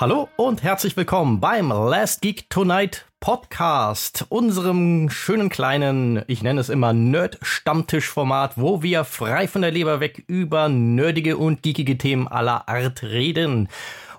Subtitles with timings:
[0.00, 6.70] Hallo und herzlich willkommen beim Last Geek Tonight Podcast, unserem schönen kleinen, ich nenne es
[6.70, 12.66] immer Nerd-Stammtisch-Format, wo wir frei von der Leber weg über nerdige und geekige Themen aller
[12.66, 13.68] Art reden.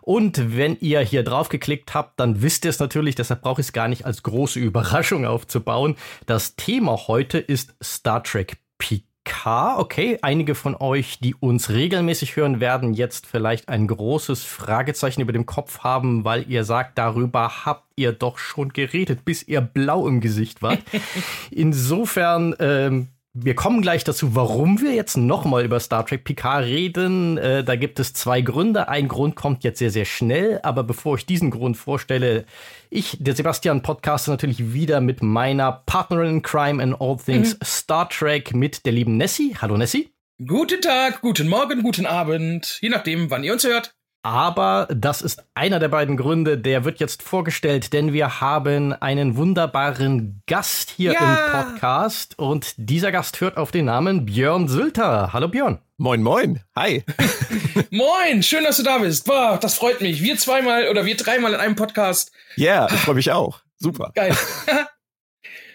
[0.01, 3.67] Und wenn ihr hier drauf geklickt habt, dann wisst ihr es natürlich, deshalb brauche ich
[3.69, 5.95] es gar nicht als große Überraschung aufzubauen.
[6.27, 9.10] Das Thema heute ist Star Trek Picard.
[9.23, 9.77] K.
[9.77, 15.31] Okay, einige von euch, die uns regelmäßig hören, werden jetzt vielleicht ein großes Fragezeichen über
[15.31, 20.07] dem Kopf haben, weil ihr sagt, darüber habt ihr doch schon geredet, bis ihr blau
[20.07, 20.79] im Gesicht wart.
[21.51, 27.37] Insofern ähm, wir kommen gleich dazu, warum wir jetzt nochmal über Star Trek Picard reden.
[27.37, 28.89] Äh, da gibt es zwei Gründe.
[28.89, 30.59] Ein Grund kommt jetzt sehr, sehr schnell.
[30.63, 32.45] Aber bevor ich diesen Grund vorstelle,
[32.89, 37.59] ich, der Sebastian, podcaste natürlich wieder mit meiner Partnerin in Crime in All Things mhm.
[37.63, 39.55] Star Trek mit der lieben Nessie.
[39.61, 40.09] Hallo Nessie.
[40.45, 43.93] Guten Tag, guten Morgen, guten Abend, je nachdem, wann ihr uns hört.
[44.23, 49.35] Aber das ist einer der beiden Gründe, der wird jetzt vorgestellt, denn wir haben einen
[49.35, 51.19] wunderbaren Gast hier ja.
[51.19, 55.33] im Podcast und dieser Gast hört auf den Namen Björn Sülter.
[55.33, 55.79] Hallo Björn.
[55.97, 56.59] Moin, moin.
[56.75, 57.03] Hi.
[57.89, 59.25] moin, schön, dass du da bist.
[59.25, 60.21] Boah, das freut mich.
[60.21, 62.31] Wir zweimal oder wir dreimal in einem Podcast.
[62.55, 63.61] Ja, yeah, ich freue mich auch.
[63.77, 64.11] Super.
[64.13, 64.37] Geil.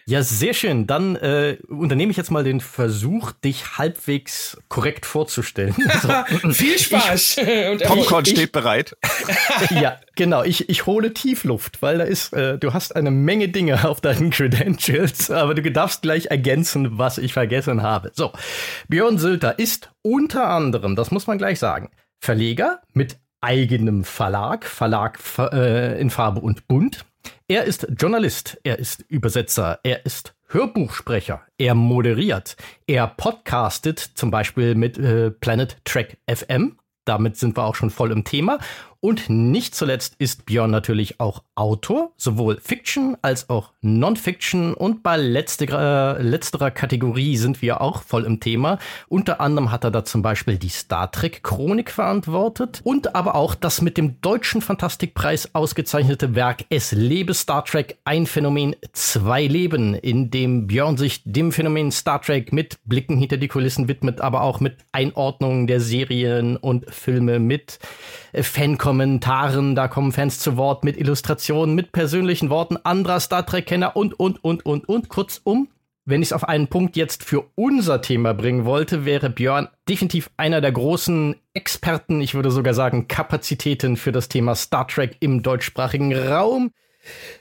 [0.08, 0.86] Ja, sehr schön.
[0.86, 5.74] Dann äh, unternehme ich jetzt mal den Versuch, dich halbwegs korrekt vorzustellen.
[5.96, 6.52] So.
[6.52, 7.38] Viel Spaß.
[7.46, 8.96] Ich, Popcorn ich, steht bereit.
[9.70, 10.42] ja, genau.
[10.44, 14.30] Ich, ich hole Tiefluft, weil da ist, äh, du hast eine Menge Dinge auf deinen
[14.30, 18.12] Credentials, aber du darfst gleich ergänzen, was ich vergessen habe.
[18.14, 18.32] So,
[18.88, 21.90] Björn Sülter ist unter anderem, das muss man gleich sagen,
[22.20, 27.04] Verleger mit eigenem Verlag, Verlag äh, in Farbe und Bunt.
[27.48, 32.56] Er ist Journalist, er ist Übersetzer, er ist Hörbuchsprecher, er moderiert,
[32.88, 36.76] er podcastet zum Beispiel mit äh, Planet Track FM.
[37.04, 38.58] Damit sind wir auch schon voll im Thema.
[39.00, 44.74] Und nicht zuletzt ist Björn natürlich auch Autor, sowohl Fiction als auch Non-Fiction.
[44.74, 48.78] Und bei letzterer, letzterer Kategorie sind wir auch voll im Thema.
[49.08, 53.80] Unter anderem hat er da zum Beispiel die Star Trek-Chronik verantwortet und aber auch das
[53.80, 60.30] mit dem Deutschen Fantastikpreis ausgezeichnete Werk Es lebe Star Trek, ein Phänomen, zwei Leben, in
[60.30, 64.60] dem Björn sich dem Phänomen Star Trek mit Blicken hinter die Kulissen widmet, aber auch
[64.60, 67.78] mit Einordnungen der Serien und Filme, mit
[68.42, 74.18] Fan-Kommentaren, da kommen Fans zu Wort mit Illustrationen, mit persönlichen Worten anderer Star Trek-Kenner und,
[74.18, 75.08] und, und, und, und.
[75.08, 75.68] Kurzum,
[76.04, 80.30] wenn ich es auf einen Punkt jetzt für unser Thema bringen wollte, wäre Björn definitiv
[80.36, 85.42] einer der großen Experten, ich würde sogar sagen Kapazitäten für das Thema Star Trek im
[85.42, 86.70] deutschsprachigen Raum.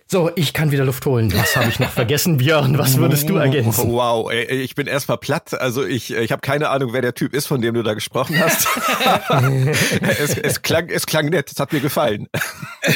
[0.08, 1.34] So, ich kann wieder Luft holen.
[1.34, 2.78] Was habe ich noch vergessen, Björn?
[2.78, 3.92] Was würdest du ergänzen?
[3.92, 5.59] Wow, ich bin erstmal platt.
[5.59, 8.40] Also ich, ich habe keine Ahnung, wer der Typ ist, von dem du da gesprochen
[8.40, 8.68] hast.
[10.20, 11.52] es, es, klang, es klang nett.
[11.52, 12.28] Es hat mir gefallen.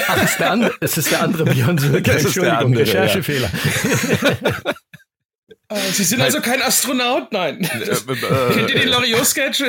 [0.08, 2.12] Ach, es ist der andere, es ist der andere Björn Sülker.
[2.12, 3.50] Entschuldigung, andere, Recherchefehler.
[3.52, 4.74] Ja.
[5.70, 7.32] Äh, Sie sind also kein Astronaut?
[7.32, 7.62] Nein.
[7.62, 9.62] Äh, äh, Kennt ihr den Loriot-Sketch?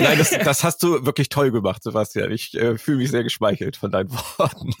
[0.00, 2.30] Nein, das, das, hast du wirklich toll gemacht, Sebastian.
[2.30, 4.72] Ich äh, fühle mich sehr geschmeichelt von deinen Worten.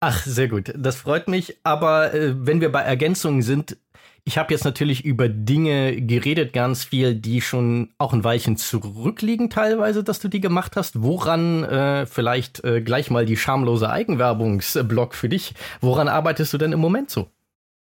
[0.00, 0.72] Ach, sehr gut.
[0.76, 1.58] Das freut mich.
[1.64, 3.76] Aber äh, wenn wir bei Ergänzungen sind,
[4.24, 9.48] ich habe jetzt natürlich über Dinge geredet, ganz viel, die schon auch ein Weilchen zurückliegen
[9.48, 11.02] teilweise, dass du die gemacht hast.
[11.02, 16.72] Woran, äh, vielleicht äh, gleich mal die schamlose Eigenwerbungsblock für dich, woran arbeitest du denn
[16.72, 17.30] im Moment so?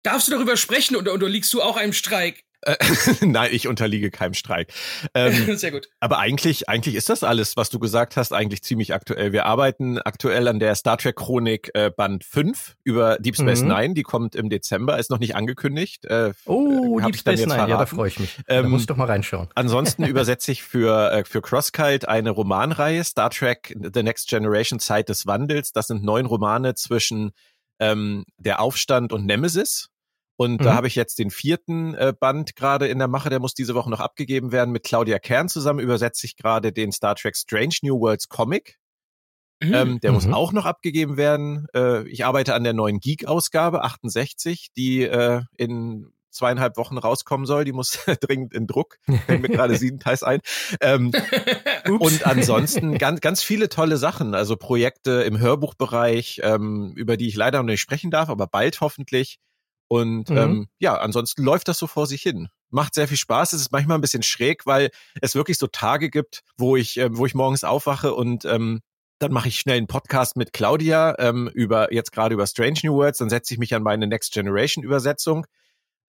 [0.03, 2.44] Darfst du darüber sprechen oder unterliegst du auch einem Streik?
[2.65, 2.77] Äh,
[3.25, 4.73] nein, ich unterliege keinem Streik.
[5.15, 5.89] Ähm, Sehr gut.
[6.01, 9.33] Aber eigentlich, eigentlich ist das alles, was du gesagt hast, eigentlich ziemlich aktuell.
[9.33, 13.69] Wir arbeiten aktuell an der Star Trek Chronik äh, Band 5 über Deep Space mhm.
[13.69, 13.95] Nine.
[13.95, 16.05] Die kommt im Dezember, ist noch nicht angekündigt.
[16.07, 18.39] Äh, oh, Deep Space Nine, ja, da freue ich mich.
[18.49, 19.49] Ähm, da muss ich doch mal reinschauen.
[19.55, 25.09] Ansonsten übersetze ich für, äh, für Crosskite eine Romanreihe, Star Trek The Next Generation Zeit
[25.09, 25.73] des Wandels.
[25.73, 27.33] Das sind neun Romane zwischen
[27.81, 29.91] ähm, der Aufstand und Nemesis.
[30.37, 30.65] Und mhm.
[30.65, 33.75] da habe ich jetzt den vierten äh, Band gerade in der Mache, der muss diese
[33.75, 34.73] Woche noch abgegeben werden.
[34.73, 38.79] Mit Claudia Kern zusammen übersetze ich gerade den Star Trek Strange New Worlds Comic.
[39.63, 39.75] Mhm.
[39.75, 40.15] Ähm, der mhm.
[40.17, 41.67] muss auch noch abgegeben werden.
[41.75, 47.65] Äh, ich arbeite an der neuen Geek-Ausgabe 68, die äh, in zweieinhalb Wochen rauskommen soll.
[47.65, 48.99] Die muss dringend in Druck.
[49.27, 50.41] Fällt mir gerade siebenteils ein.
[50.81, 51.13] Ähm,
[52.01, 54.35] und ansonsten ganz, ganz viele tolle Sachen.
[54.35, 58.81] Also Projekte im Hörbuchbereich, ähm, über die ich leider noch nicht sprechen darf, aber bald
[58.81, 59.39] hoffentlich.
[59.95, 60.37] Und mhm.
[60.37, 62.49] ähm, ja, ansonsten läuft das so vor sich hin.
[62.71, 63.53] Macht sehr viel Spaß.
[63.53, 64.91] Es ist manchmal ein bisschen schräg, weil
[65.23, 68.81] es wirklich so Tage gibt, wo ich, äh, wo ich morgens aufwache und ähm,
[69.21, 72.95] dann mache ich schnell einen Podcast mit Claudia ähm, über jetzt gerade über Strange New
[72.95, 73.19] Worlds.
[73.19, 75.47] Dann setze ich mich an meine Next Generation Übersetzung.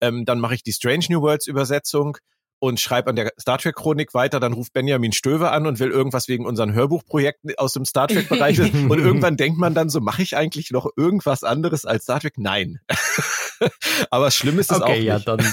[0.02, 2.18] Ähm, dann mache ich die Strange New Worlds Übersetzung
[2.60, 5.92] und schreibe an der Star Trek Chronik weiter, dann ruft Benjamin Stöver an und will
[5.92, 10.00] irgendwas wegen unseren Hörbuchprojekten aus dem Star Trek Bereich und irgendwann denkt man dann so,
[10.00, 12.38] mache ich eigentlich noch irgendwas anderes als Star Trek?
[12.38, 12.80] Nein.
[14.10, 15.06] Aber schlimm ist es okay, auch nicht.
[15.06, 15.46] Ja, dann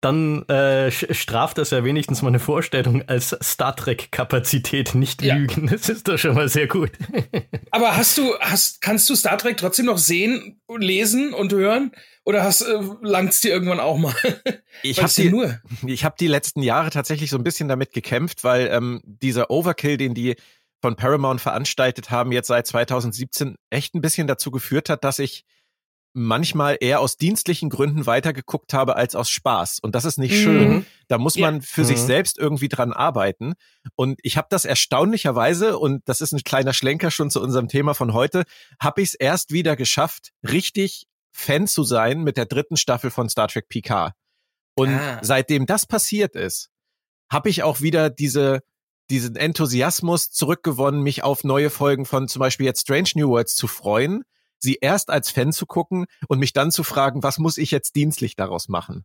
[0.00, 5.34] dann äh, straft das ja wenigstens mal eine Vorstellung als Star Trek-Kapazität nicht ja.
[5.34, 5.66] lügen.
[5.70, 6.90] Das ist doch schon mal sehr gut.
[7.70, 11.92] Aber hast du, hast, kannst du Star Trek trotzdem noch sehen, lesen und hören?
[12.30, 14.14] Oder hast äh, langt's dir irgendwann auch mal?
[14.82, 15.60] Ich habe die, nur.
[15.84, 19.96] ich habe die letzten Jahre tatsächlich so ein bisschen damit gekämpft, weil ähm, dieser Overkill,
[19.96, 20.36] den die
[20.80, 25.44] von Paramount veranstaltet haben, jetzt seit 2017 echt ein bisschen dazu geführt hat, dass ich
[26.12, 29.80] manchmal eher aus dienstlichen Gründen weitergeguckt habe als aus Spaß.
[29.80, 30.42] Und das ist nicht mhm.
[30.42, 30.86] schön.
[31.08, 31.60] Da muss man ja.
[31.62, 31.86] für mhm.
[31.86, 33.54] sich selbst irgendwie dran arbeiten.
[33.96, 37.94] Und ich habe das erstaunlicherweise, und das ist ein kleiner Schlenker schon zu unserem Thema
[37.94, 38.44] von heute,
[38.80, 43.28] habe ich es erst wieder geschafft, richtig Fan zu sein mit der dritten Staffel von
[43.28, 44.12] Star Trek PK.
[44.74, 45.18] Und ah.
[45.22, 46.70] seitdem das passiert ist,
[47.30, 48.60] habe ich auch wieder diese
[49.10, 53.66] diesen Enthusiasmus zurückgewonnen, mich auf neue Folgen von zum Beispiel jetzt Strange New Worlds zu
[53.66, 54.22] freuen
[54.60, 57.96] sie erst als Fan zu gucken und mich dann zu fragen, was muss ich jetzt
[57.96, 59.04] dienstlich daraus machen?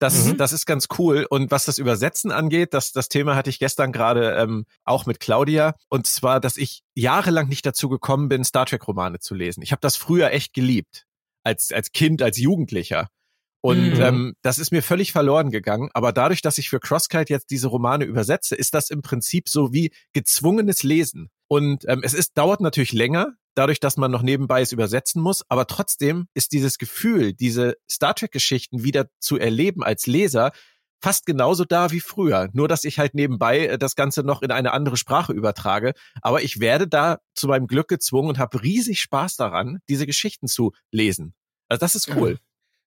[0.00, 0.36] Das, mhm.
[0.36, 1.26] das ist ganz cool.
[1.28, 5.20] Und was das Übersetzen angeht, das, das Thema hatte ich gestern gerade ähm, auch mit
[5.20, 5.74] Claudia.
[5.88, 9.62] Und zwar, dass ich jahrelang nicht dazu gekommen bin, Star Trek-Romane zu lesen.
[9.62, 11.06] Ich habe das früher echt geliebt.
[11.44, 13.08] Als, als Kind, als Jugendlicher.
[13.64, 14.02] Und mhm.
[14.02, 15.88] ähm, das ist mir völlig verloren gegangen.
[15.94, 19.72] Aber dadurch, dass ich für Crosskite jetzt diese Romane übersetze, ist das im Prinzip so
[19.72, 21.30] wie gezwungenes Lesen.
[21.48, 25.48] Und ähm, es ist, dauert natürlich länger, dadurch, dass man noch nebenbei es übersetzen muss.
[25.48, 30.52] Aber trotzdem ist dieses Gefühl, diese Star Trek-Geschichten wieder zu erleben als Leser,
[31.04, 32.48] fast genauso da wie früher.
[32.54, 35.92] Nur, dass ich halt nebenbei äh, das Ganze noch in eine andere Sprache übertrage.
[36.22, 40.48] Aber ich werde da zu meinem Glück gezwungen und habe riesig Spaß daran, diese Geschichten
[40.48, 41.34] zu lesen.
[41.68, 42.38] Also das ist cool.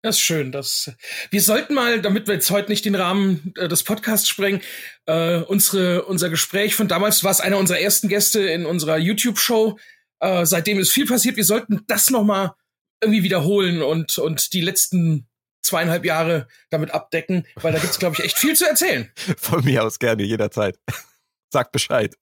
[0.01, 0.51] Das ist schön.
[0.51, 0.91] Das,
[1.29, 4.61] wir sollten mal, damit wir jetzt heute nicht den Rahmen äh, des Podcasts sprengen,
[5.05, 9.77] äh, unsere, unser Gespräch von damals, war es einer unserer ersten Gäste in unserer YouTube-Show,
[10.21, 11.35] äh, seitdem ist viel passiert.
[11.35, 12.55] Wir sollten das noch mal
[12.99, 15.26] irgendwie wiederholen und, und die letzten
[15.67, 19.11] zweieinhalb Jahre damit abdecken, weil da gibt's, glaube ich, echt viel zu erzählen.
[19.37, 20.77] Von mir aus gerne, jederzeit.
[21.53, 22.15] Sagt Bescheid.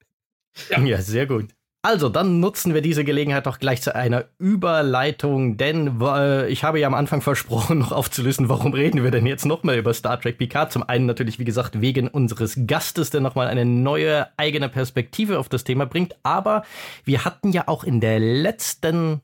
[0.69, 0.80] Ja.
[0.81, 1.53] ja, sehr gut.
[1.86, 6.80] Also, dann nutzen wir diese Gelegenheit doch gleich zu einer Überleitung, denn äh, ich habe
[6.80, 10.39] ja am Anfang versprochen, noch aufzulösen, warum reden wir denn jetzt nochmal über Star Trek
[10.39, 10.71] Picard.
[10.71, 15.47] Zum einen natürlich, wie gesagt, wegen unseres Gastes, der nochmal eine neue eigene Perspektive auf
[15.47, 16.15] das Thema bringt.
[16.24, 16.63] Aber
[17.03, 19.21] wir hatten ja auch in der letzten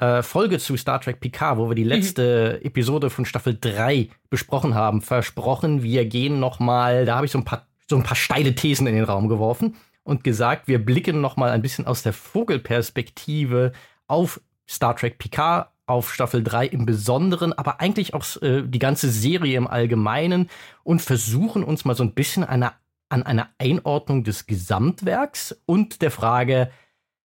[0.00, 1.90] äh, Folge zu Star Trek Picard, wo wir die mhm.
[1.90, 2.66] letzte mhm.
[2.66, 7.44] Episode von Staffel 3 besprochen haben, versprochen, wir gehen nochmal, da habe ich so ein
[7.44, 11.36] paar so ein paar steile Thesen in den Raum geworfen und gesagt, wir blicken noch
[11.36, 13.72] mal ein bisschen aus der Vogelperspektive
[14.06, 19.10] auf Star Trek Picard, auf Staffel 3 im Besonderen, aber eigentlich auch äh, die ganze
[19.10, 20.48] Serie im Allgemeinen
[20.84, 22.72] und versuchen uns mal so ein bisschen eine,
[23.08, 26.70] an einer Einordnung des Gesamtwerks und der Frage,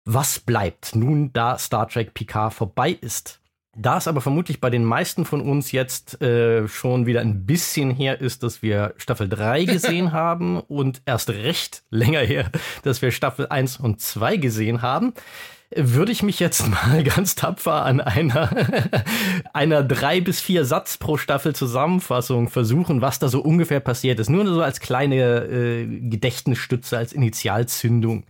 [0.05, 3.41] was bleibt nun, da Star Trek Picard vorbei ist.
[3.77, 7.91] Da es aber vermutlich bei den meisten von uns jetzt äh, schon wieder ein bisschen
[7.91, 12.49] her ist, dass wir Staffel 3 gesehen haben und erst recht länger her,
[12.83, 15.13] dass wir Staffel 1 und 2 gesehen haben,
[15.75, 18.49] würde ich mich jetzt mal ganz tapfer an einer,
[19.53, 24.29] einer drei bis vier Satz pro Staffel Zusammenfassung versuchen, was da so ungefähr passiert ist.
[24.29, 28.23] Nur so als kleine äh, Gedächtnisstütze, als Initialzündung.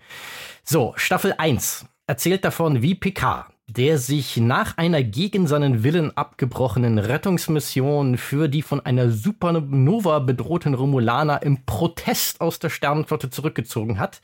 [0.68, 7.00] So, Staffel 1 erzählt davon, wie Picard der sich nach einer gegen seinen Willen abgebrochenen
[7.00, 14.22] Rettungsmission für die von einer Supernova bedrohten Romulaner im Protest aus der Sternenflotte zurückgezogen hat.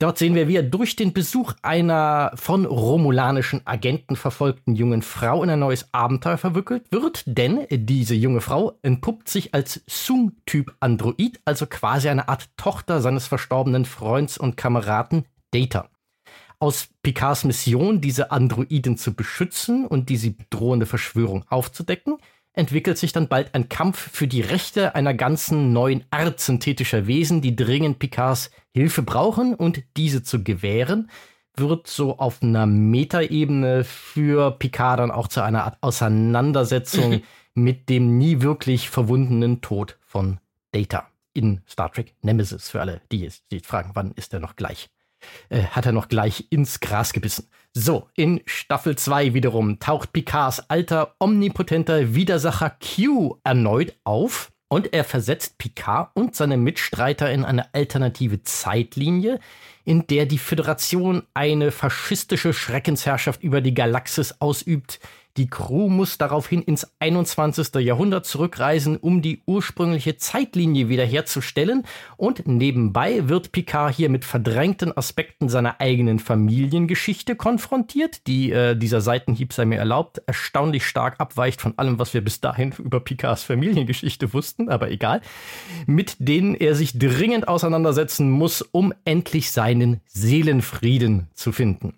[0.00, 5.42] Dort sehen wir, wie er durch den Besuch einer von romulanischen Agenten verfolgten jungen Frau
[5.44, 11.40] in ein neues Abenteuer verwickelt wird, denn diese junge Frau entpuppt sich als Sung-Typ Android,
[11.44, 15.88] also quasi eine Art Tochter seines verstorbenen Freunds und Kameraden Data
[16.58, 22.16] aus Picards Mission, diese Androiden zu beschützen und diese bedrohende Verschwörung aufzudecken,
[22.54, 27.40] entwickelt sich dann bald ein Kampf für die Rechte einer ganzen neuen Art synthetischer Wesen,
[27.40, 31.10] die dringend Picards Hilfe brauchen und diese zu gewähren,
[31.56, 37.22] wird so auf einer Metaebene für Picard dann auch zu einer Art Auseinandersetzung
[37.54, 40.40] mit dem nie wirklich verwundenen Tod von
[40.72, 42.70] Data in Star Trek Nemesis.
[42.70, 44.88] Für alle, die jetzt fragen, wann ist er noch gleich
[45.48, 47.48] äh, hat er noch gleich ins Gras gebissen.
[47.72, 55.04] So, in Staffel 2 wiederum taucht Picards alter, omnipotenter Widersacher Q erneut auf und er
[55.04, 59.38] versetzt Picard und seine Mitstreiter in eine alternative Zeitlinie,
[59.84, 65.00] in der die Föderation eine faschistische Schreckensherrschaft über die Galaxis ausübt,
[65.36, 67.74] Die Crew muss daraufhin ins 21.
[67.80, 71.84] Jahrhundert zurückreisen, um die ursprüngliche Zeitlinie wiederherzustellen.
[72.16, 79.00] Und nebenbei wird Picard hier mit verdrängten Aspekten seiner eigenen Familiengeschichte konfrontiert, die äh, dieser
[79.00, 83.42] Seitenhieb sei mir erlaubt, erstaunlich stark abweicht von allem, was wir bis dahin über Picards
[83.42, 85.20] Familiengeschichte wussten, aber egal,
[85.86, 91.94] mit denen er sich dringend auseinandersetzen muss, um endlich seinen Seelenfrieden zu finden.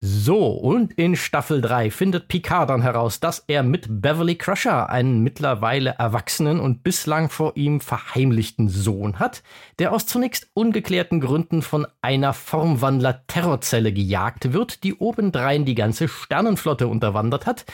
[0.00, 5.24] So, und in Staffel 3 findet Picard dann heraus, dass er mit Beverly Crusher einen
[5.24, 9.42] mittlerweile erwachsenen und bislang vor ihm verheimlichten Sohn hat,
[9.80, 16.86] der aus zunächst ungeklärten Gründen von einer Formwandler-Terrorzelle gejagt wird, die obendrein die ganze Sternenflotte
[16.86, 17.64] unterwandert hat,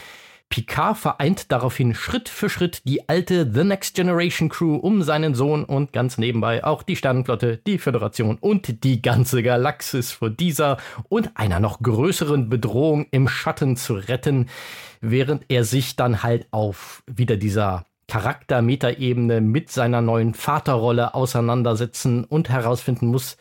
[0.49, 5.65] Picard vereint daraufhin Schritt für Schritt die alte The Next Generation Crew um seinen Sohn
[5.65, 10.77] und ganz nebenbei auch die Sternenflotte, die Föderation und die ganze Galaxis vor dieser
[11.09, 14.49] und einer noch größeren Bedrohung im Schatten zu retten,
[15.01, 22.49] während er sich dann halt auf wieder dieser Charakter-Metaebene mit seiner neuen Vaterrolle auseinandersetzen und
[22.49, 23.39] herausfinden muss,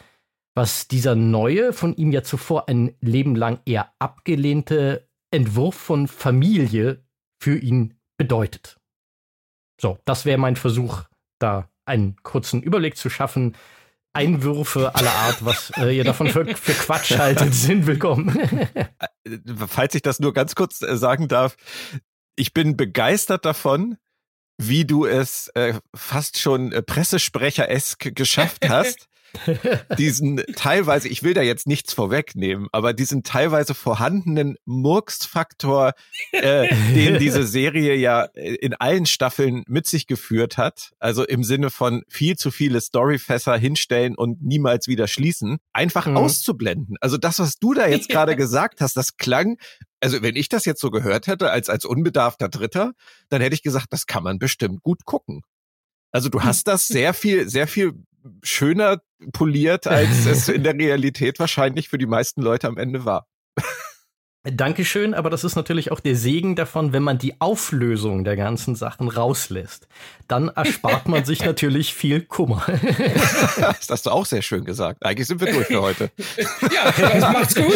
[0.56, 7.04] was dieser neue, von ihm ja zuvor ein Leben lang eher abgelehnte Entwurf von Familie
[7.42, 8.78] für ihn bedeutet.
[9.82, 11.04] So, das wäre mein Versuch,
[11.40, 13.58] da einen kurzen Überblick zu schaffen.
[14.14, 18.70] Einwürfe aller Art, was äh, ihr davon für, für Quatsch haltet, sind willkommen.
[19.68, 21.58] Falls ich das nur ganz kurz äh, sagen darf,
[22.36, 23.98] ich bin begeistert davon,
[24.60, 29.10] wie du es äh, fast schon äh, Pressesprecher-esk geschafft hast,
[29.98, 35.94] diesen teilweise, ich will da jetzt nichts vorwegnehmen, aber diesen teilweise vorhandenen Murksfaktor,
[36.32, 41.44] äh, den diese Serie ja äh, in allen Staffeln mit sich geführt hat, also im
[41.44, 46.18] Sinne von viel zu viele Storyfässer hinstellen und niemals wieder schließen, einfach mhm.
[46.18, 46.96] auszublenden.
[47.02, 49.58] Also das, was du da jetzt gerade gesagt hast, das klang
[50.02, 52.92] also wenn ich das jetzt so gehört hätte als als unbedarfter Dritter,
[53.30, 55.44] dann hätte ich gesagt, das kann man bestimmt gut gucken.
[56.12, 57.94] Also du hast das sehr viel, sehr viel
[58.42, 59.02] schöner
[59.32, 63.28] poliert, als es in der Realität wahrscheinlich für die meisten Leute am Ende war.
[64.46, 68.76] Dankeschön, aber das ist natürlich auch der Segen davon, wenn man die Auflösung der ganzen
[68.76, 69.88] Sachen rauslässt.
[70.28, 72.66] Dann erspart man sich natürlich viel Kummer.
[73.58, 75.06] das hast du auch sehr schön gesagt.
[75.06, 76.12] Eigentlich sind wir durch für heute.
[76.74, 77.74] ja, das macht's gut.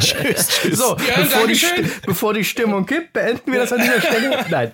[0.00, 0.78] tschüss, tschüss.
[0.78, 1.60] So, ja, bevor, die,
[2.04, 4.44] bevor die Stimmung kippt, beenden wir das an dieser Stelle.
[4.50, 4.72] Nein.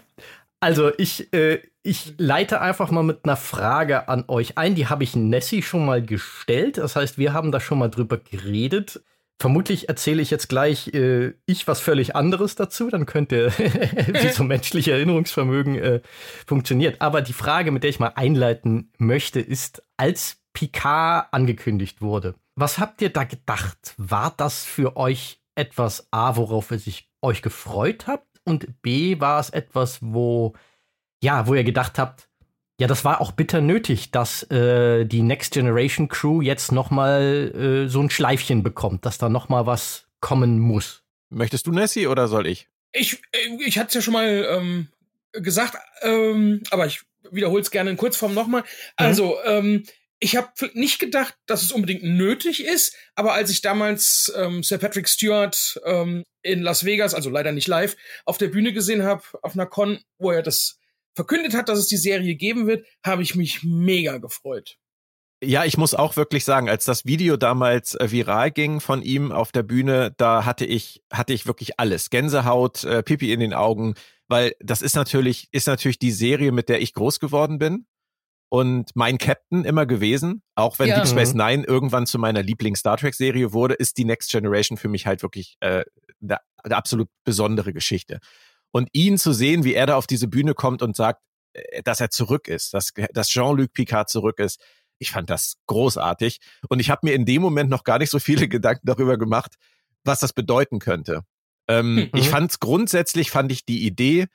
[0.61, 4.75] Also ich, äh, ich leite einfach mal mit einer Frage an euch ein.
[4.75, 6.79] Die habe ich Nessie schon mal gestellt.
[6.79, 9.03] Das heißt, wir haben da schon mal drüber geredet.
[9.41, 12.91] Vermutlich erzähle ich jetzt gleich äh, ich was völlig anderes dazu.
[12.91, 16.01] Dann könnte, wie so menschliche Erinnerungsvermögen äh,
[16.45, 17.01] funktioniert.
[17.01, 22.79] Aber die Frage, mit der ich mal einleiten möchte, ist, als Picard angekündigt wurde, was
[22.79, 23.95] habt ihr da gedacht?
[23.97, 28.28] War das für euch etwas A, worauf ihr sich euch gefreut habt?
[28.49, 30.55] Und B, war es etwas, wo
[31.23, 32.29] ja, wo ihr gedacht habt,
[32.81, 37.53] ja, das war auch bitter nötig, dass äh, die Next Generation Crew jetzt noch mal
[37.55, 41.03] äh, so ein Schleifchen bekommt, dass da noch mal was kommen muss.
[41.29, 42.69] Möchtest du Nessie oder soll ich?
[42.93, 43.21] Ich,
[43.67, 44.89] ich hatte es ja schon mal ähm,
[45.33, 48.63] gesagt, ähm, aber ich wiederhole es gerne in Kurzform nochmal.
[48.63, 48.67] Mhm.
[48.97, 49.83] Also, ähm,
[50.21, 54.79] ich habe nicht gedacht, dass es unbedingt nötig ist, aber als ich damals ähm, Sir
[54.79, 59.23] Patrick Stewart ähm, in Las Vegas, also leider nicht live, auf der Bühne gesehen habe,
[59.43, 60.79] auf einer Con, wo er das
[61.15, 64.77] verkündet hat, dass es die Serie geben wird, habe ich mich mega gefreut.
[65.41, 69.31] Ja, ich muss auch wirklich sagen, als das Video damals äh, viral ging von ihm
[69.31, 73.55] auf der Bühne, da hatte ich hatte ich wirklich alles, Gänsehaut, äh, Pipi in den
[73.55, 73.95] Augen,
[74.27, 77.87] weil das ist natürlich ist natürlich die Serie, mit der ich groß geworden bin
[78.51, 80.97] und mein Captain immer gewesen, auch wenn ja.
[80.97, 81.41] Deep Space mhm.
[81.41, 85.07] Nine irgendwann zu meiner Lieblings Star Trek Serie wurde, ist die Next Generation für mich
[85.07, 85.85] halt wirklich äh,
[86.23, 88.21] eine, eine absolut besondere Geschichte.
[88.71, 91.21] Und ihn zu sehen, wie er da auf diese Bühne kommt und sagt,
[91.53, 94.61] äh, dass er zurück ist, dass, dass Jean-Luc Picard zurück ist,
[94.99, 96.41] ich fand das großartig.
[96.69, 99.55] Und ich habe mir in dem Moment noch gar nicht so viele Gedanken darüber gemacht,
[100.05, 101.23] was das bedeuten könnte.
[101.69, 102.11] Ähm, mhm.
[102.15, 104.27] Ich fand es grundsätzlich, fand ich die Idee,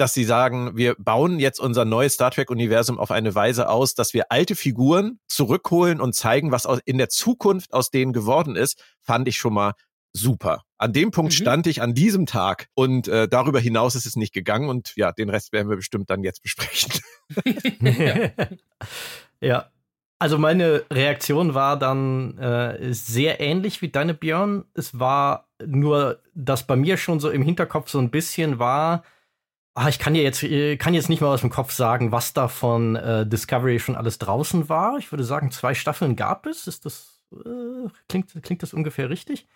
[0.00, 4.14] dass sie sagen, wir bauen jetzt unser neues Star Trek-Universum auf eine Weise aus, dass
[4.14, 9.28] wir alte Figuren zurückholen und zeigen, was in der Zukunft aus denen geworden ist, fand
[9.28, 9.72] ich schon mal
[10.12, 10.62] super.
[10.78, 11.36] An dem Punkt mhm.
[11.36, 15.12] stand ich an diesem Tag und äh, darüber hinaus ist es nicht gegangen und ja,
[15.12, 16.92] den Rest werden wir bestimmt dann jetzt besprechen.
[17.80, 18.30] ja.
[19.40, 19.70] ja.
[20.18, 24.64] Also meine Reaktion war dann äh, sehr ähnlich wie deine Björn.
[24.74, 29.02] Es war nur, dass bei mir schon so im Hinterkopf so ein bisschen war,
[29.80, 32.34] ah, ich kann dir jetzt äh, kann jetzt nicht mal aus dem Kopf sagen, was
[32.34, 34.98] da von äh, Discovery schon alles draußen war.
[34.98, 36.66] Ich würde sagen, zwei Staffeln gab es.
[36.66, 39.46] Ist das äh, klingt klingt das ungefähr richtig?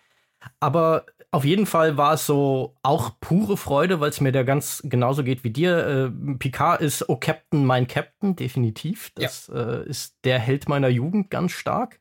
[0.59, 4.81] Aber auf jeden Fall war es so auch pure Freude, weil es mir da ganz
[4.85, 6.11] genauso geht wie dir.
[6.15, 9.11] Äh, Picard ist Oh Captain, mein Captain, definitiv.
[9.15, 9.73] Das ja.
[9.73, 11.99] äh, ist der Held meiner Jugend ganz stark.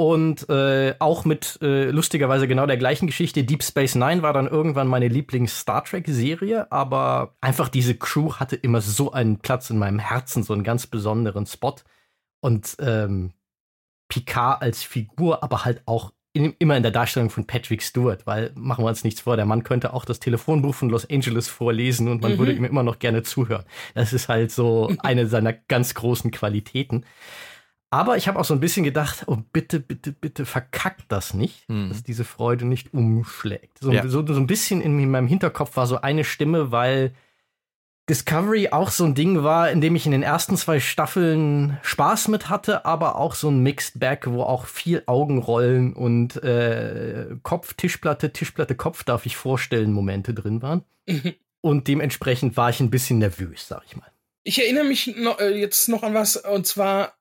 [0.00, 3.44] Und äh, auch mit äh, lustigerweise genau der gleichen Geschichte.
[3.44, 8.80] Deep Space Nine war dann irgendwann meine Lieblings-Star Trek-Serie, aber einfach diese Crew hatte immer
[8.80, 11.74] so einen Platz in meinem Herzen, so einen ganz besonderen Spot.
[12.40, 13.34] Und ähm,
[14.08, 18.52] Picard als Figur, aber halt auch in, immer in der Darstellung von Patrick Stewart, weil
[18.54, 22.08] machen wir uns nichts vor, der Mann könnte auch das Telefonbuch von Los Angeles vorlesen
[22.08, 22.38] und man mhm.
[22.38, 23.66] würde ihm immer noch gerne zuhören.
[23.94, 27.04] Das ist halt so eine seiner ganz großen Qualitäten.
[27.90, 31.68] Aber ich habe auch so ein bisschen gedacht, oh bitte, bitte, bitte verkackt das nicht,
[31.68, 31.88] mhm.
[31.88, 33.78] dass diese Freude nicht umschlägt.
[33.80, 34.06] So, ja.
[34.06, 37.12] so, so ein bisschen in meinem Hinterkopf war so eine Stimme, weil
[38.08, 42.28] Discovery auch so ein Ding war, in dem ich in den ersten zwei Staffeln Spaß
[42.28, 47.74] mit hatte, aber auch so ein Mixed Bag, wo auch viel Augenrollen und äh, Kopf,
[47.74, 50.84] Tischplatte, Tischplatte, Kopf, darf ich vorstellen, Momente drin waren.
[51.06, 51.34] Mhm.
[51.62, 54.10] Und dementsprechend war ich ein bisschen nervös, sag ich mal.
[54.44, 57.12] Ich erinnere mich noch, äh, jetzt noch an was, und zwar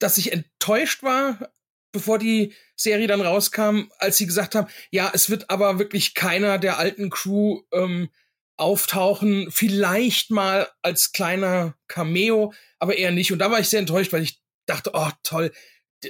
[0.00, 1.52] dass ich enttäuscht war,
[1.92, 6.58] bevor die Serie dann rauskam, als sie gesagt haben, ja, es wird aber wirklich keiner
[6.58, 8.10] der alten Crew ähm,
[8.56, 13.32] auftauchen, vielleicht mal als kleiner Cameo, aber eher nicht.
[13.32, 15.52] Und da war ich sehr enttäuscht, weil ich dachte, oh toll,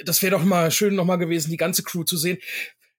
[0.05, 2.39] das wäre doch mal schön noch mal gewesen, die ganze Crew zu sehen.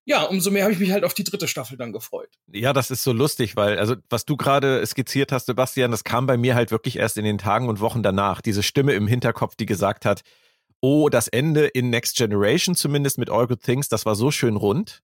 [0.03, 2.29] Ja, umso mehr habe ich mich halt auf die dritte Staffel dann gefreut.
[2.47, 6.25] Ja, das ist so lustig, weil, also, was du gerade skizziert hast, Sebastian, das kam
[6.25, 8.41] bei mir halt wirklich erst in den Tagen und Wochen danach.
[8.41, 10.21] Diese Stimme im Hinterkopf, die gesagt hat,
[10.81, 14.55] oh, das Ende in Next Generation zumindest mit All Good Things, das war so schön
[14.55, 15.01] rund.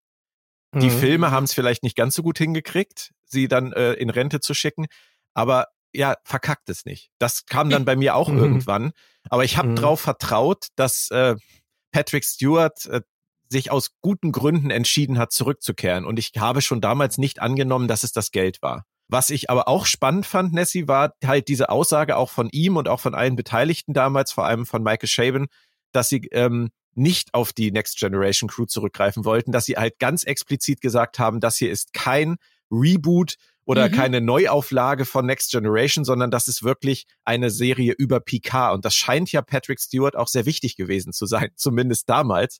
[0.73, 0.99] Die mhm.
[0.99, 4.53] Filme haben es vielleicht nicht ganz so gut hingekriegt, sie dann äh, in Rente zu
[4.53, 4.87] schicken,
[5.33, 7.09] aber ja, verkackt es nicht.
[7.19, 8.39] Das kam dann bei mir auch mhm.
[8.39, 8.91] irgendwann.
[9.29, 9.75] Aber ich habe mhm.
[9.77, 11.35] darauf vertraut, dass äh,
[11.91, 13.01] Patrick Stewart äh,
[13.49, 16.05] sich aus guten Gründen entschieden hat, zurückzukehren.
[16.05, 18.85] Und ich habe schon damals nicht angenommen, dass es das Geld war.
[19.09, 22.89] Was ich aber auch spannend fand, Nessie, war halt diese Aussage auch von ihm und
[22.89, 25.47] auch von allen Beteiligten damals, vor allem von Michael Shaben,
[25.91, 30.23] dass sie ähm, nicht auf die Next Generation Crew zurückgreifen wollten, dass sie halt ganz
[30.23, 32.37] explizit gesagt haben, das hier ist kein
[32.71, 33.93] Reboot oder mhm.
[33.93, 38.73] keine Neuauflage von Next Generation, sondern das ist wirklich eine Serie über Picard.
[38.73, 42.59] Und das scheint ja Patrick Stewart auch sehr wichtig gewesen zu sein, zumindest damals.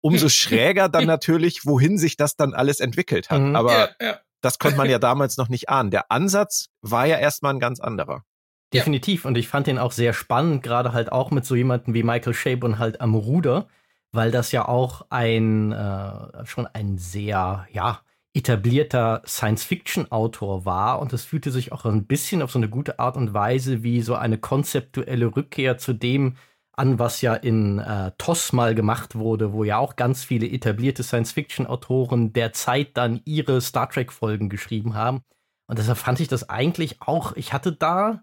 [0.00, 3.40] Umso schräger dann natürlich, wohin sich das dann alles entwickelt hat.
[3.40, 3.56] Mhm.
[3.56, 4.20] Aber ja, ja.
[4.42, 5.90] das konnte man ja damals noch nicht ahnen.
[5.90, 8.24] Der Ansatz war ja erstmal ein ganz anderer.
[8.72, 9.24] Definitiv.
[9.24, 12.34] Und ich fand den auch sehr spannend, gerade halt auch mit so jemandem wie Michael
[12.34, 13.66] Chabon halt am Ruder,
[14.12, 18.00] weil das ja auch ein äh, schon ein sehr, ja,
[18.34, 23.16] etablierter Science-Fiction-Autor war und es fühlte sich auch ein bisschen auf so eine gute Art
[23.16, 26.36] und Weise wie so eine konzeptuelle Rückkehr zu dem
[26.74, 31.02] an, was ja in äh, TOS mal gemacht wurde, wo ja auch ganz viele etablierte
[31.02, 35.20] Science-Fiction-Autoren der Zeit dann ihre Star Trek-Folgen geschrieben haben.
[35.66, 38.22] Und deshalb fand ich das eigentlich auch, ich hatte da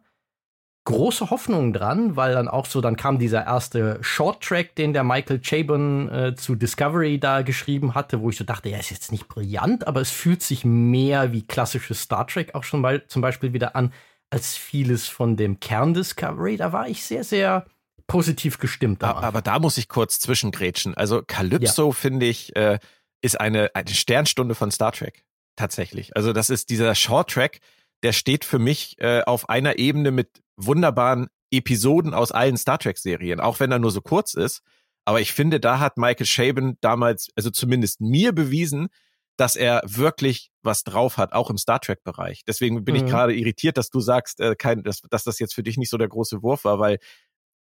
[0.89, 5.39] große Hoffnungen dran, weil dann auch so, dann kam dieser erste Short-Track, den der Michael
[5.39, 9.28] Chabon äh, zu Discovery da geschrieben hatte, wo ich so dachte, ja, ist jetzt nicht
[9.28, 13.54] brillant, aber es fühlt sich mehr wie klassisches Star Trek auch schon mal zum Beispiel
[13.54, 13.93] wieder an,
[14.32, 16.58] als vieles von dem Kern Discovery.
[16.58, 17.67] Da war ich sehr, sehr
[18.08, 19.04] positiv gestimmt.
[19.04, 20.95] Aber, aber da muss ich kurz zwischengrätschen.
[20.95, 21.91] Also Calypso, ja.
[21.91, 22.80] finde ich, äh,
[23.21, 25.23] ist eine, eine Sternstunde von Star Trek.
[25.56, 26.15] Tatsächlich.
[26.15, 27.60] Also das ist dieser Short-Track,
[28.04, 33.40] der steht für mich äh, auf einer Ebene mit wunderbaren Episoden aus allen Star Trek-Serien,
[33.40, 34.62] auch wenn er nur so kurz ist.
[35.06, 38.90] Aber ich finde, da hat Michael Chabon damals, also zumindest mir bewiesen,
[39.38, 42.44] dass er wirklich was drauf hat, auch im Star Trek-Bereich.
[42.46, 43.04] Deswegen bin mhm.
[43.04, 45.90] ich gerade irritiert, dass du sagst, äh, kein, dass, dass das jetzt für dich nicht
[45.90, 47.00] so der große Wurf war, weil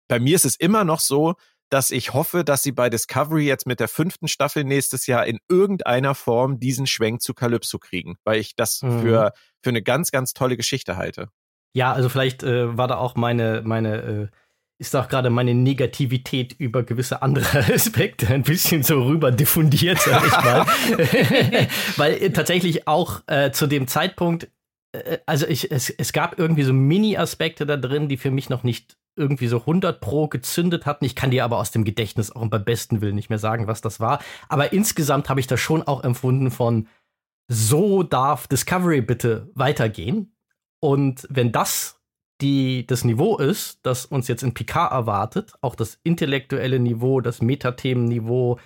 [0.08, 1.34] bei mir ist es immer noch so,
[1.70, 5.38] dass ich hoffe, dass sie bei Discovery jetzt mit der fünften Staffel nächstes Jahr in
[5.48, 9.02] irgendeiner Form diesen Schwenk zu Calypso kriegen, weil ich das mhm.
[9.02, 11.28] für, für eine ganz, ganz tolle Geschichte halte.
[11.74, 14.28] Ja, also vielleicht äh, war da auch meine, meine, äh,
[14.80, 20.24] ist auch gerade meine Negativität über gewisse andere Aspekte ein bisschen so rüber diffundiert, sag
[20.24, 20.66] ich mal.
[21.96, 24.48] Weil äh, tatsächlich auch äh, zu dem Zeitpunkt,
[24.92, 28.62] äh, also ich, es, es gab irgendwie so Mini-Aspekte da drin, die für mich noch
[28.62, 31.04] nicht irgendwie so 100 pro gezündet hatten.
[31.04, 33.80] Ich kann dir aber aus dem Gedächtnis auch beim besten Willen nicht mehr sagen, was
[33.80, 34.20] das war.
[34.48, 36.88] Aber insgesamt habe ich das schon auch empfunden von,
[37.48, 40.32] so darf Discovery bitte weitergehen.
[40.80, 42.00] Und wenn das
[42.40, 47.42] die, das Niveau ist, das uns jetzt in Picard erwartet, auch das intellektuelle Niveau, das
[47.42, 48.58] Metathemenniveau,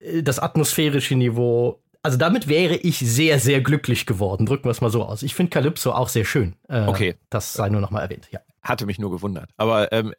[0.00, 4.44] äh, das atmosphärische Niveau, also damit wäre ich sehr, sehr glücklich geworden.
[4.44, 5.22] Drücken wir es mal so aus.
[5.22, 6.54] Ich finde Calypso auch sehr schön.
[6.68, 7.14] Äh, okay.
[7.30, 8.40] Das sei nur noch mal erwähnt, ja.
[8.64, 9.50] Hatte mich nur gewundert.
[9.56, 10.14] Aber ähm,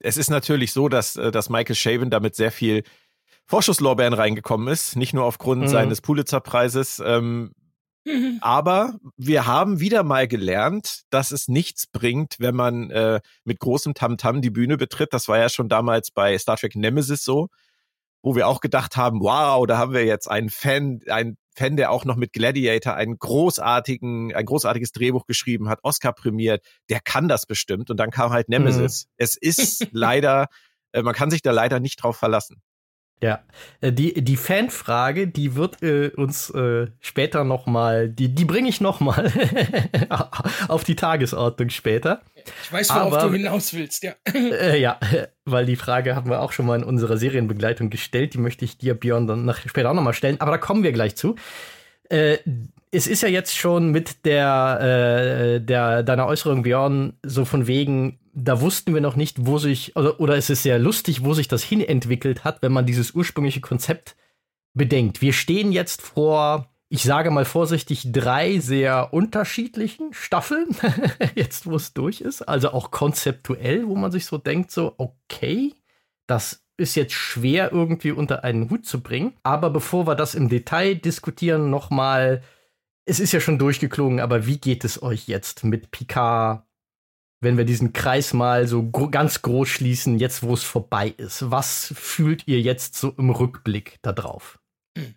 [0.00, 2.82] es ist natürlich so, dass, äh, dass Michael Shaven damit sehr viel
[3.46, 5.68] Vorschusslorbeeren reingekommen ist, nicht nur aufgrund mhm.
[5.68, 7.00] seines Pulitzer-Preises.
[7.04, 7.52] Ähm,
[8.04, 8.38] mhm.
[8.42, 13.94] Aber wir haben wieder mal gelernt, dass es nichts bringt, wenn man äh, mit großem
[13.94, 15.14] Tamtam -Tam die Bühne betritt.
[15.14, 17.48] Das war ja schon damals bei Star Trek Nemesis so,
[18.22, 21.90] wo wir auch gedacht haben, wow, da haben wir jetzt einen Fan, einen Fan, der
[21.90, 27.28] auch noch mit Gladiator einen großartigen, ein großartiges Drehbuch geschrieben hat, Oscar prämiert, der kann
[27.28, 27.90] das bestimmt.
[27.90, 29.06] Und dann kam halt Nemesis.
[29.06, 29.14] Mhm.
[29.16, 30.46] Es ist leider,
[30.92, 32.62] äh, man kann sich da leider nicht drauf verlassen.
[33.20, 33.40] Ja,
[33.80, 38.68] äh, die, die Fanfrage, die wird äh, uns äh, später noch mal, die, die bringe
[38.68, 39.32] ich noch mal
[40.68, 42.22] auf die Tagesordnung später.
[42.62, 44.12] Ich weiß, worauf Aber, du hinaus willst, ja.
[44.34, 44.98] Äh, ja,
[45.44, 48.34] weil die Frage haben wir auch schon mal in unserer Serienbegleitung gestellt.
[48.34, 50.40] Die möchte ich dir, Björn, dann nach, später auch noch mal stellen.
[50.40, 51.34] Aber da kommen wir gleich zu.
[52.08, 52.38] Äh,
[52.90, 58.18] es ist ja jetzt schon mit der, äh, der deiner Äußerung, Björn, so von wegen,
[58.44, 61.48] da wussten wir noch nicht, wo sich, oder, oder es ist sehr lustig, wo sich
[61.48, 64.16] das hinentwickelt hat, wenn man dieses ursprüngliche Konzept
[64.74, 65.20] bedenkt.
[65.20, 70.68] Wir stehen jetzt vor, ich sage mal vorsichtig, drei sehr unterschiedlichen Staffeln,
[71.34, 72.42] jetzt wo es durch ist.
[72.42, 75.74] Also auch konzeptuell, wo man sich so denkt, so, okay,
[76.26, 79.34] das ist jetzt schwer irgendwie unter einen Hut zu bringen.
[79.42, 82.42] Aber bevor wir das im Detail diskutieren, nochmal,
[83.04, 86.67] es ist ja schon durchgeklogen, aber wie geht es euch jetzt mit Picard
[87.40, 91.50] wenn wir diesen Kreis mal so gro ganz groß schließen, jetzt wo es vorbei ist,
[91.50, 94.58] was fühlt ihr jetzt so im Rückblick da drauf?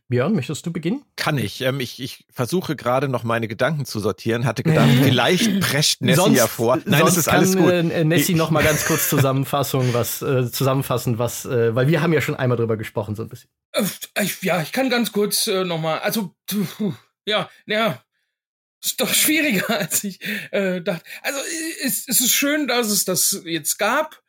[0.08, 1.04] Björn, möchtest du beginnen?
[1.16, 1.62] Kann ich.
[1.62, 4.46] Ähm, ich, ich versuche gerade noch meine Gedanken zu sortieren.
[4.46, 6.78] Hatte gedacht, vielleicht prescht Nessie sonst, ja vor.
[6.86, 7.70] Nein, es ist kann, alles gut.
[7.70, 12.14] Äh, Nessie noch mal ganz kurz Zusammenfassung, was äh, zusammenfassen, was, äh, weil wir haben
[12.14, 13.50] ja schon einmal drüber gesprochen so ein bisschen.
[13.72, 13.86] Äh,
[14.42, 16.00] ja, ich kann ganz kurz äh, noch mal.
[16.00, 16.36] Also
[17.26, 18.02] ja, ja,
[18.84, 20.20] ist doch schwieriger, als ich
[20.52, 21.04] äh, dachte.
[21.22, 21.40] Also
[21.84, 24.22] es, es ist schön, dass es das jetzt gab.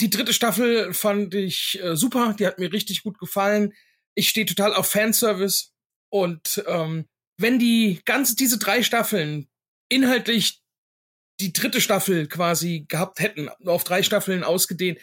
[0.00, 3.72] Die dritte Staffel fand ich äh, super, die hat mir richtig gut gefallen.
[4.14, 5.72] Ich stehe total auf Fanservice
[6.10, 7.06] und ähm,
[7.38, 9.48] wenn die ganze diese drei Staffeln
[9.88, 10.62] inhaltlich
[11.40, 14.98] die dritte Staffel quasi gehabt hätten, nur auf drei Staffeln ausgedehnt,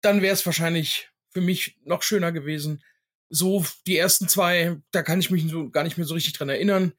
[0.00, 2.82] dann wäre es wahrscheinlich für mich noch schöner gewesen.
[3.28, 6.48] So die ersten zwei, da kann ich mich so gar nicht mehr so richtig dran
[6.48, 6.92] erinnern.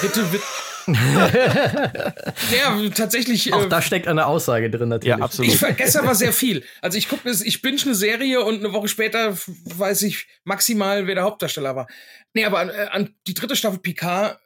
[0.00, 0.42] Dritte wird.
[0.86, 3.52] ja, tatsächlich.
[3.52, 5.18] Auch äh, da steckt eine Aussage drin natürlich.
[5.18, 5.52] Ja, absolut.
[5.52, 6.64] Ich vergesse aber sehr viel.
[6.80, 11.14] Also ich gucke ich binge eine Serie und eine Woche später weiß ich maximal, wer
[11.14, 11.86] der Hauptdarsteller war.
[12.34, 14.38] Nee, aber an, äh, an die dritte Staffel Picard,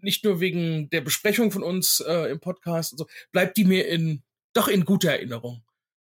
[0.00, 3.88] nicht nur wegen der Besprechung von uns äh, im Podcast und so, bleibt die mir
[3.88, 4.22] in
[4.54, 5.64] doch in guter Erinnerung.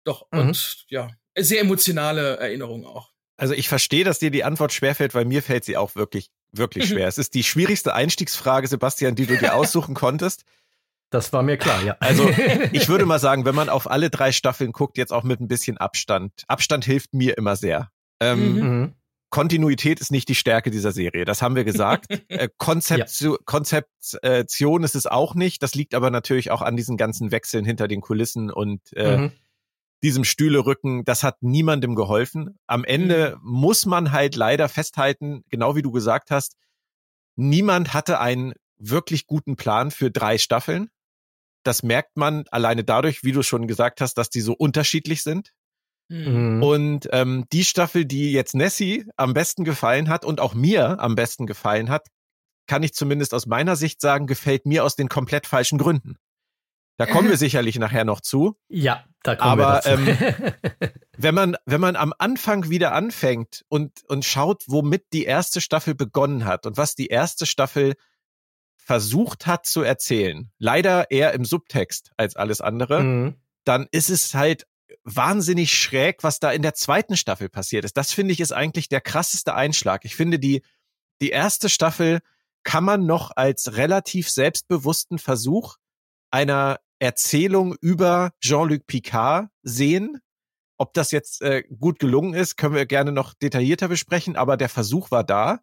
[0.04, 0.40] Doch, mhm.
[0.40, 3.12] und ja, sehr emotionale Erinnerung auch.
[3.38, 6.90] Also ich verstehe, dass dir die Antwort schwerfällt, weil mir fällt sie auch wirklich wirklich
[6.90, 7.08] schwer.
[7.08, 10.44] es ist die schwierigste Einstiegsfrage, Sebastian, die du dir aussuchen konntest.
[11.10, 11.96] Das war mir klar, ja.
[12.00, 12.28] Also
[12.72, 15.48] ich würde mal sagen, wenn man auf alle drei Staffeln guckt, jetzt auch mit ein
[15.48, 16.32] bisschen Abstand.
[16.48, 17.90] Abstand hilft mir immer sehr.
[18.20, 18.62] Ähm, mhm.
[18.62, 18.94] mhm.
[19.30, 22.06] Kontinuität ist nicht die Stärke dieser Serie, das haben wir gesagt.
[22.30, 23.38] äh, Konzeption, ja.
[23.46, 25.64] Konzeption ist es auch nicht.
[25.64, 29.32] Das liegt aber natürlich auch an diesen ganzen Wechseln hinter den Kulissen und äh, mhm.
[30.04, 31.06] Diesem Stühlerücken.
[31.06, 32.60] Das hat niemandem geholfen.
[32.68, 33.50] Am Ende mhm.
[33.52, 36.56] muss man halt leider festhalten, genau wie du gesagt hast,
[37.36, 40.90] niemand hatte einen wirklich guten Plan für drei Staffeln.
[41.64, 45.52] Das merkt man alleine dadurch, wie du schon gesagt hast, dass die so unterschiedlich sind.
[46.10, 46.62] Mhm.
[46.62, 51.16] Und ähm, die Staffel, die jetzt Nessie am besten gefallen hat und auch mir am
[51.16, 52.08] besten gefallen hat,
[52.68, 56.18] kann ich zumindest aus meiner Sicht sagen, gefällt mir aus den komplett falschen Gründen.
[56.98, 58.56] Da kommen wir sicherlich nachher noch zu.
[58.70, 60.82] Ja, da kommen Aber, wir dazu.
[60.82, 65.60] ähm, wenn man wenn man am Anfang wieder anfängt und und schaut, womit die erste
[65.60, 67.96] Staffel begonnen hat und was die erste Staffel
[68.76, 73.36] versucht hat zu erzählen, leider eher im Subtext als alles andere, mhm.
[73.64, 74.68] dann ist es halt
[75.04, 77.98] wahnsinnig schräg, was da in der zweiten Staffel passiert ist.
[77.98, 80.06] Das finde ich ist eigentlich der krasseste Einschlag.
[80.06, 80.62] Ich finde die,
[81.22, 82.20] die erste Staffel
[82.64, 85.78] kann man noch als relativ selbstbewussten Versuch
[86.34, 90.20] einer Erzählung über Jean-Luc Picard sehen.
[90.78, 94.70] Ob das jetzt äh, gut gelungen ist, können wir gerne noch detaillierter besprechen, aber der
[94.70, 95.60] Versuch war da.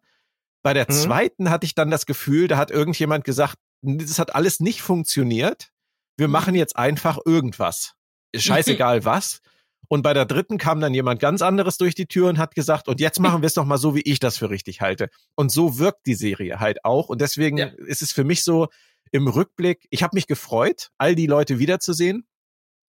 [0.63, 0.93] Bei der mhm.
[0.93, 5.71] zweiten hatte ich dann das Gefühl, da hat irgendjemand gesagt, das hat alles nicht funktioniert.
[6.15, 6.33] Wir mhm.
[6.33, 7.95] machen jetzt einfach irgendwas
[8.35, 9.41] scheißegal was.
[9.89, 12.87] Und bei der dritten kam dann jemand ganz anderes durch die Tür und hat gesagt,
[12.87, 15.09] und jetzt machen wir es doch mal so, wie ich das für richtig halte.
[15.35, 17.09] Und so wirkt die Serie halt auch.
[17.09, 17.65] Und deswegen ja.
[17.87, 18.69] ist es für mich so
[19.11, 22.27] im Rückblick, ich habe mich gefreut, all die Leute wiederzusehen.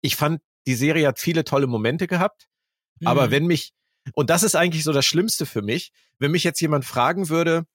[0.02, 2.48] Ich fand, die Serie hat viele tolle Momente gehabt.
[3.00, 3.08] Mhm.
[3.08, 3.74] Aber wenn mich,
[4.14, 7.66] und das ist eigentlich so das Schlimmste für mich, wenn mich jetzt jemand fragen würde,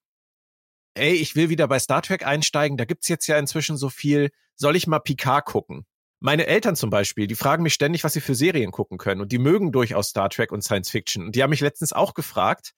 [0.95, 4.31] ey, ich will wieder bei Star Trek einsteigen, da gibt's jetzt ja inzwischen so viel,
[4.55, 5.87] soll ich mal Picard gucken?
[6.21, 9.21] meine Eltern zum Beispiel, die fragen mich ständig, was sie für Serien gucken können.
[9.21, 11.27] Und die mögen durchaus Star Trek und Science Fiction.
[11.27, 12.73] Und die haben mich letztens auch gefragt.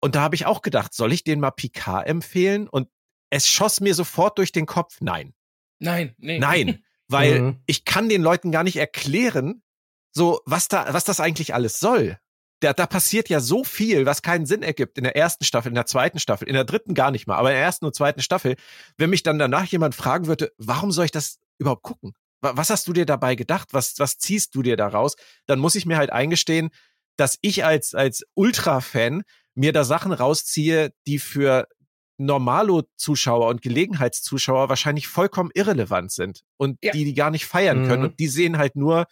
[0.00, 2.68] Und da habe ich auch gedacht, soll ich denen mal Picard empfehlen?
[2.68, 2.88] Und
[3.32, 5.32] es schoss mir sofort durch den Kopf, nein.
[5.78, 6.38] Nein, nee.
[6.38, 7.62] Nein, weil mhm.
[7.66, 9.62] ich kann den Leuten gar nicht erklären,
[10.12, 12.18] so was da, was das eigentlich alles soll.
[12.60, 15.74] Da, da passiert ja so viel, was keinen Sinn ergibt in der ersten Staffel, in
[15.74, 18.20] der zweiten Staffel, in der dritten gar nicht mal, aber in der ersten und zweiten
[18.20, 18.54] Staffel.
[18.98, 22.12] Wenn mich dann danach jemand fragen würde, warum soll ich das überhaupt gucken?
[22.42, 23.68] Was hast du dir dabei gedacht?
[23.72, 25.16] Was, was ziehst du dir daraus?
[25.46, 26.68] Dann muss ich mir halt eingestehen,
[27.16, 29.22] dass ich als, als Ultra-Fan
[29.54, 31.66] mir da Sachen rausziehe, die für
[32.24, 36.92] Normalo-Zuschauer und Gelegenheitszuschauer wahrscheinlich vollkommen irrelevant sind und ja.
[36.92, 37.88] die die gar nicht feiern mhm.
[37.88, 38.04] können.
[38.04, 39.06] Und die sehen halt nur,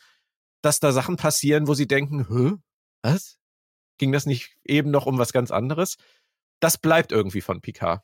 [0.62, 2.57] dass da Sachen passieren, wo sie denken, Hö,
[3.03, 3.38] was?
[3.99, 5.96] Ging das nicht eben noch um was ganz anderes?
[6.61, 8.03] Das bleibt irgendwie von Picard.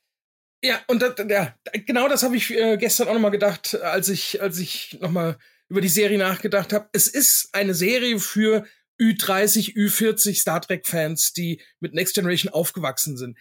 [0.62, 1.54] Ja, und das, ja,
[1.86, 5.38] genau das habe ich äh, gestern auch nochmal gedacht, als ich, als ich nochmal
[5.68, 6.88] über die Serie nachgedacht habe.
[6.92, 8.64] Es ist eine Serie für
[9.00, 13.38] Ü30, Ü40 Star Trek-Fans, die mit Next Generation aufgewachsen sind.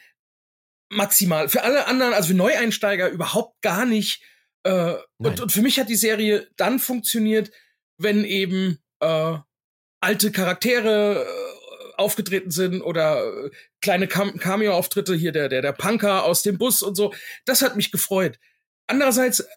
[0.89, 1.50] Maximal.
[1.50, 4.21] Für alle anderen, also für Neueinsteiger, überhaupt gar nicht.
[4.63, 7.52] Äh, und, und für mich hat die Serie dann funktioniert,
[7.98, 9.38] wenn eben äh,
[10.02, 16.41] alte Charaktere äh, aufgetreten sind oder äh, kleine Cameo-Auftritte hier der der der Punker aus
[16.43, 17.13] dem Bus und so.
[17.45, 18.39] Das hat mich gefreut.
[18.88, 19.48] Andererseits,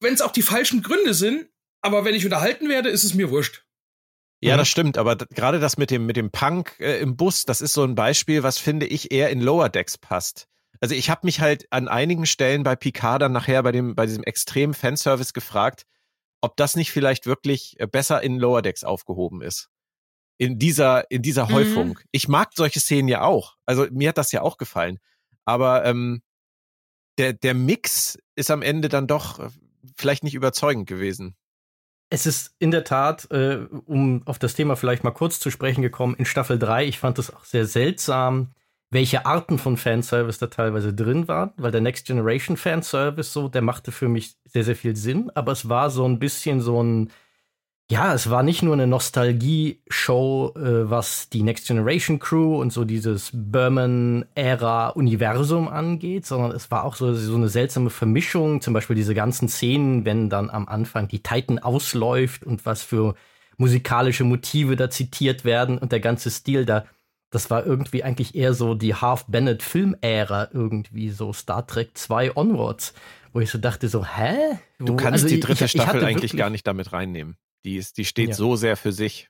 [0.00, 1.48] wenn es auch die falschen Gründe sind,
[1.80, 3.64] aber wenn ich unterhalten werde, ist es mir wurscht.
[4.42, 7.60] Ja, das stimmt, aber gerade das mit dem mit dem Punk äh, im Bus, das
[7.60, 10.48] ist so ein Beispiel, was finde ich eher in Lower Decks passt.
[10.80, 14.04] Also ich habe mich halt an einigen Stellen bei Picard dann nachher bei dem bei
[14.06, 15.86] diesem extremen Fanservice gefragt,
[16.40, 19.68] ob das nicht vielleicht wirklich äh, besser in Lower Decks aufgehoben ist.
[20.38, 21.52] In dieser in dieser mhm.
[21.52, 21.98] Häufung.
[22.10, 23.56] Ich mag solche Szenen ja auch.
[23.64, 24.98] Also mir hat das ja auch gefallen,
[25.44, 26.20] aber ähm,
[27.16, 29.50] der der Mix ist am Ende dann doch äh,
[29.96, 31.36] vielleicht nicht überzeugend gewesen.
[32.14, 35.80] Es ist in der Tat, äh, um auf das Thema vielleicht mal kurz zu sprechen
[35.80, 38.52] gekommen, in Staffel 3, ich fand es auch sehr seltsam,
[38.90, 43.62] welche Arten von Fanservice da teilweise drin waren, weil der Next Generation Fanservice so, der
[43.62, 47.10] machte für mich sehr, sehr viel Sinn, aber es war so ein bisschen so ein
[47.90, 52.86] ja, es war nicht nur eine Nostalgie-Show, äh, was die Next Generation Crew und so
[52.86, 58.62] dieses Berman-Ära-Universum angeht, sondern es war auch so, so eine seltsame Vermischung.
[58.62, 63.14] Zum Beispiel diese ganzen Szenen, wenn dann am Anfang die Titan ausläuft und was für
[63.58, 66.86] musikalische Motive da zitiert werden und der ganze Stil da.
[67.30, 72.94] Das war irgendwie eigentlich eher so die Half-Bennett-Film-Ära, irgendwie so Star Trek 2 onwards,
[73.32, 74.58] wo ich so dachte, so, hä?
[74.78, 77.36] Du kannst also die dritte ich, Staffel ich eigentlich gar nicht damit reinnehmen.
[77.64, 78.34] Die, ist, die steht ja.
[78.34, 79.28] so sehr für sich.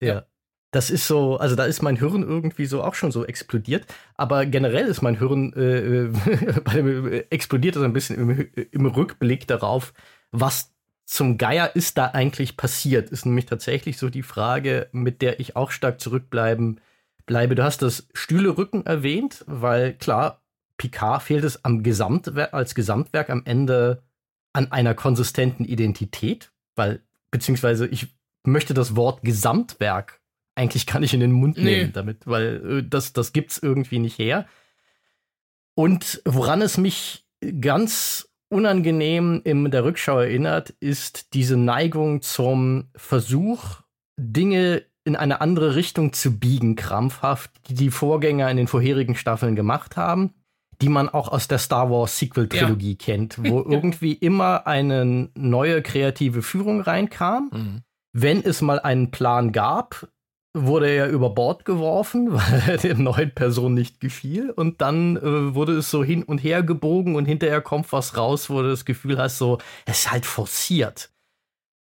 [0.00, 0.26] Ja.
[0.70, 3.86] Das ist so, also da ist mein Hirn irgendwie so auch schon so explodiert.
[4.16, 9.94] Aber generell ist mein Hirn äh, äh, explodiert also ein bisschen im, im Rückblick darauf,
[10.30, 10.74] was
[11.06, 15.56] zum Geier ist da eigentlich passiert, ist nämlich tatsächlich so die Frage, mit der ich
[15.56, 16.82] auch stark zurückbleiben
[17.24, 17.54] bleibe.
[17.54, 20.42] Du hast das Stühlerücken erwähnt, weil klar,
[20.76, 24.02] Picard fehlt es am Gesamtwerk, als Gesamtwerk am Ende
[24.52, 28.08] an einer konsistenten Identität, weil beziehungsweise ich
[28.44, 30.20] möchte das Wort Gesamtwerk
[30.54, 31.92] eigentlich gar nicht in den Mund nehmen nee.
[31.92, 34.46] damit, weil äh, das, das gibt's irgendwie nicht her.
[35.74, 37.26] Und woran es mich
[37.60, 43.82] ganz unangenehm in der Rückschau erinnert, ist diese Neigung zum Versuch,
[44.16, 49.54] Dinge in eine andere Richtung zu biegen, krampfhaft, die die Vorgänger in den vorherigen Staffeln
[49.54, 50.34] gemacht haben
[50.80, 52.96] die man auch aus der Star Wars Sequel-Trilogie ja.
[52.98, 57.50] kennt, wo irgendwie immer eine neue kreative Führung reinkam.
[57.52, 57.82] Mhm.
[58.12, 60.08] Wenn es mal einen Plan gab,
[60.54, 64.50] wurde er über Bord geworfen, weil er der neuen Person nicht gefiel.
[64.50, 68.50] Und dann äh, wurde es so hin und her gebogen und hinterher kommt was raus,
[68.50, 71.10] wo du das Gefühl hast, so, es ist halt forciert.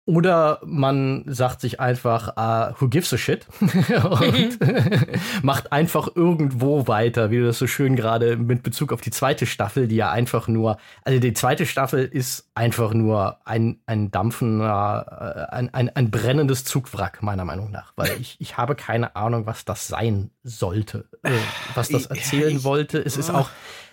[0.07, 3.45] Oder man sagt sich einfach, uh, who gives a shit?
[3.59, 4.57] und
[5.43, 9.45] macht einfach irgendwo weiter, wie du das so schön gerade mit Bezug auf die zweite
[9.45, 15.49] Staffel, die ja einfach nur, also die zweite Staffel ist einfach nur ein, ein dampfender,
[15.51, 17.91] äh, ein, ein, ein brennendes Zugwrack, meiner Meinung nach.
[17.97, 21.31] Weil ich, ich habe keine Ahnung, was das sein sollte, äh,
[21.75, 22.99] was das erzählen ich, wollte.
[22.99, 23.49] Es ist auch,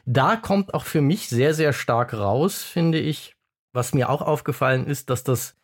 [0.07, 3.35] da kommt auch für mich sehr, sehr stark raus, finde ich.
[3.73, 5.57] Was mir auch aufgefallen ist, dass das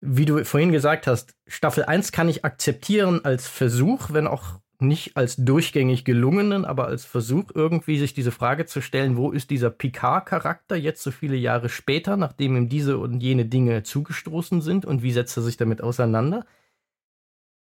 [0.00, 5.16] wie du vorhin gesagt hast, Staffel 1 kann ich akzeptieren als Versuch, wenn auch nicht
[5.16, 9.68] als durchgängig gelungenen, aber als Versuch irgendwie sich diese Frage zu stellen, wo ist dieser
[9.68, 15.02] Picard-Charakter jetzt so viele Jahre später, nachdem ihm diese und jene Dinge zugestoßen sind und
[15.02, 16.46] wie setzt er sich damit auseinander?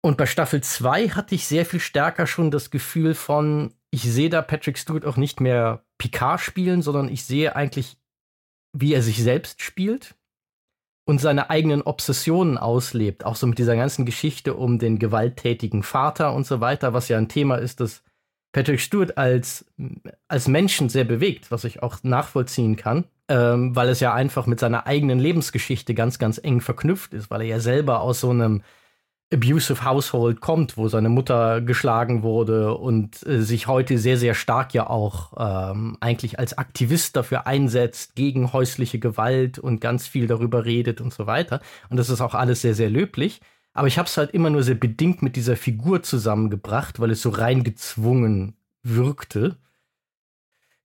[0.01, 4.31] Und bei Staffel 2 hatte ich sehr viel stärker schon das Gefühl von, ich sehe
[4.31, 7.99] da Patrick Stewart auch nicht mehr Picard spielen, sondern ich sehe eigentlich,
[8.73, 10.15] wie er sich selbst spielt
[11.05, 16.33] und seine eigenen Obsessionen auslebt, auch so mit dieser ganzen Geschichte um den gewalttätigen Vater
[16.33, 18.03] und so weiter, was ja ein Thema ist, das
[18.53, 19.67] Patrick Stewart als,
[20.29, 24.61] als Menschen sehr bewegt, was ich auch nachvollziehen kann, ähm, weil es ja einfach mit
[24.61, 28.62] seiner eigenen Lebensgeschichte ganz, ganz eng verknüpft ist, weil er ja selber aus so einem
[29.33, 34.75] abusive Household kommt, wo seine Mutter geschlagen wurde und äh, sich heute sehr, sehr stark
[34.75, 40.65] ja auch ähm, eigentlich als Aktivist dafür einsetzt, gegen häusliche Gewalt und ganz viel darüber
[40.65, 41.61] redet und so weiter.
[41.89, 43.41] Und das ist auch alles sehr, sehr löblich.
[43.73, 47.23] Aber ich habe es halt immer nur sehr bedingt mit dieser Figur zusammengebracht, weil es
[47.23, 49.57] so reingezwungen wirkte.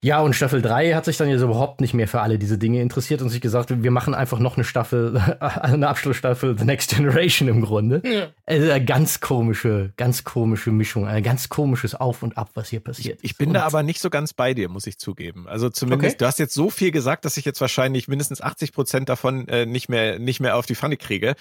[0.01, 2.81] Ja, und Staffel 3 hat sich dann jetzt überhaupt nicht mehr für alle diese Dinge
[2.81, 7.49] interessiert und sich gesagt, wir machen einfach noch eine Staffel, eine Abschlussstaffel The Next Generation
[7.49, 8.01] im Grunde.
[8.05, 8.29] Ja.
[8.45, 12.79] Also eine ganz komische, ganz komische Mischung, ein ganz komisches Auf und Ab, was hier
[12.79, 13.19] passiert.
[13.23, 15.49] Ich, ich bin und da aber nicht so ganz bei dir, muss ich zugeben.
[15.49, 16.17] Also zumindest, okay.
[16.19, 19.65] du hast jetzt so viel gesagt, dass ich jetzt wahrscheinlich mindestens 80 Prozent davon äh,
[19.65, 21.35] nicht mehr, nicht mehr auf die Pfanne kriege.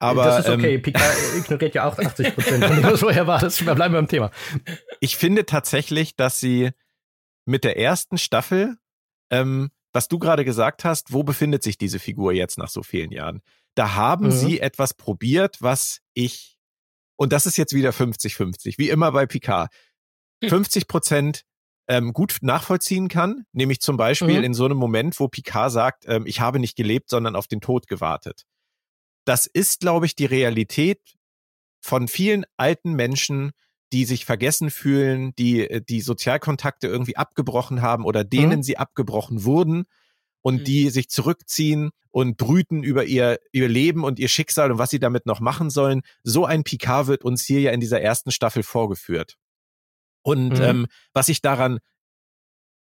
[0.00, 1.00] Aber, das ist okay, ähm, Pika
[1.38, 2.64] ignoriert ja auch 80 Prozent
[2.98, 3.38] vorher war.
[3.38, 4.32] Das, bleiben wir im Thema.
[4.98, 6.70] Ich finde tatsächlich, dass sie
[7.44, 8.76] mit der ersten Staffel,
[9.30, 13.10] ähm, was du gerade gesagt hast, wo befindet sich diese Figur jetzt nach so vielen
[13.10, 13.42] Jahren?
[13.74, 14.32] Da haben mhm.
[14.32, 16.58] sie etwas probiert, was ich,
[17.16, 19.72] und das ist jetzt wieder 50-50, wie immer bei Picard,
[20.48, 20.86] 50 hm.
[20.86, 21.44] Prozent
[21.86, 24.44] ähm, gut nachvollziehen kann, nämlich zum Beispiel mhm.
[24.44, 27.60] in so einem Moment, wo Picard sagt, ähm, ich habe nicht gelebt, sondern auf den
[27.60, 28.44] Tod gewartet.
[29.26, 31.00] Das ist, glaube ich, die Realität
[31.82, 33.50] von vielen alten Menschen,
[33.92, 38.62] die sich vergessen fühlen, die äh, die Sozialkontakte irgendwie abgebrochen haben oder denen mhm.
[38.62, 39.84] sie abgebrochen wurden
[40.42, 40.64] und mhm.
[40.64, 44.98] die sich zurückziehen und brüten über ihr, ihr Leben und ihr Schicksal und was sie
[44.98, 46.02] damit noch machen sollen.
[46.22, 49.36] So ein Picard wird uns hier ja in dieser ersten Staffel vorgeführt.
[50.22, 50.62] Und mhm.
[50.62, 51.78] ähm, was ich daran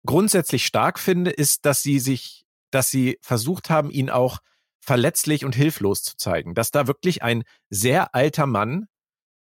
[0.06, 4.38] grundsätzlich stark finde, ist, dass sie sich, dass sie versucht haben, ihn auch
[4.80, 6.54] verletzlich und hilflos zu zeigen.
[6.54, 8.88] Dass da wirklich ein sehr alter Mann,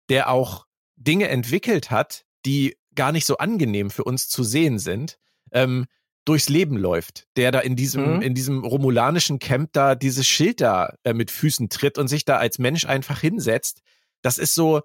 [0.09, 0.65] der auch
[1.03, 5.17] Dinge entwickelt hat, die gar nicht so angenehm für uns zu sehen sind,
[5.51, 5.85] ähm,
[6.25, 8.21] durchs Leben läuft, der da in diesem, mhm.
[8.21, 12.37] in diesem romulanischen Camp da dieses Schild da äh, mit Füßen tritt und sich da
[12.37, 13.81] als Mensch einfach hinsetzt.
[14.21, 14.81] Das ist so,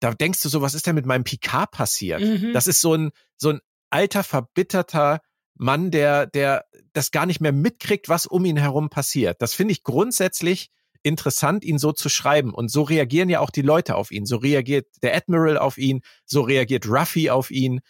[0.00, 2.20] da denkst du so, was ist denn mit meinem Picard passiert?
[2.20, 2.52] Mhm.
[2.52, 5.20] Das ist so ein, so ein alter, verbitterter
[5.54, 9.40] Mann, der, der das gar nicht mehr mitkriegt, was um ihn herum passiert.
[9.40, 10.70] Das finde ich grundsätzlich
[11.04, 12.52] interessant, ihn so zu schreiben.
[12.52, 14.26] Und so reagieren ja auch die Leute auf ihn.
[14.26, 17.80] So reagiert der Admiral auf ihn, so reagiert Ruffy auf ihn.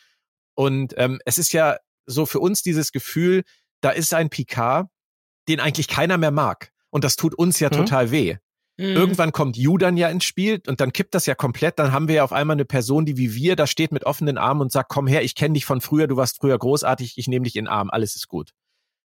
[0.55, 3.45] Und ähm, es ist ja so für uns dieses Gefühl,
[3.81, 4.89] da ist ein Picard,
[5.49, 6.71] den eigentlich keiner mehr mag.
[6.91, 7.77] Und das tut uns ja mhm.
[7.77, 8.37] total weh.
[8.77, 8.97] Mhm.
[8.97, 11.79] Irgendwann kommt Yu dann ja ins Spiel und dann kippt das ja komplett.
[11.79, 14.39] Dann haben wir ja auf einmal eine Person, die wie wir da steht mit offenen
[14.39, 17.29] Armen und sagt, komm her, ich kenne dich von früher, du warst früher großartig, ich
[17.29, 18.51] nehme dich in den Arm, alles ist gut.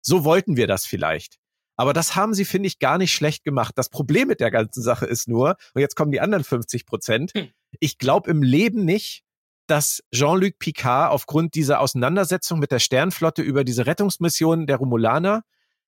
[0.00, 1.37] So wollten wir das vielleicht.
[1.78, 3.78] Aber das haben sie, finde ich, gar nicht schlecht gemacht.
[3.78, 7.32] Das Problem mit der ganzen Sache ist nur, und jetzt kommen die anderen 50 Prozent,
[7.34, 7.48] hm.
[7.78, 9.22] ich glaube im Leben nicht,
[9.68, 15.44] dass Jean-Luc Picard aufgrund dieser Auseinandersetzung mit der Sternflotte über diese Rettungsmission der Romulaner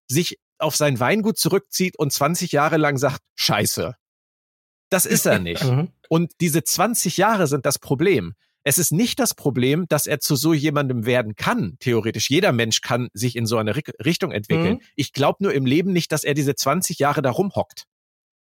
[0.07, 3.97] sich auf sein Weingut zurückzieht und 20 Jahre lang sagt, scheiße.
[4.91, 5.65] Das ist er nicht.
[5.65, 5.91] Mhm.
[6.09, 8.35] Und diese 20 Jahre sind das Problem.
[8.63, 11.77] Es ist nicht das Problem, dass er zu so jemandem werden kann.
[11.81, 14.75] Theoretisch jeder Mensch kann sich in so eine Richtung entwickeln.
[14.75, 14.81] Mhm.
[14.97, 17.85] Ich glaube nur im Leben nicht, dass er diese 20 Jahre da rumhockt.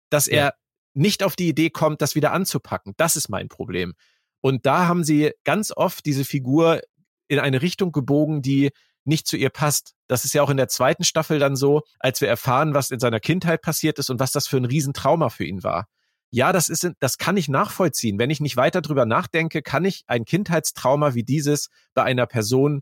[0.10, 0.34] Dass ja.
[0.34, 0.54] er
[0.94, 2.94] nicht auf die Idee kommt, das wieder anzupacken.
[2.98, 3.94] Das ist mein Problem.
[4.42, 6.82] Und da haben sie ganz oft diese Figur
[7.28, 8.70] in eine Richtung gebogen, die
[9.06, 9.94] nicht zu ihr passt.
[10.08, 13.00] Das ist ja auch in der zweiten Staffel dann so, als wir erfahren, was in
[13.00, 15.88] seiner Kindheit passiert ist und was das für ein Riesentrauma für ihn war
[16.36, 18.20] ja, das ist, das kann ich nachvollziehen.
[18.20, 22.82] Wenn ich nicht weiter drüber nachdenke, kann ich ein Kindheitstrauma wie dieses bei einer Person,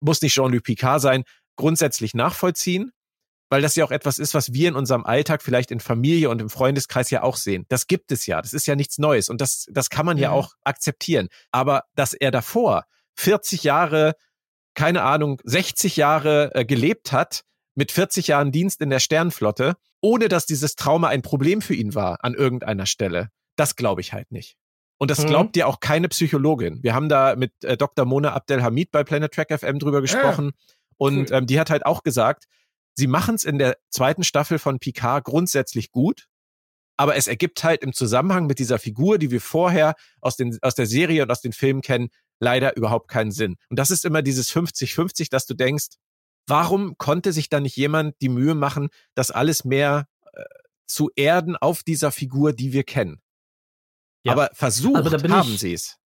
[0.00, 1.22] muss nicht Jean-Luc Picard sein,
[1.54, 2.90] grundsätzlich nachvollziehen,
[3.48, 6.40] weil das ja auch etwas ist, was wir in unserem Alltag vielleicht in Familie und
[6.40, 7.64] im Freundeskreis ja auch sehen.
[7.68, 8.42] Das gibt es ja.
[8.42, 11.28] Das ist ja nichts Neues und das, das kann man ja, ja auch akzeptieren.
[11.52, 14.14] Aber dass er davor 40 Jahre,
[14.74, 20.28] keine Ahnung, 60 Jahre äh, gelebt hat, mit 40 Jahren Dienst in der Sternflotte, ohne
[20.28, 23.30] dass dieses Trauma ein Problem für ihn war an irgendeiner Stelle.
[23.56, 24.56] Das glaube ich halt nicht.
[24.98, 25.26] Und das mhm.
[25.26, 26.82] glaubt dir auch keine Psychologin.
[26.82, 28.04] Wir haben da mit äh, Dr.
[28.04, 30.52] Mona Abdelhamid bei Planet Track FM drüber ah, gesprochen.
[30.54, 31.36] Ah, und cool.
[31.36, 32.44] ähm, die hat halt auch gesagt,
[32.94, 36.28] sie machen es in der zweiten Staffel von Picard grundsätzlich gut.
[36.96, 40.74] Aber es ergibt halt im Zusammenhang mit dieser Figur, die wir vorher aus, den, aus
[40.74, 43.56] der Serie und aus den Filmen kennen, leider überhaupt keinen Sinn.
[43.70, 45.96] Und das ist immer dieses 50-50, dass du denkst,
[46.46, 50.42] Warum konnte sich da nicht jemand die Mühe machen, das alles mehr äh,
[50.86, 53.20] zu erden auf dieser Figur, die wir kennen?
[54.24, 54.32] Ja.
[54.32, 55.98] Aber versucht haben sie es.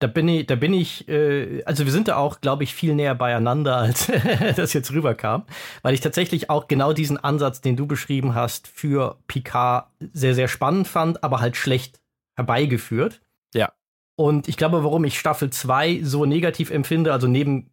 [0.00, 2.94] Da bin ich, da bin ich, äh, also wir sind da auch, glaube ich, viel
[2.94, 4.06] näher beieinander, als
[4.56, 5.44] das jetzt rüberkam,
[5.82, 10.46] weil ich tatsächlich auch genau diesen Ansatz, den du beschrieben hast, für Picard sehr, sehr
[10.46, 12.00] spannend fand, aber halt schlecht
[12.36, 13.20] herbeigeführt.
[13.54, 13.72] Ja.
[14.20, 17.70] Und ich glaube, warum ich Staffel 2 so negativ empfinde, also neben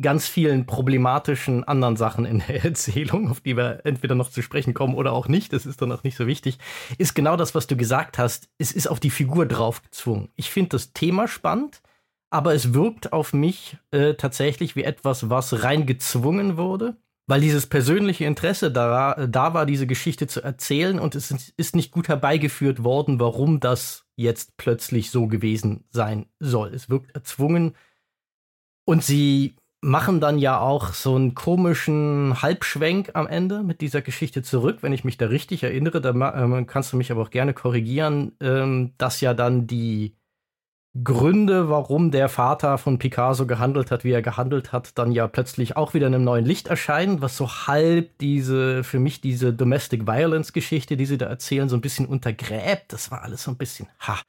[0.00, 4.74] ganz vielen problematischen anderen Sachen in der Erzählung, auf die wir entweder noch zu sprechen
[4.74, 6.58] kommen oder auch nicht, das ist dann auch nicht so wichtig,
[6.98, 8.48] ist genau das, was du gesagt hast.
[8.58, 10.30] Es ist auf die Figur draufgezwungen.
[10.34, 11.80] Ich finde das Thema spannend,
[12.28, 18.26] aber es wirkt auf mich äh, tatsächlich wie etwas, was reingezwungen wurde weil dieses persönliche
[18.26, 23.18] Interesse da, da war, diese Geschichte zu erzählen und es ist nicht gut herbeigeführt worden,
[23.18, 26.72] warum das jetzt plötzlich so gewesen sein soll.
[26.74, 27.74] Es wirkt erzwungen
[28.84, 34.42] und sie machen dann ja auch so einen komischen Halbschwenk am Ende mit dieser Geschichte
[34.42, 36.00] zurück, wenn ich mich da richtig erinnere.
[36.00, 40.16] Da äh, kannst du mich aber auch gerne korrigieren, ähm, dass ja dann die
[41.02, 45.76] Gründe, warum der Vater von Picasso gehandelt hat, wie er gehandelt hat, dann ja plötzlich
[45.76, 50.06] auch wieder in einem neuen Licht erscheinen, was so halb diese, für mich diese Domestic
[50.06, 52.92] Violence Geschichte, die sie da erzählen, so ein bisschen untergräbt.
[52.92, 54.20] Das war alles so ein bisschen, ha.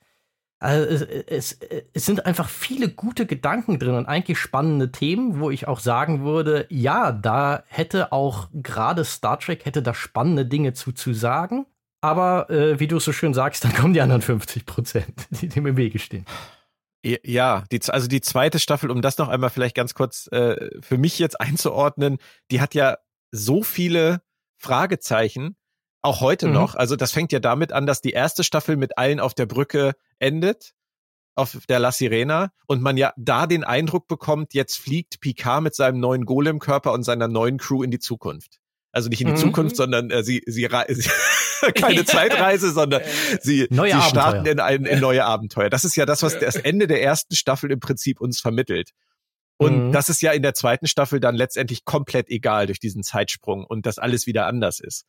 [0.59, 1.59] Also es, es,
[1.93, 6.23] es sind einfach viele gute Gedanken drin und eigentlich spannende Themen, wo ich auch sagen
[6.23, 11.67] würde, ja, da hätte auch gerade Star Trek hätte da spannende Dinge zu, zu sagen.
[12.05, 15.65] Aber äh, wie du so schön sagst, dann kommen die anderen 50 Prozent, die dem
[15.65, 16.23] im Wege stehen.
[17.03, 20.99] Ja, die, also die zweite Staffel, um das noch einmal vielleicht ganz kurz äh, für
[20.99, 22.19] mich jetzt einzuordnen,
[22.51, 22.97] die hat ja
[23.31, 24.21] so viele
[24.57, 25.55] Fragezeichen,
[26.03, 26.53] auch heute mhm.
[26.53, 26.75] noch.
[26.75, 29.93] Also das fängt ja damit an, dass die erste Staffel mit allen auf der Brücke
[30.19, 30.73] endet,
[31.33, 35.73] auf der La Sirena, und man ja da den Eindruck bekommt, jetzt fliegt Picard mit
[35.73, 38.59] seinem neuen Golem-Körper und seiner neuen Crew in die Zukunft.
[38.91, 39.37] Also nicht in die mhm.
[39.37, 41.09] Zukunft, sondern äh, sie, sie, sie
[41.75, 43.01] keine Zeitreise, sondern
[43.41, 45.69] sie, neue sie starten in, ein, in neue Abenteuer.
[45.69, 48.91] Das ist ja das, was das Ende der ersten Staffel im Prinzip uns vermittelt.
[49.57, 49.91] Und mhm.
[49.91, 53.85] das ist ja in der zweiten Staffel dann letztendlich komplett egal durch diesen Zeitsprung und
[53.85, 55.05] dass alles wieder anders ist.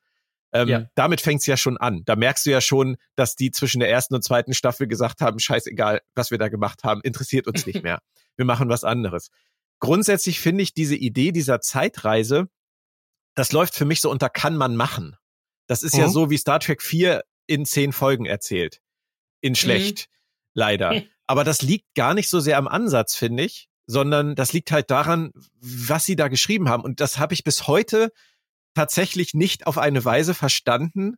[0.52, 0.84] Ähm, ja.
[0.94, 2.02] Damit fängt's ja schon an.
[2.04, 5.38] Da merkst du ja schon, dass die zwischen der ersten und zweiten Staffel gesagt haben,
[5.38, 8.00] scheißegal, was wir da gemacht haben, interessiert uns nicht mehr.
[8.36, 9.30] wir machen was anderes.
[9.80, 12.48] Grundsätzlich finde ich diese Idee dieser Zeitreise,
[13.34, 15.16] das läuft für mich so unter kann man machen.
[15.66, 16.00] Das ist mhm.
[16.00, 18.80] ja so wie Star Trek 4 in zehn Folgen erzählt.
[19.40, 19.56] In mhm.
[19.56, 20.12] schlecht, mhm.
[20.54, 21.02] leider.
[21.26, 24.90] Aber das liegt gar nicht so sehr am Ansatz, finde ich, sondern das liegt halt
[24.90, 26.84] daran, was sie da geschrieben haben.
[26.84, 28.12] Und das habe ich bis heute
[28.74, 31.16] tatsächlich nicht auf eine Weise verstanden,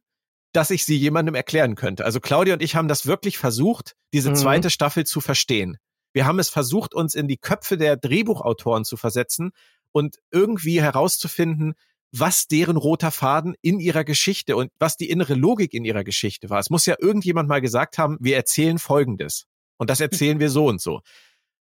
[0.53, 2.05] dass ich sie jemandem erklären könnte.
[2.05, 4.36] Also Claudia und ich haben das wirklich versucht, diese mhm.
[4.36, 5.76] zweite Staffel zu verstehen.
[6.12, 9.53] Wir haben es versucht, uns in die Köpfe der Drehbuchautoren zu versetzen
[9.92, 11.74] und irgendwie herauszufinden,
[12.12, 16.50] was deren roter Faden in ihrer Geschichte und was die innere Logik in ihrer Geschichte
[16.50, 16.59] war.
[16.59, 19.44] Es muss ja irgendjemand mal gesagt haben, wir erzählen Folgendes.
[19.76, 21.00] Und das erzählen wir so und so.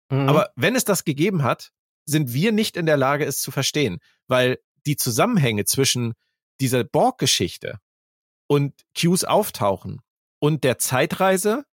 [0.10, 0.30] Mhm.
[0.30, 1.72] Aber wenn es das gegeben hat,
[2.06, 6.14] sind wir nicht in der Lage, es zu verstehen, weil die Zusammenhänge zwischen
[6.60, 7.80] dieser Borg-Geschichte
[8.48, 10.02] und Qs Auftauchen
[10.40, 11.64] und der Zeitreise,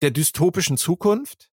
[0.00, 1.50] der dystopischen Zukunft,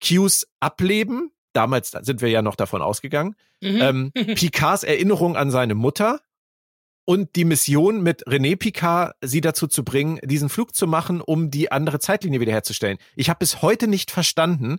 [0.00, 3.80] Qs Ableben, damals sind wir ja noch davon ausgegangen, mhm.
[3.80, 6.20] ähm, Picards Erinnerung an seine Mutter
[7.04, 11.50] und die Mission mit René Picard, sie dazu zu bringen, diesen Flug zu machen, um
[11.50, 12.98] die andere Zeitlinie wiederherzustellen.
[13.14, 14.78] Ich habe bis heute nicht verstanden,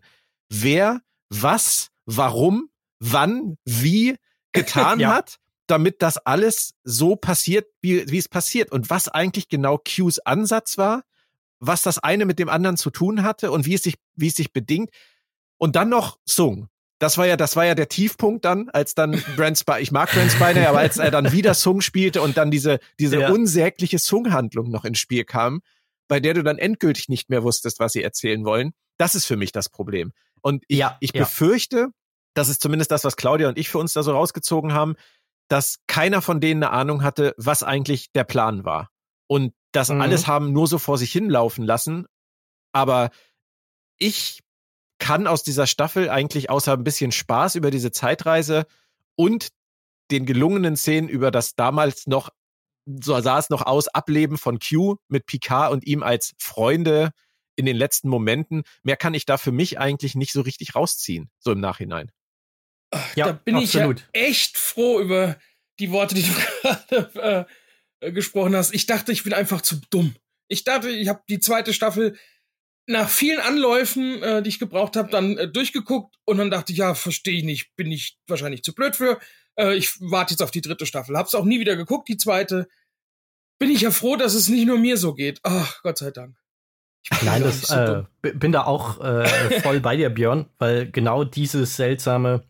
[0.49, 2.69] wer, was, warum,
[2.99, 4.15] wann, wie
[4.53, 5.09] getan ja.
[5.09, 10.19] hat, damit das alles so passiert, wie, wie es passiert und was eigentlich genau Qs
[10.19, 11.03] Ansatz war,
[11.59, 14.35] was das eine mit dem anderen zu tun hatte und wie es sich, wie es
[14.35, 14.89] sich bedingt.
[15.57, 16.69] Und dann noch Sung.
[16.99, 20.11] Das war ja, das war ja der Tiefpunkt dann, als dann Brent Spiner, ich mag
[20.11, 23.29] Brent Spiner, aber als er dann wieder Sung spielte und dann diese, diese ja.
[23.29, 25.61] unsägliche Sung-Handlung noch ins Spiel kam,
[26.07, 29.35] bei der du dann endgültig nicht mehr wusstest, was sie erzählen wollen, das ist für
[29.35, 30.13] mich das Problem.
[30.41, 31.23] Und ich, ja, ich ja.
[31.23, 31.89] befürchte,
[32.33, 34.95] das ist zumindest das, was Claudia und ich für uns da so rausgezogen haben,
[35.47, 38.89] dass keiner von denen eine Ahnung hatte, was eigentlich der Plan war.
[39.27, 40.01] Und das mhm.
[40.01, 42.05] alles haben nur so vor sich hinlaufen lassen.
[42.71, 43.09] Aber
[43.97, 44.41] ich
[44.99, 48.65] kann aus dieser Staffel eigentlich außer ein bisschen Spaß über diese Zeitreise
[49.15, 49.49] und
[50.11, 52.29] den gelungenen Szenen über das damals noch,
[52.85, 57.11] so sah es noch aus, Ableben von Q mit Picard und ihm als Freunde
[57.55, 58.63] in den letzten Momenten.
[58.83, 62.11] Mehr kann ich da für mich eigentlich nicht so richtig rausziehen, so im Nachhinein.
[63.15, 64.05] Ja, da bin absolut.
[64.13, 65.37] ich ja echt froh über
[65.79, 67.47] die Worte, die du gerade
[67.99, 68.73] äh, gesprochen hast.
[68.73, 70.15] Ich dachte, ich bin einfach zu dumm.
[70.47, 72.17] Ich dachte, ich habe die zweite Staffel
[72.87, 76.79] nach vielen Anläufen, äh, die ich gebraucht habe, dann äh, durchgeguckt und dann dachte ich,
[76.79, 79.19] ja, verstehe ich nicht, bin ich wahrscheinlich zu blöd für.
[79.55, 81.17] Äh, ich warte jetzt auf die dritte Staffel.
[81.17, 82.67] Hab's auch nie wieder geguckt, die zweite.
[83.57, 85.39] Bin ich ja froh, dass es nicht nur mir so geht.
[85.43, 86.35] Ach, Gott sei Dank.
[87.03, 89.27] Ich Nein, das, so äh, bin da auch äh,
[89.61, 92.43] voll bei dir, Björn, weil genau dieses seltsame,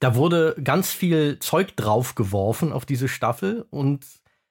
[0.00, 4.04] da wurde ganz viel Zeug draufgeworfen auf diese Staffel und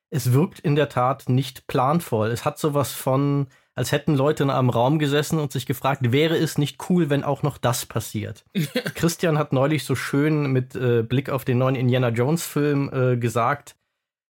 [0.10, 2.30] es wirkt in der Tat nicht planvoll.
[2.30, 6.38] Es hat sowas von, als hätten Leute in einem Raum gesessen und sich gefragt, wäre
[6.38, 8.45] es nicht cool, wenn auch noch das passiert?
[8.95, 13.17] Christian hat neulich so schön mit äh, Blick auf den neuen Indiana Jones Film äh,
[13.17, 13.76] gesagt,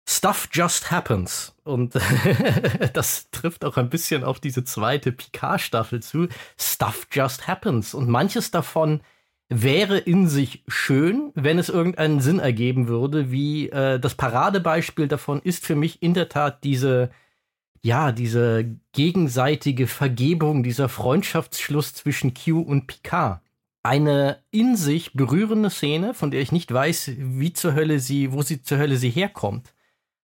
[0.08, 1.54] Stuff just happens.
[1.62, 1.94] Und
[2.94, 6.26] das trifft auch ein bisschen auf diese zweite Picard-Staffel zu.
[6.58, 7.94] Stuff just happens.
[7.94, 9.02] Und manches davon
[9.48, 15.40] wäre in sich schön, wenn es irgendeinen Sinn ergeben würde, wie äh, das Paradebeispiel davon
[15.42, 17.10] ist für mich in der Tat diese,
[17.82, 23.40] ja, diese gegenseitige Vergebung, dieser Freundschaftsschluss zwischen Q und Picard.
[23.82, 28.42] Eine in sich berührende Szene, von der ich nicht weiß, wie zur Hölle sie, wo
[28.42, 29.72] sie zur Hölle sie herkommt.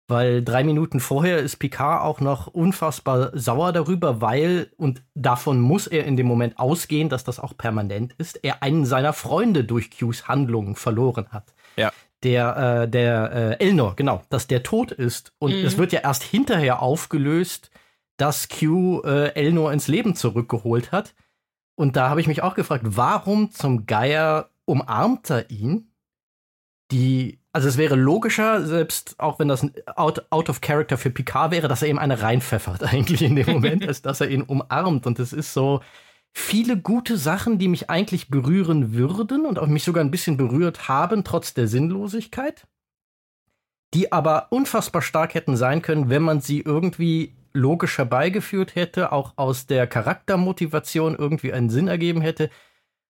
[0.09, 5.87] Weil drei Minuten vorher ist Picard auch noch unfassbar sauer darüber, weil, und davon muss
[5.87, 9.91] er in dem Moment ausgehen, dass das auch permanent ist, er einen seiner Freunde durch
[9.91, 11.55] Qs Handlungen verloren hat.
[11.77, 11.93] Ja.
[12.25, 15.33] Der, äh, der äh, Elnor, genau, dass der tot ist.
[15.39, 15.65] Und mhm.
[15.65, 17.71] es wird ja erst hinterher aufgelöst,
[18.17, 21.15] dass Q äh, Elnor ins Leben zurückgeholt hat.
[21.77, 25.91] Und da habe ich mich auch gefragt, warum zum Geier umarmt er ihn?
[26.91, 29.65] Die also es wäre logischer, selbst auch wenn das
[29.95, 33.49] out, out of character für Picard wäre, dass er ihm eine reinpfeffert eigentlich in dem
[33.49, 35.07] Moment, als dass er ihn umarmt.
[35.07, 35.81] Und es ist so
[36.35, 40.89] viele gute Sachen, die mich eigentlich berühren würden und auch mich sogar ein bisschen berührt
[40.89, 42.67] haben, trotz der Sinnlosigkeit,
[43.95, 49.35] die aber unfassbar stark hätten sein können, wenn man sie irgendwie logisch herbeigeführt hätte, auch
[49.37, 52.51] aus der Charaktermotivation irgendwie einen Sinn ergeben hätte.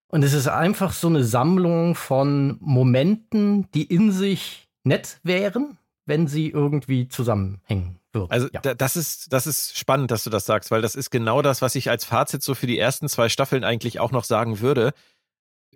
[0.09, 6.27] Und es ist einfach so eine Sammlung von Momenten, die in sich nett wären, wenn
[6.27, 8.30] sie irgendwie zusammenhängen würden.
[8.30, 8.60] Also ja.
[8.74, 11.74] das ist das ist spannend, dass du das sagst, weil das ist genau das, was
[11.74, 14.92] ich als Fazit so für die ersten zwei Staffeln eigentlich auch noch sagen würde.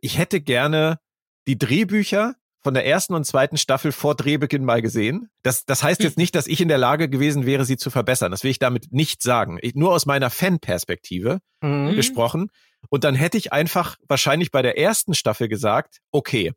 [0.00, 0.98] Ich hätte gerne
[1.46, 5.30] die Drehbücher von der ersten und zweiten Staffel vor Drehbeginn mal gesehen.
[5.42, 8.30] Das, das heißt jetzt nicht, dass ich in der Lage gewesen wäre, sie zu verbessern.
[8.30, 9.58] Das will ich damit nicht sagen.
[9.62, 11.94] Ich, nur aus meiner Fan-Perspektive mhm.
[11.94, 12.50] gesprochen.
[12.90, 16.52] Und dann hätte ich einfach wahrscheinlich bei der ersten Staffel gesagt, okay,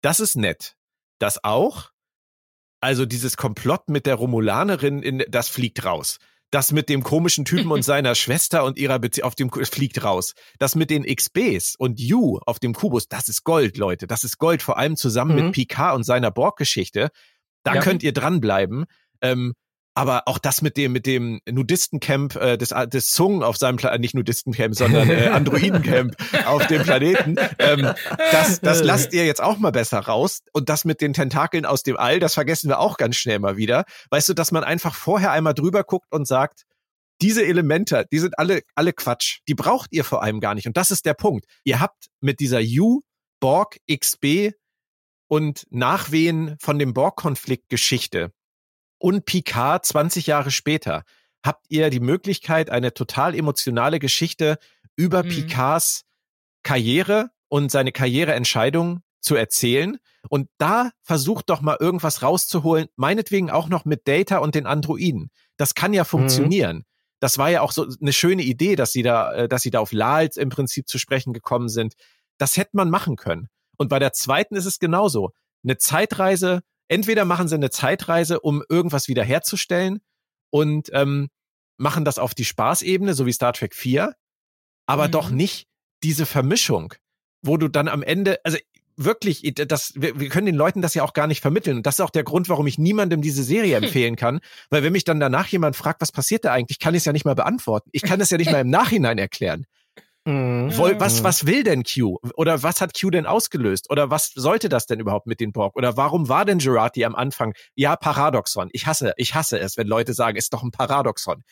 [0.00, 0.74] das ist nett.
[1.18, 1.90] Das auch.
[2.80, 6.18] Also dieses Komplott mit der Romulanerin, in, das fliegt raus.
[6.50, 10.34] Das mit dem komischen Typen und seiner Schwester und ihrer Beziehung auf dem fliegt raus.
[10.58, 14.06] Das mit den XBs und You auf dem Kubus, das ist Gold, Leute.
[14.06, 15.44] Das ist Gold, vor allem zusammen mhm.
[15.46, 17.10] mit Picard und seiner Borg-Geschichte.
[17.64, 17.80] Da ja.
[17.80, 18.84] könnt ihr dranbleiben.
[19.20, 19.54] Ähm,
[19.96, 23.96] aber auch das mit dem mit dem Nudistencamp äh, des des Zungen auf seinem Pla
[23.96, 27.92] nicht Nudistencamp, sondern äh, Androidencamp auf dem Planeten, ähm,
[28.30, 31.82] das das lasst ihr jetzt auch mal besser raus und das mit den Tentakeln aus
[31.82, 33.84] dem All, das vergessen wir auch ganz schnell mal wieder.
[34.10, 36.64] Weißt du, dass man einfach vorher einmal drüber guckt und sagt,
[37.22, 39.38] diese Elemente, die sind alle alle Quatsch.
[39.48, 41.46] Die braucht ihr vor allem gar nicht und das ist der Punkt.
[41.64, 43.00] Ihr habt mit dieser U
[43.40, 44.52] Borg XB
[45.28, 48.30] und Nachwehen von dem Borg-Konflikt Geschichte
[48.98, 51.04] und Picard 20 Jahre später
[51.44, 54.58] habt ihr die Möglichkeit, eine total emotionale Geschichte
[54.96, 55.28] über mhm.
[55.28, 56.02] Picards
[56.62, 59.98] Karriere und seine Karriereentscheidung zu erzählen.
[60.28, 65.30] Und da versucht doch mal irgendwas rauszuholen, meinetwegen auch noch mit Data und den Androiden.
[65.56, 66.06] Das kann ja mhm.
[66.06, 66.76] funktionieren.
[66.78, 66.84] Mhm.
[67.20, 69.80] Das war ja auch so eine schöne Idee, dass sie da, äh, dass sie da
[69.80, 71.94] auf Lals im Prinzip zu sprechen gekommen sind.
[72.38, 73.48] Das hätte man machen können.
[73.76, 75.32] Und bei der zweiten ist es genauso.
[75.64, 80.00] Eine Zeitreise entweder machen sie eine Zeitreise, um irgendwas wiederherzustellen
[80.50, 81.28] und ähm,
[81.76, 84.14] machen das auf die Spaßebene, so wie Star Trek 4,
[84.86, 85.12] aber mhm.
[85.12, 85.66] doch nicht
[86.02, 86.94] diese Vermischung,
[87.42, 88.58] wo du dann am Ende, also
[88.96, 91.78] wirklich, das, wir, wir können den Leuten das ja auch gar nicht vermitteln.
[91.78, 94.40] Und das ist auch der Grund, warum ich niemandem diese Serie empfehlen kann.
[94.70, 97.12] Weil wenn mich dann danach jemand fragt, was passiert da eigentlich, kann ich es ja
[97.12, 97.90] nicht mal beantworten.
[97.92, 99.66] Ich kann es ja nicht mal im Nachhinein erklären.
[100.26, 100.76] Mhm.
[100.76, 102.18] Was, was will denn Q?
[102.34, 103.88] Oder was hat Q denn ausgelöst?
[103.90, 105.76] Oder was sollte das denn überhaupt mit den Borg?
[105.76, 107.54] Oder warum war denn Gerati am Anfang?
[107.76, 108.68] Ja, Paradoxon.
[108.72, 111.44] Ich hasse, ich hasse es, wenn Leute sagen, ist doch ein Paradoxon.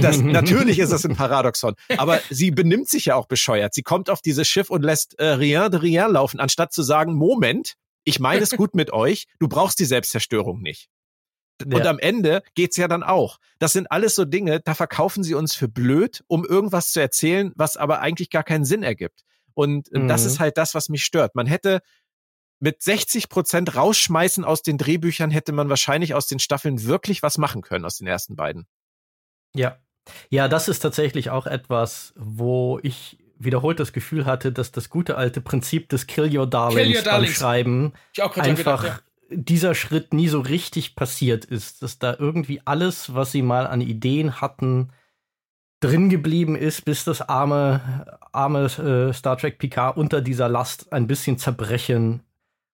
[0.00, 1.74] Das, natürlich ist es ein Paradoxon.
[1.98, 3.74] Aber sie benimmt sich ja auch bescheuert.
[3.74, 7.14] Sie kommt auf dieses Schiff und lässt äh, rien de rien laufen, anstatt zu sagen,
[7.14, 10.88] Moment, ich meine es gut mit euch, du brauchst die Selbstzerstörung nicht.
[11.64, 11.78] Ja.
[11.78, 13.38] Und am Ende geht's ja dann auch.
[13.58, 17.52] Das sind alles so Dinge, da verkaufen sie uns für blöd, um irgendwas zu erzählen,
[17.56, 19.22] was aber eigentlich gar keinen Sinn ergibt.
[19.54, 20.08] Und mhm.
[20.08, 21.34] das ist halt das, was mich stört.
[21.34, 21.80] Man hätte
[22.58, 27.38] mit 60 Prozent rausschmeißen aus den Drehbüchern, hätte man wahrscheinlich aus den Staffeln wirklich was
[27.38, 28.66] machen können, aus den ersten beiden.
[29.54, 29.78] Ja.
[30.30, 35.16] Ja, das ist tatsächlich auch etwas, wo ich wiederholt das Gefühl hatte, dass das gute
[35.16, 37.32] alte Prinzip des Kill Your Darlings, Kill your Darlings.
[37.32, 37.92] beim Schreiben
[38.36, 43.32] einfach gedacht, ja dieser Schritt nie so richtig passiert ist, dass da irgendwie alles, was
[43.32, 44.90] sie mal an Ideen hatten,
[45.80, 51.06] drin geblieben ist, bis das arme, arme äh, Star Trek Picard unter dieser Last ein
[51.06, 52.22] bisschen zerbrechen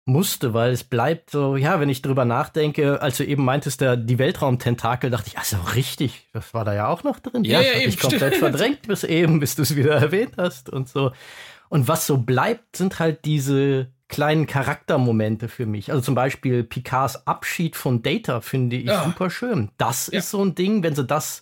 [0.06, 3.98] musste, weil es bleibt so, ja, wenn ich drüber nachdenke, als du eben meintest, der,
[3.98, 7.44] die Weltraumtentakel, dachte ich, also richtig, das war da ja auch noch drin.
[7.44, 8.52] Ja, das ja, eben, ich komplett stimmt.
[8.52, 11.12] verdrängt bis eben, bis du es wieder erwähnt hast und so.
[11.70, 15.90] Und was so bleibt, sind halt diese kleinen Charaktermomente für mich.
[15.92, 19.04] Also zum Beispiel Picards Abschied von Data finde ich Ja.
[19.04, 19.72] super schön.
[19.78, 20.20] Das Ja.
[20.20, 21.42] ist so ein Ding, wenn sie das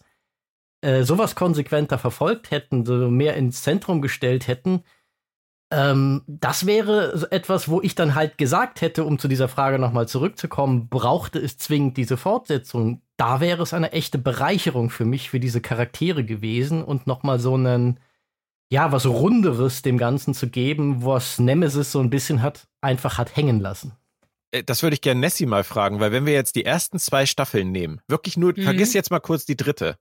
[0.82, 4.84] äh, sowas konsequenter verfolgt hätten, so mehr ins Zentrum gestellt hätten,
[5.72, 9.78] ähm, das wäre so etwas, wo ich dann halt gesagt hätte, um zu dieser Frage
[9.78, 13.02] nochmal zurückzukommen, brauchte es zwingend diese Fortsetzung.
[13.18, 17.54] Da wäre es eine echte Bereicherung für mich, für diese Charaktere gewesen und nochmal so
[17.56, 18.00] einen,
[18.72, 23.36] ja, was Runderes dem Ganzen zu geben, was Nemesis so ein bisschen hat, einfach hat
[23.36, 23.94] hängen lassen.
[24.52, 27.26] Äh, Das würde ich gerne Nessie mal fragen, weil wenn wir jetzt die ersten zwei
[27.26, 28.64] Staffeln nehmen, wirklich nur, Mhm.
[28.64, 29.98] vergiss jetzt mal kurz die dritte.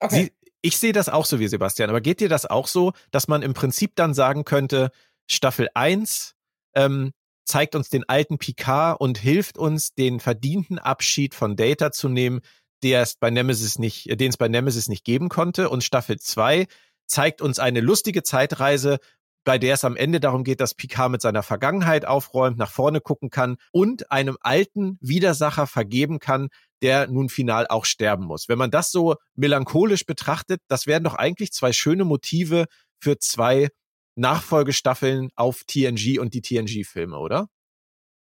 [0.00, 0.14] Okay.
[0.24, 3.28] Sie, ich sehe das auch so wie Sebastian, aber geht dir das auch so, dass
[3.28, 4.90] man im Prinzip dann sagen könnte,
[5.30, 6.34] Staffel 1
[6.74, 7.12] ähm,
[7.44, 12.40] zeigt uns den alten Picard und hilft uns, den verdienten Abschied von Data zu nehmen,
[12.82, 15.68] der es bei Nemesis nicht, äh, den es bei Nemesis nicht geben konnte.
[15.70, 16.66] Und Staffel 2
[17.06, 18.98] zeigt uns eine lustige Zeitreise,
[19.44, 23.00] bei der es am Ende darum geht, dass Picard mit seiner Vergangenheit aufräumt, nach vorne
[23.00, 26.48] gucken kann und einem alten Widersacher vergeben kann,
[26.82, 28.48] der nun final auch sterben muss.
[28.48, 32.66] Wenn man das so melancholisch betrachtet, das wären doch eigentlich zwei schöne Motive
[32.98, 33.68] für zwei
[34.16, 37.48] Nachfolgestaffeln auf TNG und die TNG-Filme, oder?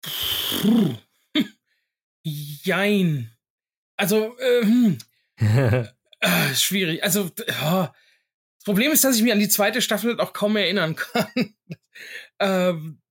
[2.24, 3.32] Jein.
[3.96, 4.98] Also, ähm,
[5.38, 5.86] äh,
[6.56, 7.04] schwierig.
[7.04, 7.94] Also, ja.
[8.62, 11.26] Das Problem ist, dass ich mich an die zweite Staffel auch kaum mehr erinnern kann.
[12.40, 13.02] ähm,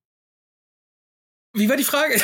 [1.53, 2.15] wie war die Frage?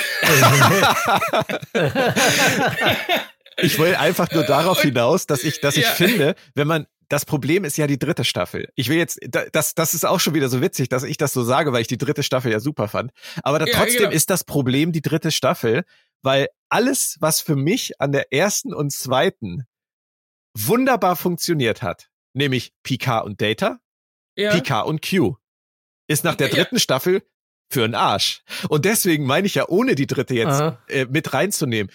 [3.57, 5.91] ich will einfach nur darauf hinaus, dass ich, dass ich Ja.
[5.91, 8.69] finde, wenn man das Problem ist ja die dritte Staffel.
[8.75, 11.31] Ich will jetzt, da- das, das ist auch schon wieder so witzig, dass ich das
[11.33, 13.11] so sage, weil ich die dritte Staffel ja super fand.
[13.43, 14.11] Aber da, Ja, trotzdem genau.
[14.11, 15.83] ist das Problem die dritte Staffel,
[16.21, 19.65] weil alles, was für mich an der ersten und zweiten
[20.57, 23.79] wunderbar funktioniert hat, nämlich Picard und Data,
[24.35, 24.51] ja.
[24.53, 25.35] Picard und Q,
[26.07, 26.55] ist nach der Ja.
[26.55, 27.23] dritten Staffel
[27.69, 28.43] für einen Arsch.
[28.69, 31.91] Und deswegen meine ich ja, ohne die dritte jetzt äh, mit reinzunehmen.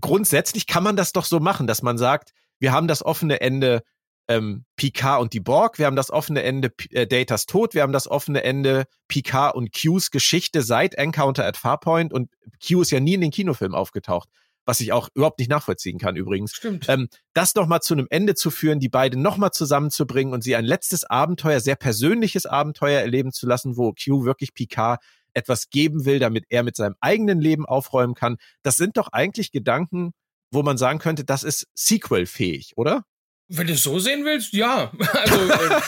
[0.00, 3.82] Grundsätzlich kann man das doch so machen, dass man sagt, wir haben das offene Ende
[4.28, 7.82] ähm, Picard und die Borg, wir haben das offene Ende P äh, Datas Tod, wir
[7.82, 12.30] haben das offene Ende Picard und Qs Geschichte seit Encounter at Farpoint und
[12.66, 14.28] Q ist ja nie in den Kinofilm aufgetaucht,
[14.64, 16.52] was ich auch überhaupt nicht nachvollziehen kann übrigens.
[16.52, 16.88] Stimmt.
[16.88, 20.42] Ähm, das noch mal zu einem Ende zu führen, die beiden noch mal zusammenzubringen und
[20.42, 25.02] sie ein letztes Abenteuer, sehr persönliches Abenteuer erleben zu lassen, wo Q wirklich Picard
[25.34, 28.36] etwas geben will, damit er mit seinem eigenen Leben aufräumen kann.
[28.62, 30.12] Das sind doch eigentlich Gedanken,
[30.50, 33.04] wo man sagen könnte, das ist Sequel-fähig, oder?
[33.48, 34.92] Wenn du es so sehen willst, ja.
[35.12, 35.80] Also, äh,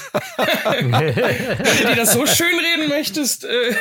[0.90, 3.74] wenn du dir das so schön reden möchtest, äh,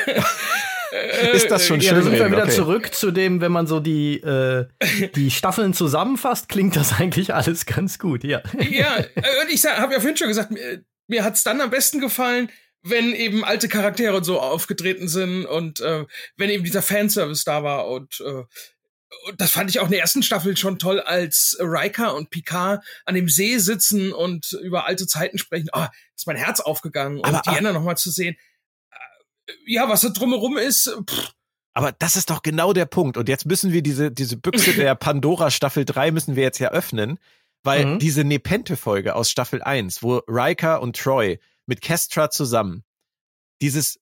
[1.34, 2.52] Ist das schon Ja, da schön sind wir reden, wieder okay.
[2.56, 4.68] zurück zu dem, wenn man so die, äh,
[5.16, 8.42] die Staffeln zusammenfasst, klingt das eigentlich alles ganz gut, ja.
[8.60, 12.00] ja, äh, und ich habe ja vorhin schon gesagt, mir, mir hat's dann am besten
[12.00, 12.50] gefallen,
[12.84, 16.06] wenn eben alte Charaktere und so aufgetreten sind und äh,
[16.38, 18.44] wenn eben dieser Fanservice da war und, äh,
[19.30, 22.84] und das fand ich auch in der ersten Staffel schon toll, als Riker und Picard
[23.06, 25.70] an dem See sitzen und über alte Zeiten sprechen.
[25.72, 28.36] Ah, ist mein Herz aufgegangen und Aber- Diana noch mal zu sehen.
[29.66, 31.32] Ja, was da drumherum ist, pff,
[31.74, 33.18] Aber das ist doch genau der Punkt.
[33.18, 36.70] Und jetzt müssen wir diese, diese Büchse der Pandora Staffel 3 müssen wir jetzt ja
[36.72, 37.20] öffnen,
[37.64, 38.00] weil Mhm.
[38.00, 42.84] diese Nepente-Folge aus Staffel 1, wo Riker und Troy mit Kestra zusammen,
[43.62, 44.00] dieses,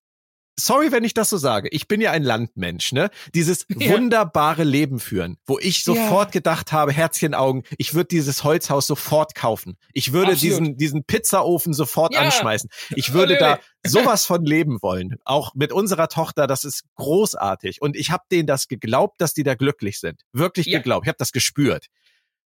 [0.59, 3.09] sorry, wenn ich das so sage, ich bin ja ein Landmensch, ne?
[3.33, 3.91] Dieses Ja.
[3.93, 9.77] wunderbare Leben führen, wo ich sofort gedacht habe, Herzchenaugen, ich würde dieses Holzhaus sofort kaufen.
[9.93, 10.41] Ich würde Absolut.
[10.59, 12.21] diesen, diesen Pizzaofen sofort Ja.
[12.21, 12.69] anschmeißen.
[12.95, 15.15] Ich würde da sowas von leben wollen.
[15.25, 17.81] Auch mit unserer Tochter, das ist großartig.
[17.81, 20.21] Und ich habe denen das geglaubt, dass die da glücklich sind.
[20.33, 20.77] Wirklich Ja.
[20.79, 21.05] geglaubt.
[21.05, 21.87] Ich habe das gespürt.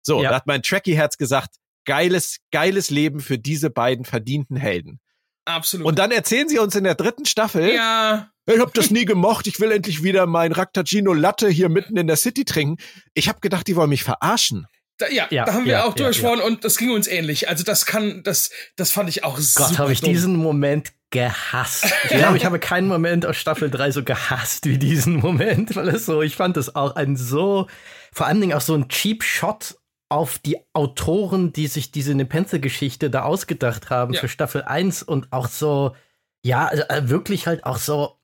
[0.01, 0.29] So, Ja.
[0.29, 4.99] da hat mein Trekkie-Herz gesagt, geiles, geiles Leben für diese beiden verdienten Helden.
[5.45, 5.87] Absolut.
[5.87, 9.47] Und dann erzählen sie uns in der dritten Staffel, ja, ich habe das nie gemocht,
[9.47, 12.77] ich will endlich wieder mein Raktagino Latte hier mitten in der City trinken.
[13.13, 14.67] Ich habe gedacht, die wollen mich verarschen.
[14.97, 17.07] da, ja, Ja, da haben wir ja, auch ja, drüber gesprochen und das ging uns
[17.07, 17.49] ähnlich.
[17.49, 19.69] Also das kann, das, das fand ich auch super.
[19.69, 20.11] Gott, habe ich dumm.
[20.11, 21.85] diesen Moment gehasst.
[22.03, 25.87] Ich glaube, ich habe keinen Moment aus Staffel 3 so gehasst wie diesen Moment, weil
[25.89, 27.67] es so, ich fand es auch ein so,
[28.11, 29.75] vor allen Dingen auch so ein Cheap Shot
[30.09, 34.21] auf die Autoren, die sich diese Nepenthe-Geschichte da ausgedacht haben Ja.
[34.21, 35.95] für Staffel 1 und auch so,
[36.43, 38.17] ja, äh, wirklich halt auch so,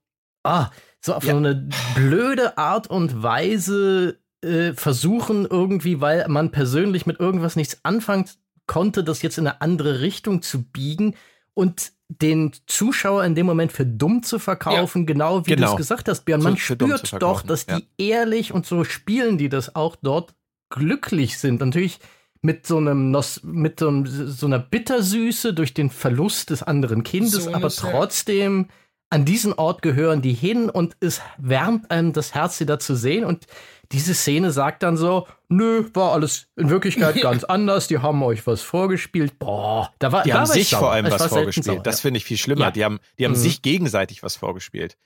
[0.43, 0.69] ah,
[0.99, 1.31] so auf Ja.
[1.31, 7.79] so eine blöde Art und Weise äh, versuchen irgendwie, weil man persönlich mit irgendwas nichts
[7.83, 8.25] anfangen
[8.67, 11.15] konnte, das jetzt in eine andere Richtung zu biegen
[11.53, 15.67] und den Zuschauer in dem Moment für dumm zu verkaufen, ja, genau wie genau.
[15.67, 16.41] du es gesagt hast, Björn.
[16.43, 20.33] Man spürt doch, dass die ehrlich und so spielen die das auch dort
[20.71, 21.61] glücklich sind.
[21.61, 21.99] Natürlich
[22.41, 23.11] mit so einem
[23.43, 28.67] mit so, einem, so einer Bittersüße durch den Verlust des anderen Kindes, so aber trotzdem
[29.11, 32.95] an diesen Ort gehören die hin und es wärmt einem das Herz, sie da zu
[32.95, 33.25] sehen.
[33.25, 33.45] Und
[33.91, 38.47] diese Szene sagt dann so, nö, war alles in Wirklichkeit ganz anders, die haben euch
[38.47, 39.37] was vorgespielt.
[39.37, 41.85] Boah, da war Die da haben sich vor allem was vorgespielt.
[41.85, 42.65] das finde ich viel schlimmer.
[42.65, 42.71] Ja.
[42.71, 43.37] Die haben, die haben mhm.
[43.37, 44.97] sich gegenseitig was vorgespielt.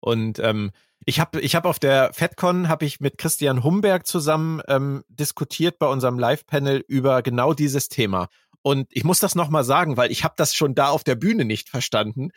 [0.00, 0.70] Und ähm,
[1.06, 5.78] ich habe ich hab auf der FedCon habe ich mit Christian Humberg zusammen ähm, diskutiert
[5.78, 8.28] bei unserem Live-Panel über genau dieses Thema.
[8.62, 11.46] Und ich muss das nochmal sagen, weil ich habe das schon da auf der Bühne
[11.46, 12.30] nicht verstanden.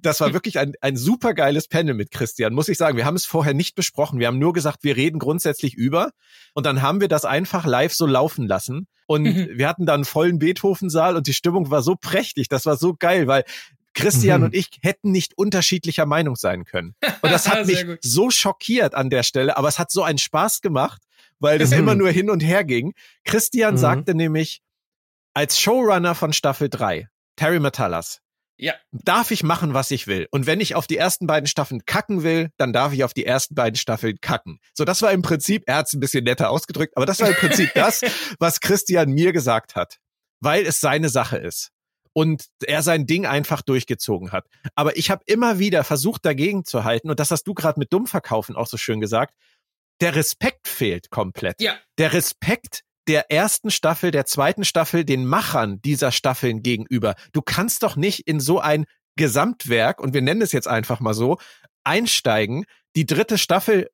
[0.00, 2.96] Das war wirklich ein, ein super geiles Panel mit Christian, muss ich sagen.
[2.96, 4.18] Wir haben es vorher nicht besprochen.
[4.18, 6.12] Wir haben nur gesagt, wir reden grundsätzlich über.
[6.54, 8.86] Und dann haben wir das einfach live so laufen lassen.
[9.06, 9.48] Und mhm.
[9.54, 12.48] wir hatten dann einen vollen Beethoven-Saal und die Stimmung war so prächtig.
[12.48, 13.44] Das war so geil, weil
[13.96, 14.46] Christian mhm.
[14.46, 16.94] und ich hätten nicht unterschiedlicher Meinung sein können.
[17.22, 17.98] Und das hat mich gut.
[18.02, 21.02] so schockiert an der Stelle, aber es hat so einen Spaß gemacht,
[21.40, 21.78] weil das mhm.
[21.78, 22.92] immer nur hin und her ging.
[23.24, 23.78] Christian mhm.
[23.78, 24.60] sagte nämlich,
[25.34, 28.20] als Showrunner von Staffel 3, Terry Metalas,
[28.58, 28.74] ja.
[28.92, 30.28] darf ich machen, was ich will.
[30.30, 33.26] Und wenn ich auf die ersten beiden Staffeln kacken will, dann darf ich auf die
[33.26, 34.60] ersten beiden Staffeln kacken.
[34.74, 37.28] So, das war im Prinzip, er hat es ein bisschen netter ausgedrückt, aber das war
[37.28, 38.02] im Prinzip das,
[38.38, 39.98] was Christian mir gesagt hat,
[40.40, 41.72] weil es seine Sache ist
[42.16, 44.46] und er sein Ding einfach durchgezogen hat.
[44.74, 47.92] Aber ich habe immer wieder versucht, dagegen zu halten, und das hast du gerade mit
[47.92, 49.34] Dummverkaufen auch so schön gesagt,
[50.00, 51.60] der Respekt fehlt komplett.
[51.60, 51.74] Ja.
[51.98, 57.16] Der Respekt der ersten Staffel, der zweiten Staffel, den Machern dieser Staffeln gegenüber.
[57.32, 58.86] Du kannst doch nicht in so ein
[59.16, 61.36] Gesamtwerk, und wir nennen es jetzt einfach mal so,
[61.84, 62.64] einsteigen,
[62.96, 63.90] die dritte Staffel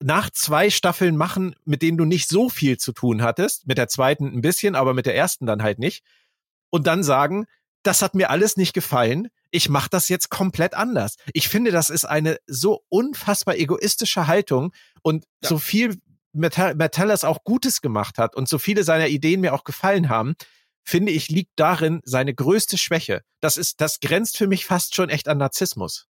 [0.00, 3.88] nach zwei Staffeln machen, mit denen du nicht so viel zu tun hattest, mit der
[3.88, 6.04] zweiten ein bisschen, aber mit der ersten dann halt nicht,
[6.70, 7.46] und dann sagen,
[7.82, 11.16] das hat mir alles nicht gefallen, ich mache das jetzt komplett anders.
[11.32, 15.48] Ich finde, das ist eine so unfassbar egoistische Haltung und ja.
[15.48, 15.96] so viel
[16.32, 20.34] Metallas auch Gutes gemacht hat und so viele seiner Ideen mir auch gefallen haben,
[20.84, 23.22] finde ich, liegt darin seine größte Schwäche.
[23.40, 26.06] Das ist, das grenzt für mich fast schon echt an Narzissmus.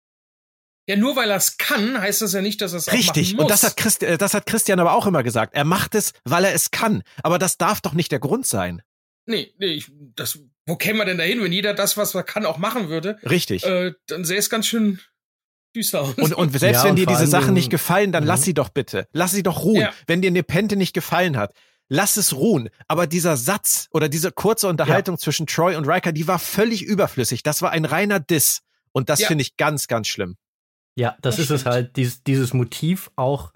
[0.87, 3.39] Ja, nur weil er es kann, heißt das ja nicht, dass er es Richtig.
[3.39, 5.55] Und das hat, Christ, äh, das hat Christian aber auch immer gesagt.
[5.55, 7.01] Er macht es, weil er es kann.
[7.23, 8.83] Aber das darf doch nicht der Grund sein.
[9.25, 12.45] Nee, nee, ich, das, wo käme man denn dahin, wenn jeder das, was er kann,
[12.45, 13.17] auch machen würde?
[13.23, 13.63] Richtig.
[13.65, 14.99] Äh, dann sähe es ganz schön
[15.75, 16.15] düster aus.
[16.15, 18.27] Und, und selbst ja, wenn dir diese Sachen nicht gefallen, dann mhm.
[18.27, 19.07] lass sie doch bitte.
[19.11, 19.81] Lass sie doch ruhen.
[19.81, 19.93] Ja.
[20.07, 21.53] Wenn dir Nepente nicht gefallen hat,
[21.89, 22.69] lass es ruhen.
[22.87, 25.19] Aber dieser Satz oder diese kurze Unterhaltung ja.
[25.19, 27.43] zwischen Troy und Riker, die war völlig überflüssig.
[27.43, 28.61] Das war ein reiner Diss.
[28.91, 30.37] Und das finde ich ganz, ganz schlimm.
[30.95, 31.59] Ja, das, das ist stimmt.
[31.59, 33.51] es halt, dieses, dieses Motiv auch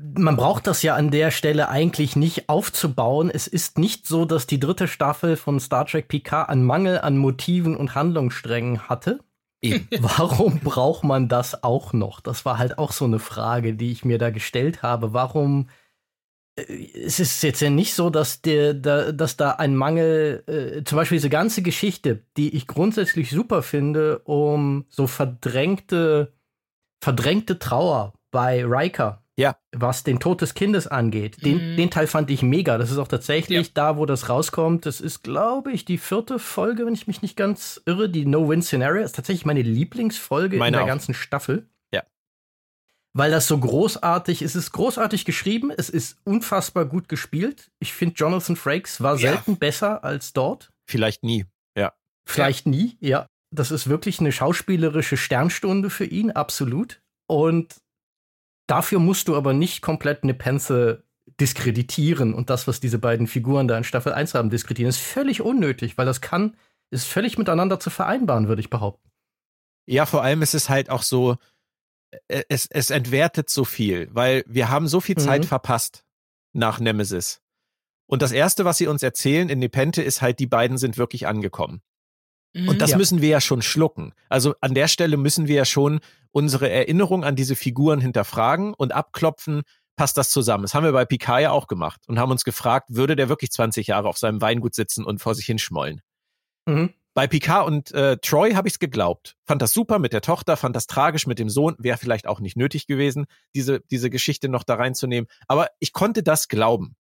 [0.00, 3.30] man braucht das ja an der Stelle eigentlich nicht aufzubauen.
[3.32, 7.18] Es ist nicht so, dass die dritte Staffel von Star Trek Picard einen Mangel an
[7.18, 9.20] Motiven und Handlungssträngen hatte.
[9.60, 9.88] Eben.
[10.00, 12.20] Warum braucht man das auch noch?
[12.20, 15.12] Das war halt auch so eine Frage, die ich mir da gestellt habe.
[15.14, 15.68] Warum
[16.54, 16.62] äh,
[16.94, 20.96] es ist jetzt ja nicht so, dass, der, da, dass da ein Mangel, äh, zum
[20.96, 26.32] Beispiel diese ganze Geschichte, die ich grundsätzlich super finde, um so verdrängte,
[27.00, 29.56] verdrängte Trauer bei Riker ja.
[29.70, 31.44] Was den Tod des Kindes angeht.
[31.44, 31.76] Den, mhm.
[31.76, 32.76] den Teil fand ich mega.
[32.76, 33.72] Das ist auch tatsächlich ja.
[33.72, 34.84] da, wo das rauskommt.
[34.84, 38.08] Das ist, glaube ich, die vierte Folge, wenn ich mich nicht ganz irre.
[38.08, 40.86] Die No-Win-Scenario ist tatsächlich meine Lieblingsfolge meine in der auch.
[40.88, 41.68] ganzen Staffel.
[41.94, 42.02] Ja.
[43.12, 44.56] Weil das so großartig ist.
[44.56, 45.70] Es ist großartig geschrieben.
[45.70, 47.70] Es ist unfassbar gut gespielt.
[47.78, 49.30] Ich finde, Jonathan Frakes war ja.
[49.30, 50.72] selten besser als dort.
[50.84, 51.46] Vielleicht nie.
[51.76, 51.92] Ja.
[52.26, 52.70] Vielleicht ja.
[52.72, 53.26] nie, ja.
[53.54, 57.00] Das ist wirklich eine schauspielerische Sternstunde für ihn, absolut.
[57.28, 57.76] Und
[58.68, 61.02] Dafür musst du aber nicht komplett eine Penze
[61.40, 64.90] diskreditieren und das, was diese beiden Figuren da in Staffel 1 haben, diskreditieren.
[64.90, 66.56] ist völlig unnötig, weil das kann,
[66.90, 69.10] ist völlig miteinander zu vereinbaren, würde ich behaupten.
[69.86, 71.36] Ja, vor allem ist es halt auch so,
[72.28, 75.48] äh, es, es entwertet so viel, weil wir haben so viel Zeit mhm.
[75.48, 76.04] verpasst
[76.52, 77.40] nach Nemesis.
[78.06, 81.26] Und das erste, was sie uns erzählen in Nepente, ist halt, die beiden sind wirklich
[81.26, 81.82] angekommen.
[82.54, 82.96] Und das ja.
[82.96, 84.12] müssen wir ja schon schlucken.
[84.28, 86.00] Also an der Stelle müssen wir ja schon
[86.32, 89.62] unsere Erinnerung an diese Figuren hinterfragen und abklopfen,
[89.96, 90.62] passt das zusammen.
[90.62, 93.50] Das haben wir bei Picard ja auch gemacht und haben uns gefragt, würde der wirklich
[93.50, 96.00] 20 Jahre auf seinem Weingut sitzen und vor sich hinschmollen?
[96.66, 96.94] Mhm.
[97.14, 99.34] Bei Picard und äh, Troy habe ich es geglaubt.
[99.44, 101.74] Fand das super mit der Tochter, fand das tragisch mit dem Sohn.
[101.78, 103.26] Wäre vielleicht auch nicht nötig gewesen,
[103.56, 105.28] diese, diese Geschichte noch da reinzunehmen.
[105.48, 106.94] Aber ich konnte das glauben.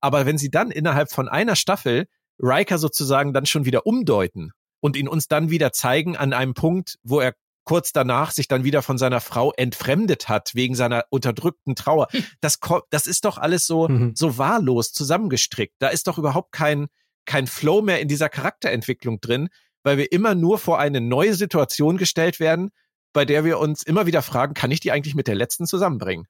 [0.00, 2.06] Aber wenn sie dann innerhalb von einer Staffel
[2.38, 4.52] Riker sozusagen dann schon wieder umdeuten
[4.82, 8.64] und ihn uns dann wieder zeigen an einem Punkt, wo er kurz danach sich dann
[8.64, 12.08] wieder von seiner Frau entfremdet hat wegen seiner unterdrückten Trauer.
[12.40, 12.58] Das,
[12.90, 14.14] das ist doch alles so, mhm.
[14.16, 15.74] so wahllos zusammengestrickt.
[15.78, 16.88] Da ist doch überhaupt kein,
[17.24, 19.48] kein Flow mehr in dieser Charakterentwicklung drin,
[19.84, 22.70] weil wir immer nur vor eine neue Situation gestellt werden,
[23.12, 26.26] bei der wir uns immer wieder fragen, kann ich die eigentlich mit der letzten zusammenbringen?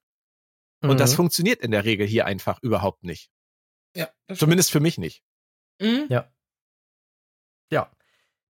[0.83, 0.91] Mhm.
[0.91, 1.17] Und das mhm.
[1.17, 3.31] funktioniert in der Regel hier einfach überhaupt nicht.
[3.97, 4.11] Ja.
[4.35, 5.23] Zumindest für mich nicht.
[5.81, 6.07] Mhm.
[6.11, 6.31] Ja.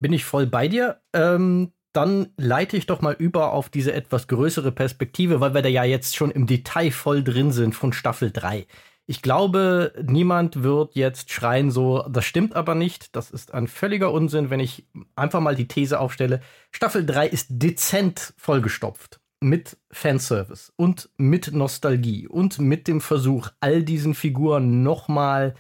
[0.01, 1.01] Bin ich voll bei dir.
[1.13, 5.69] Ähm, dann leite ich doch mal über auf diese etwas größere Perspektive, weil wir da
[5.69, 8.67] ja jetzt schon im Detail voll drin sind von Staffel 3.
[9.07, 13.17] Ich glaube, niemand wird jetzt schreien so, das stimmt aber nicht.
[13.17, 14.87] Das ist ein völliger Unsinn, wenn ich
[15.17, 16.41] einfach mal die These aufstelle.
[16.73, 23.83] Staffel 3 ist dezent vollgestopft mit Fanservice und mit Nostalgie und mit dem Versuch, all
[23.83, 25.55] diesen Figuren nochmal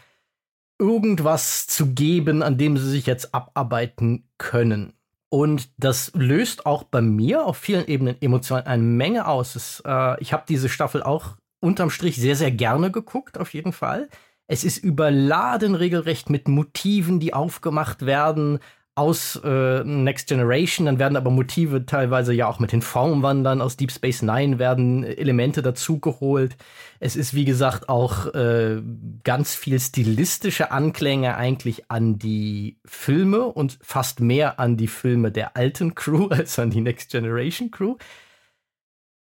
[0.79, 4.93] irgendwas zu geben, an dem sie sich jetzt abarbeiten können.
[5.31, 9.57] Und das löst auch bei mir auf vielen Ebenen emotional eine Menge aus.
[9.57, 13.72] Es, äh, ich habe diese Staffel auch unterm Strich sehr, sehr gerne geguckt, auf jeden
[13.72, 14.09] Fall.
[14.47, 18.61] Es ist überladen regelrecht mit Motiven, die aufgemacht werden
[18.99, 20.86] aus äh, Next Generation.
[20.86, 25.05] Dann werden aber Motive teilweise ja auch mit den Formwandern aus Deep Space Nine werden
[25.05, 26.57] Elemente dazugeholt.
[26.99, 28.82] Es ist, wie gesagt, auch äh,
[29.22, 35.57] ganz viel stilistische Anklänge eigentlich an die Filme und fast mehr an die Filme der
[35.57, 37.96] alten Crew als an die Next Generation Crew.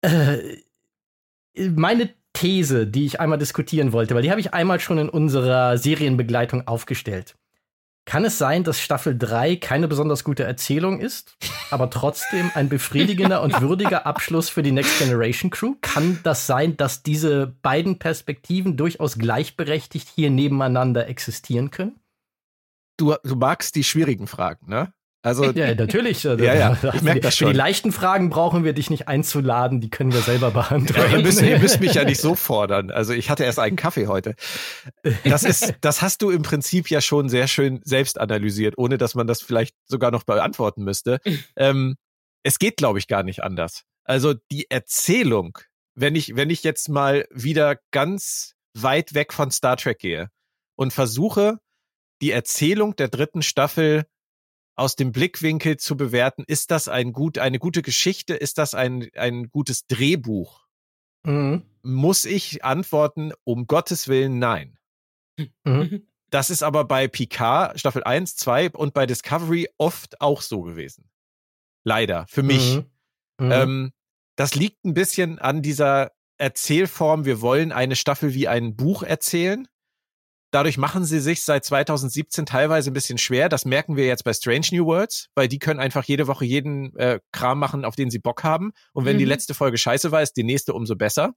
[0.03, 0.39] Äh,
[1.57, 5.79] meine These, die ich einmal diskutieren wollte, weil die habe ich einmal schon in unserer
[5.79, 7.37] Serienbegleitung aufgestellt.
[8.07, 11.37] Kann es sein, dass Staffel 3 keine besonders gute Erzählung ist,
[11.71, 15.75] aber trotzdem ein befriedigender und würdiger Abschluss für die Next Generation Crew?
[15.81, 22.01] Kann das sein, dass diese beiden Perspektiven durchaus gleichberechtigt hier nebeneinander existieren können?
[22.97, 24.93] Du, du magst die schwierigen Fragen, ne?
[25.23, 26.27] Also, ja, natürlich.
[26.27, 27.49] Also, ja, ja, ich merke das schon.
[27.49, 31.11] Für die leichten Fragen brauchen wir dich nicht einzuladen, die können wir selber beantworten.
[31.11, 32.91] Ja, ihr, müsst, ihr müsst mich ja nicht so fordern.
[32.91, 34.35] Also ich hatte erst einen Kaffee heute.
[35.25, 39.15] Das ist, das hast du im Prinzip ja schon sehr schön selbst analysiert, ohne dass
[39.15, 41.21] man das vielleicht sogar noch beantworten müsste.
[41.55, 41.97] Ähm,
[42.43, 43.83] es geht, glaube ich, gar nicht anders.
[44.05, 45.59] Also die Erzählung,
[45.95, 50.31] wenn ich, wenn ich jetzt mal wieder ganz weit weg von Star Trek gehe
[50.77, 51.59] und versuche,
[52.23, 54.07] die Erzählung der dritten Staffel
[54.81, 59.11] aus dem Blickwinkel zu bewerten, ist das ein gut, eine gute Geschichte, ist das ein,
[59.15, 60.67] ein gutes Drehbuch?
[61.23, 61.63] Mhm.
[61.83, 64.79] Muss ich antworten, um Gottes Willen, nein.
[65.65, 66.07] Mhm.
[66.33, 71.11] Das ist aber bei Picard Staffel 1, 2 und bei Discovery oft auch so gewesen.
[71.83, 72.77] Leider, für mich.
[72.77, 73.47] Mhm.
[73.47, 73.53] mhm.
[73.53, 73.93] Ähm,
[74.37, 79.67] das liegt ein bisschen an dieser Erzählform, wir wollen eine Staffel wie ein Buch erzählen.
[80.51, 83.49] Dadurch machen sie sich seit 2017 teilweise ein bisschen schwer.
[83.49, 86.97] Das merken wir jetzt bei Strange New Worlds, weil die können einfach jede Woche jeden
[86.97, 88.73] äh, Kram machen, auf den sie Bock haben.
[88.93, 89.21] Und wenn mhm.
[89.21, 91.35] die letzte Folge scheiße war, ist die nächste umso besser.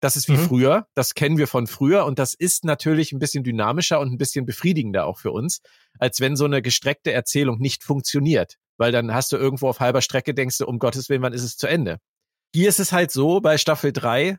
[0.00, 0.46] Das ist wie mhm.
[0.46, 0.86] früher.
[0.94, 2.06] Das kennen wir von früher.
[2.06, 5.60] Und das ist natürlich ein bisschen dynamischer und ein bisschen befriedigender auch für uns,
[5.98, 8.56] als wenn so eine gestreckte Erzählung nicht funktioniert.
[8.78, 11.42] Weil dann hast du irgendwo auf halber Strecke denkst du, um Gottes Willen, wann ist
[11.42, 11.98] es zu Ende?
[12.54, 14.38] Hier ist es halt so bei Staffel 3,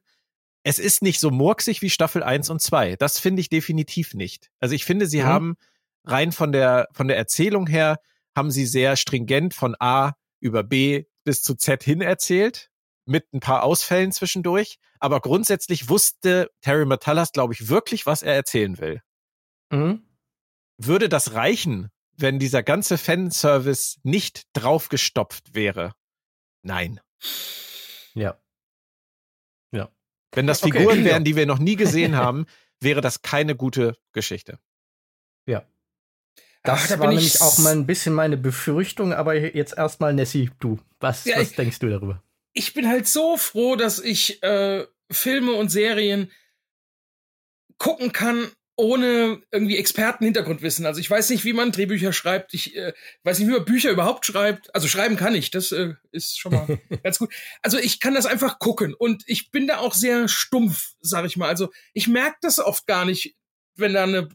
[0.64, 2.96] es ist nicht so murksig wie Staffel 1 und 2.
[2.98, 4.50] Das finde ich definitiv nicht.
[4.60, 5.26] Also ich finde, sie mhm.
[5.26, 5.58] haben
[6.06, 8.00] rein von der, von der Erzählung her,
[8.36, 12.70] haben sie sehr stringent von A über B bis zu Z hin erzählt,
[13.06, 14.78] mit ein paar Ausfällen zwischendurch.
[15.00, 19.02] Aber grundsätzlich wusste Terry Matalas, glaube ich, wirklich, was er erzählen will.
[19.72, 20.04] Mhm.
[20.78, 25.94] Würde das reichen, wenn dieser ganze Fanservice nicht draufgestopft wäre?
[26.64, 27.00] Nein.
[28.14, 28.38] Ja.
[30.32, 32.46] Wenn das Figuren okay, wären, die wir noch nie gesehen haben,
[32.80, 34.60] wäre das keine gute Geschichte.
[35.46, 35.66] Ja.
[36.64, 40.52] Das Ach, da war nämlich auch mal ein bisschen meine Befürchtung, aber jetzt erstmal Nessie,
[40.60, 42.22] du, was, ja, was ich, denkst du darüber?
[42.54, 46.30] Ich bin halt so froh, dass ich äh, Filme und Serien
[47.78, 50.86] gucken kann, ohne irgendwie Experten-Hintergrundwissen.
[50.86, 52.54] Also ich weiß nicht, wie man Drehbücher schreibt.
[52.54, 54.74] Ich äh, weiß nicht, wie man Bücher überhaupt schreibt.
[54.74, 55.52] Also schreiben kann ich.
[55.52, 57.30] Das äh, ist schon mal ganz gut.
[57.62, 61.36] Also ich kann das einfach gucken und ich bin da auch sehr stumpf, sag ich
[61.36, 61.50] mal.
[61.50, 63.36] Also ich merke das oft gar nicht,
[63.76, 64.30] wenn da eine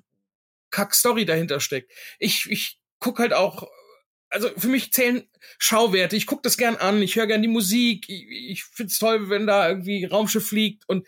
[0.71, 1.91] Kack-Story dahinter steckt.
[2.19, 3.67] Ich ich guck halt auch.
[4.29, 5.27] Also für mich zählen
[5.59, 6.17] Schauwerte.
[6.17, 7.01] Ich guck das gern an.
[7.01, 8.11] Ich höre gern die Musik.
[8.11, 11.07] Ich, ich find's toll, wenn da irgendwie Raumschiff fliegt und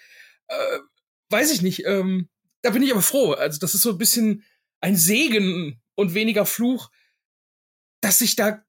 [0.48, 0.78] äh,
[1.28, 1.84] weiß ich nicht.
[1.84, 2.30] Ähm,
[2.66, 3.32] da bin ich aber froh.
[3.32, 4.44] Also das ist so ein bisschen
[4.80, 6.90] ein Segen und weniger Fluch,
[8.00, 8.64] dass ich da,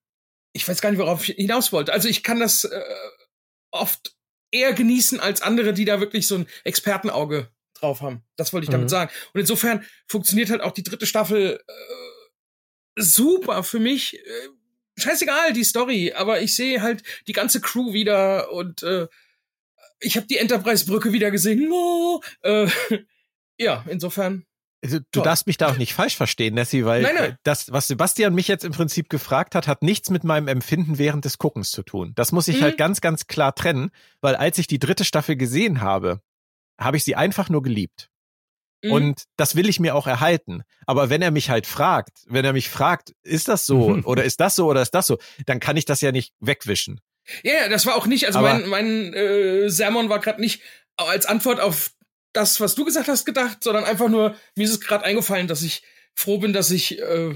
[0.54, 1.94] ich weiß gar nicht, worauf ich hinaus wollte.
[1.94, 2.82] Also ich kann das äh,
[3.72, 4.16] oft
[4.52, 8.24] eher genießen als andere, die da wirklich so ein Expertenauge drauf haben.
[8.36, 8.92] Das wollte ich damit mhm.
[8.92, 9.12] sagen.
[9.34, 14.14] Und insofern funktioniert halt auch die dritte Staffel äh, super für mich.
[14.20, 14.50] Äh,
[14.96, 19.08] scheißegal, die Story, aber ich sehe halt die ganze Crew wieder und äh,
[20.00, 21.72] ich habe die Enterprise-Brücke wieder gesehen.
[21.72, 22.70] Oh, äh,
[23.60, 24.46] ja, insofern
[24.84, 27.38] Also, du darfst mich da auch nicht falsch verstehen, Nessie, weil nein, nein.
[27.44, 31.26] das, was Sebastian mich jetzt im Prinzip gefragt hat, hat nichts mit meinem Empfinden während
[31.26, 32.14] des Guckens zu tun.
[32.16, 32.64] Das muss ich Mhm.
[32.64, 33.90] halt ganz, ganz klar trennen,
[34.22, 36.22] weil als ich die dritte Staffel gesehen habe,
[36.80, 38.10] habe ich sie einfach nur geliebt.
[38.84, 38.92] Mhm.
[38.92, 40.62] Und das will ich mir auch erhalten.
[40.86, 44.06] Aber wenn er mich halt fragt, wenn er mich fragt, ist das so Mhm.
[44.06, 47.02] oder ist das so oder ist das so, dann kann ich das ja nicht wegwischen.
[47.44, 50.62] Ja, ja, das war auch nicht, also Aber- mein, mein äh, Sermon war gerade nicht
[50.98, 51.92] als Antwort auf
[52.38, 55.64] das, was du gesagt hast, gedacht, sondern einfach nur, mir ist es gerade eingefallen, dass
[55.64, 55.84] ich
[56.14, 57.36] froh bin, dass ich äh,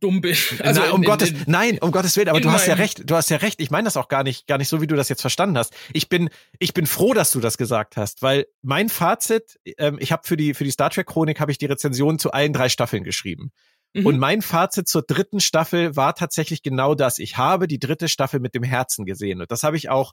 [0.00, 0.36] dumm bin.
[0.60, 3.08] Also nein, um in- Gottes, in- nein, um Gottes Willen, aber du hast ja recht,
[3.08, 3.60] du hast ja recht.
[3.60, 5.72] Ich meine das auch gar nicht, gar nicht so, wie du das jetzt verstanden hast.
[5.92, 6.28] Ich bin,
[6.58, 10.36] ich bin froh, dass du das gesagt hast, weil mein Fazit, ähm, ich habe für
[10.36, 13.50] die für die Star Trek Chronik habe ich die Rezension zu allen drei Staffeln geschrieben.
[13.94, 14.06] Mhm.
[14.06, 17.18] Und mein Fazit zur dritten Staffel war tatsächlich genau das.
[17.18, 20.12] Ich habe die dritte Staffel mit dem Herzen gesehen und das habe ich auch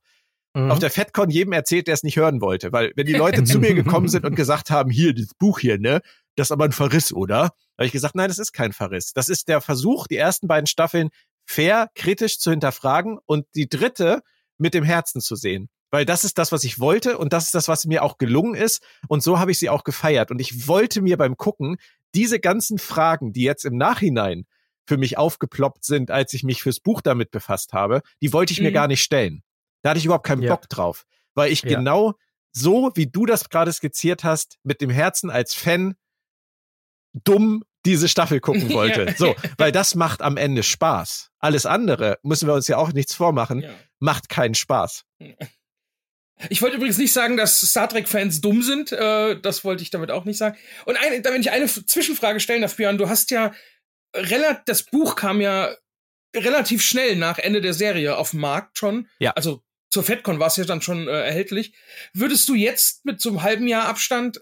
[0.55, 0.69] Mhm.
[0.71, 3.59] auf der FedCon jedem erzählt, der es nicht hören wollte, weil wenn die Leute zu
[3.59, 6.01] mir gekommen sind und gesagt haben, hier das Buch hier, ne,
[6.35, 7.53] das ist aber ein Verriss, oder?
[7.77, 9.13] Habe ich gesagt, nein, das ist kein Verriss.
[9.13, 11.09] Das ist der Versuch, die ersten beiden Staffeln
[11.45, 14.21] fair, kritisch zu hinterfragen und die dritte
[14.57, 15.69] mit dem Herzen zu sehen.
[15.91, 18.55] Weil das ist das, was ich wollte und das ist das, was mir auch gelungen
[18.55, 18.81] ist.
[19.07, 20.31] Und so habe ich sie auch gefeiert.
[20.31, 21.77] Und ich wollte mir beim Gucken
[22.15, 24.45] diese ganzen Fragen, die jetzt im Nachhinein
[24.87, 28.61] für mich aufgeploppt sind, als ich mich fürs Buch damit befasst habe, die wollte ich
[28.61, 28.73] mir Mhm.
[28.75, 29.43] gar nicht stellen.
[29.83, 30.55] Da hatte ich überhaupt keinen Ja.
[30.55, 31.05] Bock drauf,
[31.35, 31.77] weil ich Ja.
[31.77, 32.13] genau
[32.51, 35.95] so, wie du das gerade skizziert hast, mit dem Herzen als Fan
[37.13, 38.75] dumm diese Staffel gucken Ja.
[38.75, 39.13] wollte.
[39.17, 41.31] So, weil das macht am Ende Spaß.
[41.39, 43.69] Alles andere, müssen wir uns ja auch nichts vormachen, Ja.
[43.99, 45.03] macht keinen Spaß.
[46.49, 48.91] Ich wollte übrigens nicht sagen, dass Star Trek-Fans dumm sind.
[48.91, 50.57] Äh, das wollte ich damit auch nicht sagen.
[50.85, 53.53] Und eine, wenn ich eine Zwischenfrage stellen darf, Björn, du hast ja
[54.15, 55.73] relativ, das Buch kam ja
[56.35, 59.07] relativ schnell nach Ende der Serie auf den Markt schon.
[59.19, 59.31] Ja.
[59.31, 59.61] Also
[59.93, 61.73] zur FedCon war es ja dann schon äh, erhältlich.
[62.13, 64.41] Würdest du jetzt mit so einem halben Jahr Abstand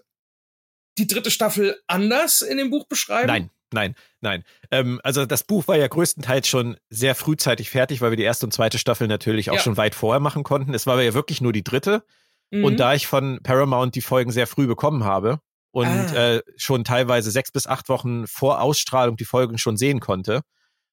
[0.98, 3.26] die dritte Staffel anders in dem Buch beschreiben?
[3.26, 4.44] Nein, nein, nein.
[4.70, 8.46] Ähm, also das Buch war ja größtenteils schon sehr frühzeitig fertig, weil wir die erste
[8.46, 9.60] und zweite Staffel natürlich auch Ja.
[9.60, 10.72] schon weit vorher machen konnten.
[10.74, 12.02] Es war ja wirklich nur die dritte.
[12.50, 12.64] Mhm.
[12.64, 15.40] Und da ich von Paramount die Folgen sehr früh bekommen habe
[15.70, 16.36] und Ah.
[16.36, 20.42] äh, schon teilweise sechs bis acht Wochen vor Ausstrahlung die Folgen schon sehen konnte,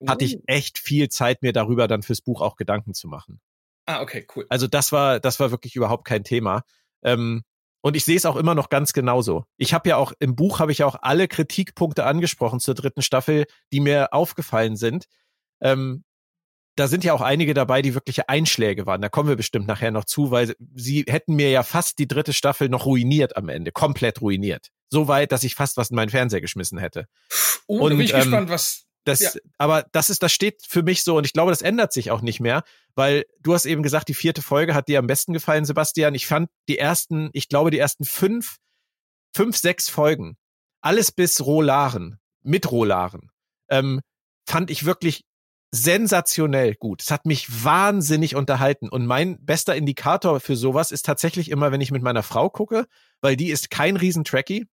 [0.08, 0.44] hatte ich Uh.
[0.48, 3.42] echt viel Zeit, mir darüber dann fürs Buch auch Gedanken zu machen.
[3.90, 4.46] Ah, okay, cool.
[4.50, 6.62] Also das war, das war wirklich überhaupt kein Thema.
[7.02, 7.42] Ähm,
[7.82, 9.46] und ich sehe es auch immer noch ganz genauso.
[9.58, 13.02] Ich habe ja auch im Buch habe ich ja auch alle Kritikpunkte angesprochen zur dritten
[13.02, 15.06] Staffel, die mir aufgefallen sind.
[15.60, 16.04] Ähm,
[16.76, 19.02] da sind ja auch einige dabei, die wirkliche Einschläge waren.
[19.02, 22.32] Da kommen wir bestimmt nachher noch zu, weil sie hätten mir ja fast die dritte
[22.32, 24.70] Staffel noch ruiniert am Ende, komplett ruiniert.
[24.90, 27.08] So weit, dass ich fast was in meinen Fernseher geschmissen hätte.
[27.66, 28.86] Oh, Und, bin ich ähm, gespannt, was.
[29.10, 29.32] Das, Ja.
[29.58, 32.22] aber das ist, das steht für mich so und ich glaube, das ändert sich auch
[32.22, 32.64] nicht mehr,
[32.96, 36.16] weil du hast eben gesagt, die vierte Folge hat dir am besten gefallen, Sebastian.
[36.16, 38.58] Ich fand die ersten, ich glaube, die ersten fünf,
[39.36, 40.38] fünf, sechs Folgen,
[40.82, 43.32] alles bis Rolaren, mit Rolaren,
[43.70, 44.02] ähm,
[44.48, 45.24] fand ich wirklich
[45.72, 47.04] sensationell gut.
[47.04, 51.82] Es hat mich wahnsinnig unterhalten und mein bester Indikator für sowas ist tatsächlich immer, wenn
[51.82, 52.88] ich mit meiner Frau gucke,
[53.22, 54.66] weil die ist kein Riesen-Trekkie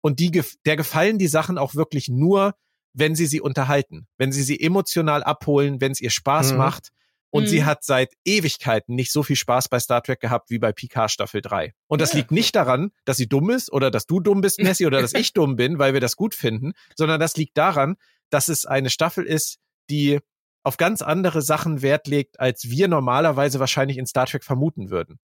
[0.00, 2.54] und die, der gefallen die Sachen auch wirklich nur,
[2.94, 6.58] wenn sie sie unterhalten, wenn sie sie emotional abholen, wenn es ihr Spaß Mhm.
[6.58, 6.88] macht.
[7.30, 7.48] Und Mhm.
[7.48, 11.10] sie hat seit Ewigkeiten nicht so viel Spaß bei Star Trek gehabt wie bei Picard
[11.10, 11.74] Staffel 3.
[11.88, 12.18] Und das Ja.
[12.18, 15.14] liegt nicht daran, dass sie dumm ist oder dass du dumm bist, Messi, oder dass
[15.14, 17.96] ich dumm bin, weil wir das gut finden, sondern das liegt daran,
[18.30, 19.58] dass es eine Staffel ist,
[19.90, 20.20] die
[20.62, 25.18] auf ganz andere Sachen Wert legt, als wir normalerweise wahrscheinlich in Star Trek vermuten würden.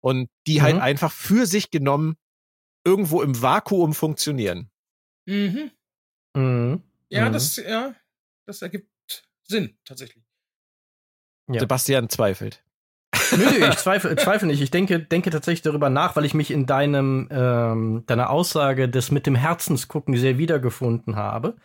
[0.00, 0.62] Und die Mhm.
[0.62, 2.16] halt einfach für sich genommen
[2.84, 4.70] irgendwo im Vakuum funktionieren.
[5.26, 5.70] Mhm.
[6.34, 6.82] Mhm.
[7.12, 7.32] Ja, Mhm.
[7.34, 7.94] das, ja,
[8.46, 8.88] das ergibt
[9.44, 10.24] Sinn, tatsächlich.
[11.50, 11.60] Ja.
[11.60, 12.64] Sebastian zweifelt.
[13.32, 14.62] Nö, nö, ich zweifle, zweifle nicht.
[14.62, 19.10] Ich denke, denke tatsächlich darüber nach, weil ich mich in deinem, ähm, deiner Aussage des
[19.10, 21.56] mit dem Herzensgucken sehr wiedergefunden habe.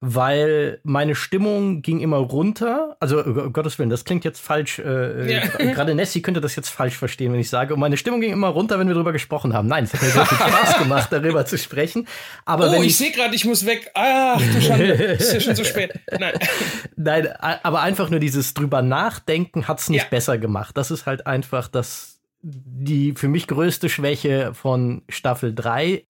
[0.00, 2.98] Weil meine Stimmung ging immer runter.
[3.00, 4.78] Also, um Gottes Willen, das klingt jetzt falsch.
[4.78, 5.40] Äh, Ja.
[5.44, 7.72] gra- Gerade Nessie könnte das jetzt falsch verstehen, wenn ich sage.
[7.72, 9.68] Und meine Stimmung ging immer runter, wenn wir darüber gesprochen haben.
[9.68, 12.06] Nein, es hat mir sehr viel Spaß gemacht, darüber zu sprechen.
[12.44, 13.90] Aber oh, wenn ich, ich sehe gerade, ich muss weg.
[13.94, 14.84] Ach, du Schande.
[15.18, 15.92] Ist ja schon zu spät.
[16.18, 16.34] Nein.
[16.96, 20.08] Nein, aber einfach nur dieses drüber nachdenken hat's nicht Ja.
[20.10, 20.76] besser gemacht.
[20.76, 26.04] Das ist halt einfach das die für mich größte Schwäche von Staffel 3.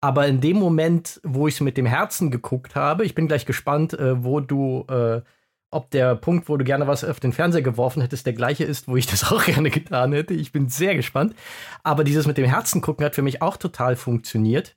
[0.00, 3.46] Aber in dem Moment, wo ich es mit dem Herzen geguckt habe, ich bin gleich
[3.46, 5.22] gespannt, äh, wo du, äh,
[5.70, 8.86] ob der Punkt, wo du gerne was auf den Fernseher geworfen hättest, der gleiche ist,
[8.88, 10.34] wo ich das auch gerne getan hätte.
[10.34, 11.34] Ich bin sehr gespannt.
[11.82, 14.76] Aber dieses mit dem Herzen gucken hat für mich auch total funktioniert.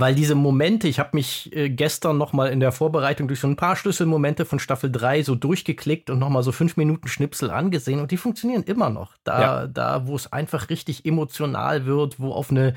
[0.00, 3.48] Weil diese Momente, ich habe mich äh, gestern noch mal in der Vorbereitung durch so
[3.48, 7.50] ein paar Schlüsselmomente von Staffel 3 so durchgeklickt und noch mal so fünf Minuten Schnipsel
[7.50, 9.16] angesehen und die funktionieren immer noch.
[9.24, 9.66] Da, Ja.
[9.66, 12.74] da wo es einfach richtig emotional wird, wo auf eine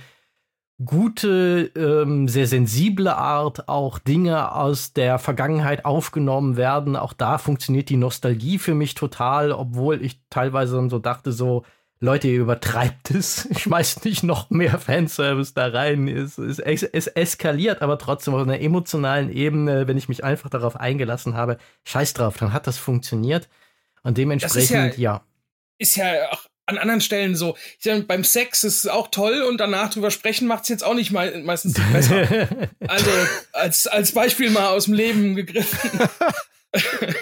[0.85, 6.95] gute, ähm, sehr sensible Art auch Dinge aus der Vergangenheit aufgenommen werden.
[6.95, 11.63] Auch da funktioniert die Nostalgie für mich total, obwohl ich teilweise dann so dachte, so,
[11.99, 16.07] Leute, ihr übertreibt es, schmeißt nicht noch mehr Fanservice da rein.
[16.07, 20.75] Es, es, es eskaliert aber trotzdem auf einer emotionalen Ebene, wenn ich mich einfach darauf
[20.75, 23.49] eingelassen habe, scheiß drauf, dann hat das funktioniert.
[24.03, 25.21] Und dementsprechend, ja, ja.
[25.77, 27.57] Ist ja auch an anderen Stellen so.
[27.79, 30.93] Sag, beim Sex ist es auch toll und danach drüber sprechen macht es jetzt auch
[30.93, 32.47] nicht me meistens besser.
[32.87, 33.11] also
[33.53, 35.99] als, als Beispiel mal aus dem Leben gegriffen.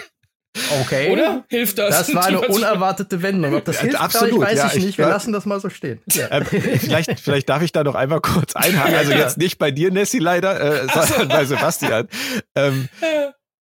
[0.82, 1.12] Okay.
[1.12, 1.44] Oder?
[1.48, 1.96] Hilft das?
[1.96, 3.54] Das war eine unerwartete Wendung.
[3.54, 4.98] Ob das hilft, Absolut, weiß ja, ich, ich nicht.
[4.98, 6.00] Wir lassen das mal so stehen.
[6.10, 6.28] Ja.
[6.30, 8.94] Ähm, vielleicht, vielleicht darf ich da noch einmal kurz einhaken.
[8.94, 12.08] Also jetzt nicht bei dir, Nessie, leider, äh, sondern bei Sebastian.
[12.56, 12.88] Ähm,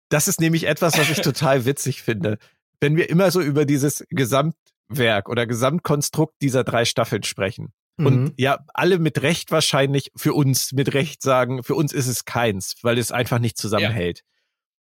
[0.10, 2.38] das ist nämlich etwas, was ich total witzig finde.
[2.80, 4.04] Wenn wir immer so über dieses
[4.94, 7.74] Gesamtwerk oder Gesamtkonstrukt dieser drei Staffeln sprechen.
[7.98, 8.06] Mhm.
[8.06, 12.26] Und ja, alle mit Recht wahrscheinlich für uns mit Recht sagen, für uns ist es
[12.26, 14.20] keins, weil es einfach nicht zusammenhält.
[14.20, 14.26] Ja.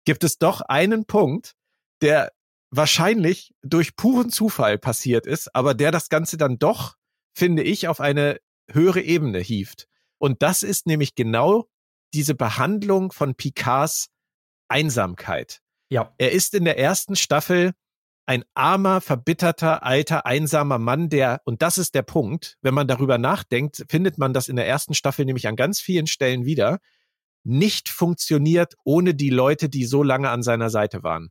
[0.06, 1.54] Gibt es doch einen Punkt,
[2.01, 2.32] der
[2.72, 6.95] wahrscheinlich durch puren Zufall passiert ist, aber der das Ganze dann doch,
[7.34, 8.39] finde ich, auf eine
[8.72, 9.88] höhere Ebene hieft.
[10.18, 11.68] Und das ist nämlich genau
[12.14, 14.10] diese Behandlung von Picards
[14.70, 15.60] Einsamkeit.
[15.89, 16.14] Ja.
[16.18, 17.74] Er ist in der ersten Staffel
[18.26, 23.17] ein armer, verbitterter, alter, einsamer Mann, der, und das ist der Punkt, wenn man darüber
[23.17, 26.80] nachdenkt, findet man das in der ersten Staffel nämlich an ganz vielen Stellen wieder,
[27.43, 31.30] nicht funktioniert ohne die Leute, die so lange an seiner Seite waren.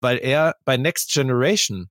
[0.00, 1.88] Weil er bei Next Generation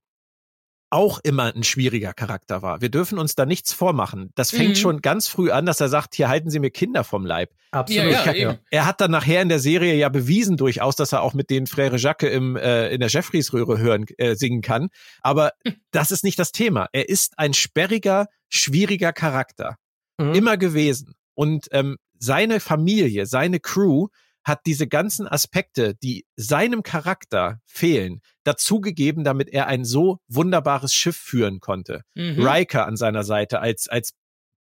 [0.94, 2.80] auch immer ein schwieriger Charakter war.
[2.80, 4.30] Wir dürfen uns da nichts vormachen.
[4.36, 4.76] Das fängt mhm.
[4.76, 7.50] schon ganz früh an, dass er sagt, hier halten Sie mir Kinder vom Leib.
[7.72, 8.12] Absolut.
[8.12, 11.34] Ja, ja, er hat dann nachher in der Serie ja bewiesen durchaus, dass er auch
[11.34, 14.88] mit den Frère Jacques im, äh, in der Jeffreys-Röhre hören, äh, singen kann.
[15.20, 15.50] Aber
[15.90, 16.86] das ist nicht das Thema.
[16.92, 19.76] Er ist ein sperriger, schwieriger Charakter.
[20.18, 20.34] Mhm.
[20.34, 21.14] Immer gewesen.
[21.34, 24.06] Und ähm, seine Familie, seine Crew
[24.44, 31.16] hat diese ganzen Aspekte, die seinem Charakter fehlen, dazugegeben, damit er ein so wunderbares Schiff
[31.16, 32.02] führen konnte.
[32.14, 32.46] Mhm.
[32.46, 34.12] Riker an seiner Seite als, als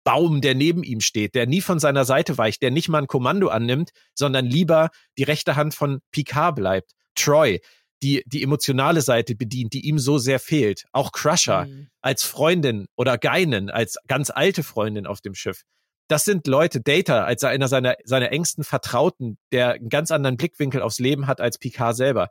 [0.05, 3.07] Baum, der neben ihm steht, der nie von seiner Seite weicht, der nicht mal ein
[3.07, 6.93] Kommando annimmt, sondern lieber die rechte Hand von Picard bleibt.
[7.15, 7.61] Troy,
[8.03, 10.85] die die emotionale Seite bedient, die ihm so sehr fehlt.
[10.93, 11.89] Auch Crusher mhm.
[12.01, 15.63] als Freundin oder Geinen als ganz alte Freundin auf dem Schiff
[16.09, 20.83] das sind Leute, Data als einer seiner, seiner engsten Vertrauten, der einen ganz anderen Blickwinkel
[20.83, 22.29] aufs Leben hat als Picard selber.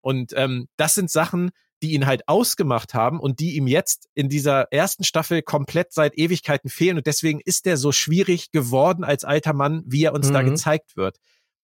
[0.00, 1.50] Und ähm, das sind Sachen,
[1.82, 6.16] die ihn halt ausgemacht haben und die ihm jetzt in dieser ersten Staffel komplett seit
[6.16, 6.96] Ewigkeiten fehlen.
[6.96, 10.34] Und deswegen ist er so schwierig geworden als alter Mann, wie er uns mhm.
[10.34, 11.18] da gezeigt wird.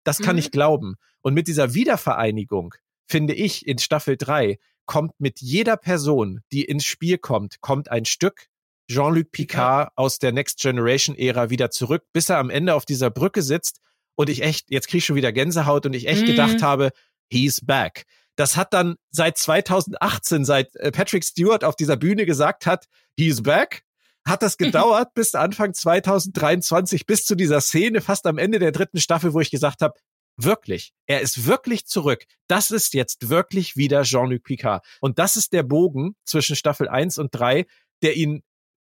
[0.04, 0.40] Das kann mhm.
[0.40, 0.96] ich glauben.
[1.22, 2.74] Und mit dieser Wiedervereinigung,
[3.06, 8.04] finde ich, in Staffel drei kommt mit jeder Person, die ins Spiel kommt, kommt ein
[8.04, 8.48] Stück
[8.90, 13.10] Jean-Luc Picard aus der Next Generation Ära wieder zurück, bis er am Ende auf dieser
[13.10, 13.80] Brücke sitzt
[14.14, 16.26] und ich echt, jetzt krieg ich schon wieder Gänsehaut und ich echt mm.
[16.26, 16.90] gedacht habe,
[17.30, 18.04] he's back.
[18.36, 23.42] Das hat dann seit 2018, seit äh, Patrick Stewart auf dieser Bühne gesagt hat, he's
[23.42, 23.84] back,
[24.26, 29.00] hat das gedauert bis Anfang 2023, bis zu dieser Szene, fast am Ende der dritten
[29.00, 29.94] Staffel, wo ich gesagt habe,
[30.36, 32.24] wirklich, er ist wirklich zurück.
[32.48, 34.84] Das ist jetzt wirklich wieder Jean-Luc Picard.
[35.00, 37.66] Und das ist der Bogen zwischen Staffel 1 und 3,
[38.02, 38.42] der ihn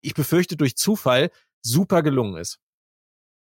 [0.05, 1.31] ich befürchte durch Zufall,
[1.63, 2.61] super gelungen ist.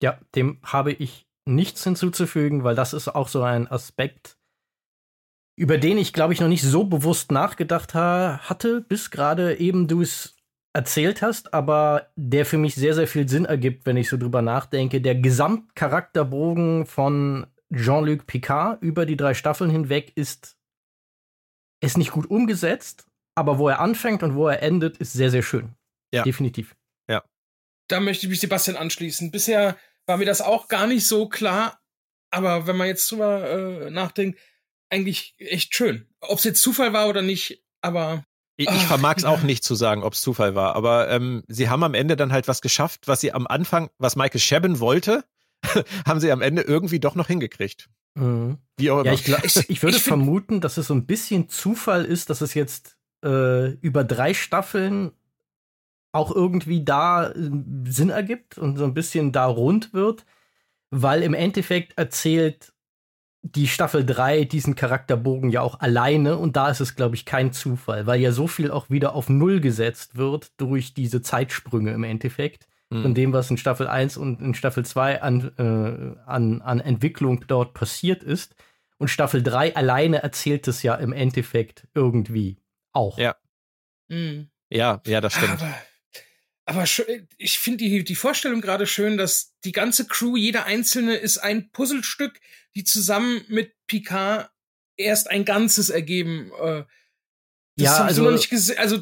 [0.03, 4.39] Ja, dem habe ich nichts hinzuzufügen, weil das ist auch so ein Aspekt,
[5.57, 9.87] über den ich, glaube ich, noch nicht so bewusst nachgedacht ha hatte, bis gerade eben
[9.87, 10.37] du es
[10.75, 14.41] erzählt hast, aber der für mich sehr, sehr viel Sinn ergibt, wenn ich so drüber
[14.41, 15.01] nachdenke.
[15.01, 20.57] Der Gesamtcharakterbogen von Jean-Luc Picard über die drei Staffeln hinweg ist,
[21.83, 25.43] ist nicht gut umgesetzt, aber wo er anfängt und wo er endet, ist sehr, sehr
[25.43, 25.75] schön.
[26.13, 26.23] Ja.
[26.23, 26.75] Definitiv.
[27.09, 27.25] Ja.
[27.89, 29.31] Da möchte ich mich Sebastian anschließen.
[29.31, 29.77] Bisher
[30.07, 31.81] war mir das auch gar nicht so klar,
[32.31, 33.49] aber wenn man jetzt drüber
[33.87, 34.39] äh, nachdenkt,
[34.91, 36.07] eigentlich echt schön.
[36.21, 38.25] Ob es jetzt Zufall war oder nicht, aber.
[38.57, 41.69] Ich, ich vermag es auch nicht zu sagen, ob es Zufall war, aber ähm, sie
[41.69, 45.25] haben am Ende dann halt was geschafft, was sie am Anfang, was Michael Sheben wollte,
[46.07, 47.89] haben sie am Ende irgendwie doch noch hingekriegt.
[48.15, 48.59] Mhm.
[48.77, 49.07] Wie auch immer.
[49.07, 52.29] Ja, ich, glaub, ich, ich würde ich vermuten, dass es so ein bisschen Zufall ist,
[52.29, 55.13] dass es jetzt äh, über drei Staffeln
[56.13, 57.51] auch irgendwie da äh,
[57.85, 60.25] Sinn ergibt und so ein bisschen da rund wird,
[60.91, 62.73] weil im Endeffekt erzählt
[63.43, 67.53] die Staffel 3 diesen Charakterbogen ja auch alleine und da ist es, glaube ich, kein
[67.53, 72.05] Zufall, weil ja so viel auch wieder auf Null gesetzt wird durch diese Zeitsprünge im
[72.05, 72.69] Endeffekt.
[72.91, 73.03] Mhm.
[73.03, 77.45] Von dem, was in Staffel 1 und in Staffel 2 an, äh, an, an Entwicklung
[77.49, 78.55] dort passiert ist.
[78.99, 82.59] Und Staffel 3 alleine erzählt es ja im Endeffekt irgendwie
[82.93, 83.19] auch.
[83.19, 83.35] Ja.
[84.09, 84.51] Mhm.
[84.71, 85.61] Ja, ja, das stimmt.
[85.61, 85.75] Aber
[86.73, 86.85] aber
[87.39, 91.71] ich finde die, die Vorstellung gerade schön, dass die ganze Crew, jeder einzelne ist ein
[91.71, 92.41] Puzzlestück,
[92.75, 94.51] die zusammen mit Picard
[94.97, 96.51] erst ein Ganzes ergeben.
[96.61, 96.85] Äh,
[97.77, 98.79] das ja, also, noch nicht gesehen.
[98.79, 99.01] Also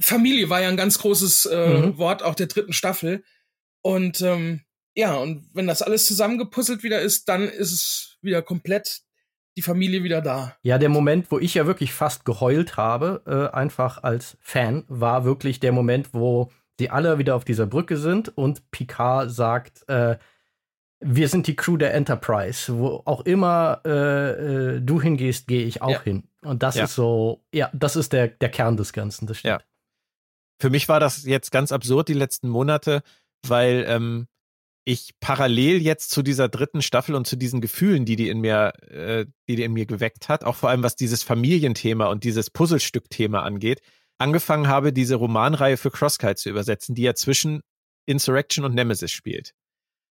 [0.00, 1.98] Familie war ja ein ganz großes äh, mhm.
[1.98, 3.24] Wort auch der dritten Staffel.
[3.82, 4.62] Und ähm,
[4.94, 9.02] ja, und wenn das alles zusammengepuzzelt wieder ist, dann ist es wieder komplett
[9.56, 10.56] die Familie wieder da.
[10.62, 15.24] Ja, der Moment, wo ich ja wirklich fast geheult habe, äh, einfach als Fan, war
[15.24, 20.16] wirklich der Moment, wo sie alle wieder auf dieser Brücke sind und Picard sagt, äh,
[21.00, 22.76] wir sind die Crew der Enterprise.
[22.78, 26.02] Wo auch immer äh, äh du hingehst, gehe ich auch ja.
[26.02, 26.28] hin.
[26.42, 26.84] Und das ja.
[26.84, 29.60] ist so, ja, das ist der, der Kern des Ganzen, das stimmt.
[29.60, 29.66] Ja.
[30.60, 33.02] Für mich war das jetzt ganz absurd die letzten Monate,
[33.46, 34.26] weil ähm,
[34.84, 38.72] ich parallel jetzt zu dieser dritten Staffel und zu diesen Gefühlen, die die in mir,
[38.88, 42.50] äh, die die in mir geweckt hat, auch vor allem was dieses Familienthema und dieses
[42.50, 43.80] Puzzlestück-Thema angeht,
[44.18, 47.62] angefangen habe, diese Romanreihe für Crosskite zu übersetzen, die ja zwischen
[48.06, 49.52] Insurrection und Nemesis spielt.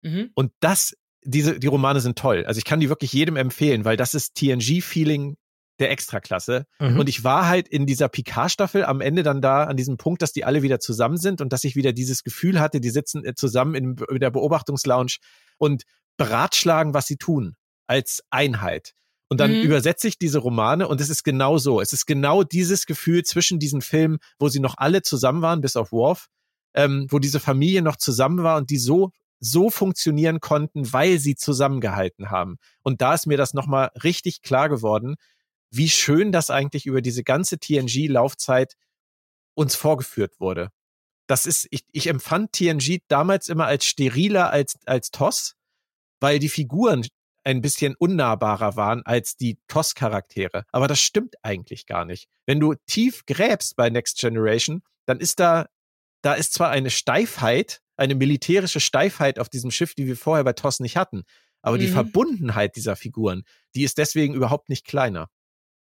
[0.04, 0.32] Mhm.
[0.36, 2.46] Und das, diese, die Romane sind toll.
[2.46, 5.38] Also ich kann die wirklich jedem empfehlen, weil das ist TNG-Feeling
[5.80, 6.66] der Extraklasse.
[6.80, 7.00] Mhm.
[7.00, 10.34] Und ich war halt in dieser Picard-Staffel am Ende dann da an diesem Punkt, dass
[10.34, 13.36] die alle wieder zusammen sind und dass ich wieder dieses Gefühl hatte, die sitzen äh,
[13.36, 15.18] zusammen in, in der Beobachtungslounge
[15.58, 15.84] und
[16.18, 17.56] beratschlagen, was sie tun,
[17.86, 18.94] als Einheit.
[19.30, 19.62] Und dann mhm.
[19.64, 21.82] übersetze ich diese Romane und es ist genau so.
[21.82, 25.76] Es ist genau dieses Gefühl zwischen diesen Filmen, wo sie noch alle zusammen waren, bis
[25.76, 26.28] auf Worf,
[26.74, 31.36] ähm, wo diese Familie noch zusammen war und die so so funktionieren konnten, weil sie
[31.36, 32.58] zusammengehalten haben.
[32.82, 35.16] Und da ist mir das nochmal richtig klar geworden,
[35.70, 38.76] wie schön das eigentlich über diese ganze TNG-Laufzeit
[39.54, 40.70] uns vorgeführt wurde.
[41.28, 45.56] Das ist, ich, ich empfand TNG damals immer als steriler als, als TOS,
[46.20, 47.06] weil die Figuren
[47.48, 50.66] ein bisschen unnahbarer waren als die TOS-Charaktere.
[50.74, 52.28] Aber das stimmt eigentlich gar nicht.
[52.46, 55.68] Wenn du tief gräbst bei Next Generation, dann ist da,
[56.22, 60.52] da ist zwar eine Steifheit, eine militärische Steifheit auf diesem Schiff, die wir vorher bei
[60.52, 61.24] TOS nicht hatten.
[61.62, 61.82] Aber mhm.
[61.82, 63.44] die Verbundenheit dieser Figuren,
[63.76, 65.30] die ist deswegen überhaupt nicht kleiner.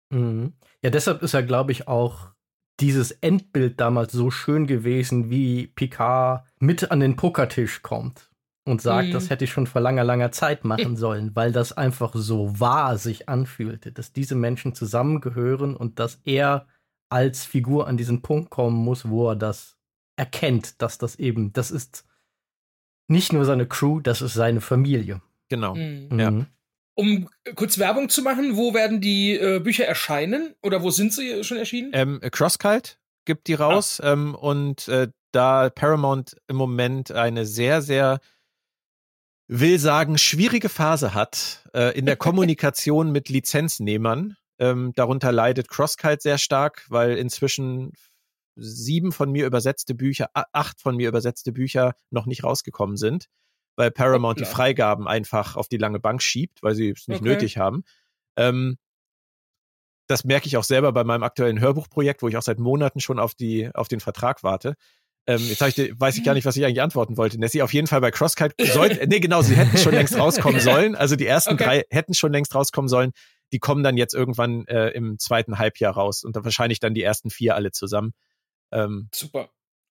[0.10, 0.54] Mhm.
[0.82, 2.32] Ja, deshalb ist ja, glaube ich, auch
[2.80, 8.31] dieses Endbild damals so schön gewesen, wie Picard mit an den Pokertisch kommt
[8.64, 9.14] und sagt, mhm.
[9.14, 12.98] das hätte ich schon vor langer, langer Zeit machen sollen, weil das einfach so wahr
[12.98, 16.68] sich anfühlte, dass diese Menschen zusammengehören und dass er
[17.10, 19.78] als Figur an diesen Punkt kommen muss, wo er das
[20.16, 22.06] erkennt, dass das eben, das ist
[23.08, 25.22] nicht nur seine Crew, das ist seine Familie.
[25.50, 25.76] Genau.
[25.76, 26.20] Mhm.
[26.20, 26.46] Ja.
[26.94, 31.44] Um kurz Werbung zu machen, wo werden die äh, Bücher erscheinen oder wo sind sie
[31.44, 31.92] schon erschienen?
[31.94, 32.94] Ähm, Crosskite
[33.26, 34.14] gibt die raus ah.
[34.14, 38.20] ähm, und äh, da Paramount im Moment eine sehr, sehr
[39.60, 44.38] will sagen, schwierige Phase hat äh, in der Kommunikation mit Lizenznehmern.
[44.60, 47.94] Ähm, darunter leidet Crosskite sehr stark, weil inzwischen
[48.56, 53.28] sieben von mir übersetzte Bücher, acht von mir übersetzte Bücher noch nicht rausgekommen sind
[53.76, 57.30] weil Paramount die Freigaben einfach auf die lange Bank schiebt, weil sie es nicht okay.
[57.30, 57.84] nötig haben.
[58.36, 58.78] Ähm,
[60.08, 63.20] das merke ich auch selber bei meinem aktuellen Hörbuchprojekt, wo ich auch seit Monaten schon
[63.20, 64.76] auf die auf den Vertrag warte.
[65.28, 67.40] Ähm, jetzt ich, weiß ich gar nicht, was ich eigentlich antworten wollte.
[67.40, 70.96] Nessie, auf jeden Fall bei Crosskite sollten, nee, genau, sie hätten schon längst rauskommen sollen.
[70.96, 71.64] Also die ersten okay.
[71.64, 73.12] drei hätten schon längst rauskommen sollen.
[73.54, 77.04] Die kommen dann jetzt irgendwann äh, im zweiten Halbjahr raus und dann wahrscheinlich dann die
[77.04, 78.14] ersten vier alle zusammen.
[78.72, 79.50] Ähm, Super.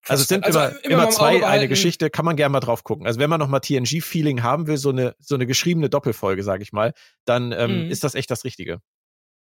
[0.09, 2.85] Also es sind also immer, immer, immer zwei eine Geschichte, kann man gerne mal drauf
[2.85, 3.07] gucken.
[3.07, 6.73] Also wenn man nochmal TNG-Feeling haben will, so eine, so eine geschriebene Doppelfolge, sage ich
[6.73, 6.95] mal,
[7.27, 7.91] dann ähm, mhm.
[7.91, 8.81] ist das echt das Richtige.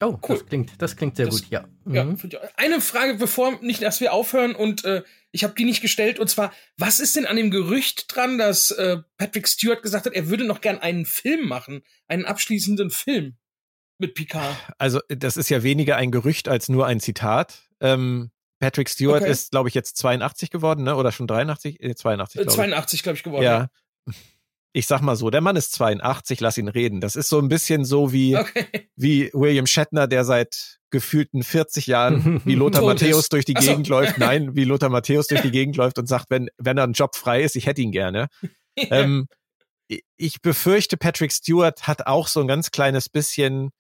[0.03, 0.37] Oh, cool.
[0.37, 1.65] Das klingt, das klingt sehr das, gut, ja.
[1.87, 2.19] ja mhm.
[2.57, 6.29] Eine Frage, bevor nicht, dass wir aufhören und äh, ich habe die nicht gestellt und
[6.29, 10.29] zwar, was ist denn an dem Gerücht dran, dass äh, Patrick Stewart gesagt hat, er
[10.29, 13.37] würde noch gern einen Film machen, einen abschließenden Film
[13.99, 14.57] mit Picard?
[14.79, 17.63] Also das ist ja weniger ein Gerücht als nur ein Zitat.
[17.81, 19.31] Ähm, Patrick Stewart okay.
[19.31, 20.95] ist, glaube ich, jetzt 82 geworden, ne?
[20.95, 21.83] Oder schon 83?
[21.83, 23.45] Äh, 82, glaube 82, glaube ich, geworden.
[23.45, 23.69] Ja.
[24.75, 27.01] Ich sag mal so, der Mann ist 82, lass ihn reden.
[27.01, 28.89] Das ist so ein bisschen so wie, okay.
[28.97, 33.95] wie William Shatner, der seit gefühlten 40 Jahren wie Lothar Matthäus durch die Gegend so.
[33.95, 34.19] läuft.
[34.19, 37.17] Nein, wie Lothar Matthäus durch die Gegend läuft und sagt, wenn, wenn er ein Job
[37.17, 38.29] frei ist, ich hätte ihn gerne.
[38.77, 39.27] ähm,
[40.17, 43.71] ich befürchte, Patrick Stewart hat auch so ein ganz kleines bisschen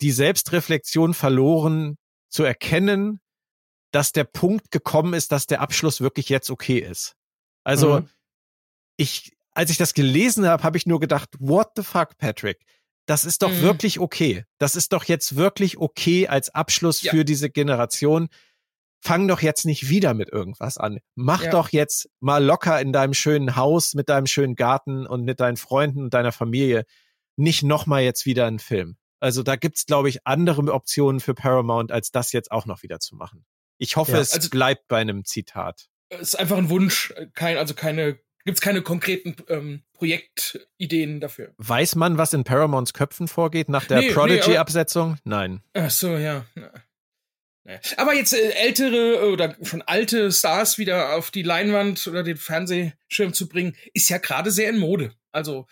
[0.00, 1.96] die Selbstreflexion verloren,
[2.28, 3.20] zu erkennen,
[3.92, 7.14] dass der Punkt gekommen ist, dass der Abschluss wirklich jetzt okay ist.
[7.64, 8.08] Also mhm.
[8.96, 12.64] ich, als ich das gelesen habe, habe ich nur gedacht, what the fuck, Patrick?
[13.06, 13.62] Das ist doch mhm.
[13.62, 14.44] wirklich okay.
[14.58, 17.12] Das ist doch jetzt wirklich okay als Abschluss ja.
[17.12, 18.28] für diese Generation.
[19.00, 20.98] Fang doch jetzt nicht wieder mit irgendwas an.
[21.14, 21.50] Mach ja.
[21.50, 25.56] doch jetzt mal locker in deinem schönen Haus, mit deinem schönen Garten und mit deinen
[25.56, 26.84] Freunden und deiner Familie.
[27.36, 28.96] Nicht nochmal jetzt wieder einen Film.
[29.20, 32.98] Also da gibt's, glaube ich, andere Optionen für Paramount, als das jetzt auch noch wieder
[32.98, 33.46] zu machen.
[33.78, 35.88] Ich hoffe, ja, es also, bleibt bei einem Zitat.
[36.10, 41.52] ist einfach ein Wunsch, kein, also keine, gibt's keine konkreten ähm, Projektideen dafür.
[41.58, 45.18] Weiß man, was in Paramounts Köpfen vorgeht nach der Nee, nee, Prodigy-Absetzung?
[45.24, 45.62] Nein.
[45.74, 46.16] Ach so.
[46.16, 46.46] Ja.
[47.96, 53.34] Aber jetzt äh, ältere oder schon alte Stars wieder auf die Leinwand oder den Fernsehschirm
[53.34, 55.12] zu bringen, ist ja gerade sehr in Mode.
[55.32, 55.66] Also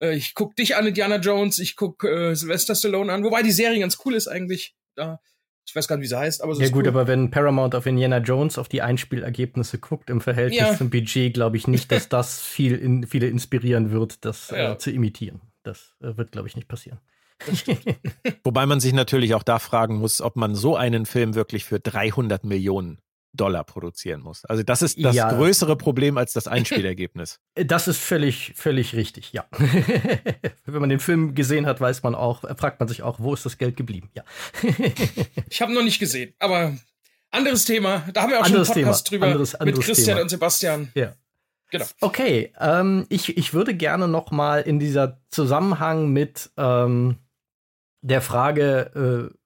[0.00, 3.52] äh, ich guck dich an, Indiana Jones, ich guck äh, Sylvester Stallone an, wobei die
[3.52, 4.74] Serie ganz cool ist eigentlich.
[4.94, 5.20] Da,
[5.68, 6.88] ich weiß gar nicht, wie sie heißt, aber sie Ja ist gut, cool.
[6.88, 10.76] aber wenn Paramount auf Indiana Jones auf die Einspielergebnisse guckt im Verhältnis Ja.
[10.76, 14.72] zum Budget, glaube ich nicht, dass das viel in, viele inspirieren wird, das Ja.
[14.72, 15.40] äh, zu imitieren.
[15.62, 16.98] Das äh, wird, glaube ich, nicht passieren.
[18.44, 21.78] Wobei man sich natürlich auch da fragen muss, ob man so einen Film wirklich für
[21.80, 22.98] 300 Millionen
[23.40, 24.44] Dollar produzieren muss.
[24.44, 25.32] Also das ist das Ja.
[25.32, 27.40] größere Problem als das Einspielergebnis.
[27.66, 29.44] Das ist völlig, völlig richtig, ja.
[30.66, 33.34] Wenn man den Film gesehen hat, weiß man auch, äh, fragt man sich auch, wo
[33.34, 34.10] ist das Geld geblieben?
[34.14, 34.24] Ja.
[35.50, 36.76] Ich habe noch nicht gesehen, aber
[37.30, 38.04] anderes Thema.
[38.12, 39.18] Da haben wir auch Anderes schon einen Podcast Thema.
[39.18, 40.22] drüber Anderes- anderes mit Christian Thema.
[40.22, 40.92] und Sebastian.
[40.94, 41.14] ja.
[41.70, 41.84] Genau.
[42.00, 47.16] Okay, ähm, ich, ich würde gerne noch mal in dieser Zusammenhang mit ähm,
[48.00, 49.37] der Frage, äh,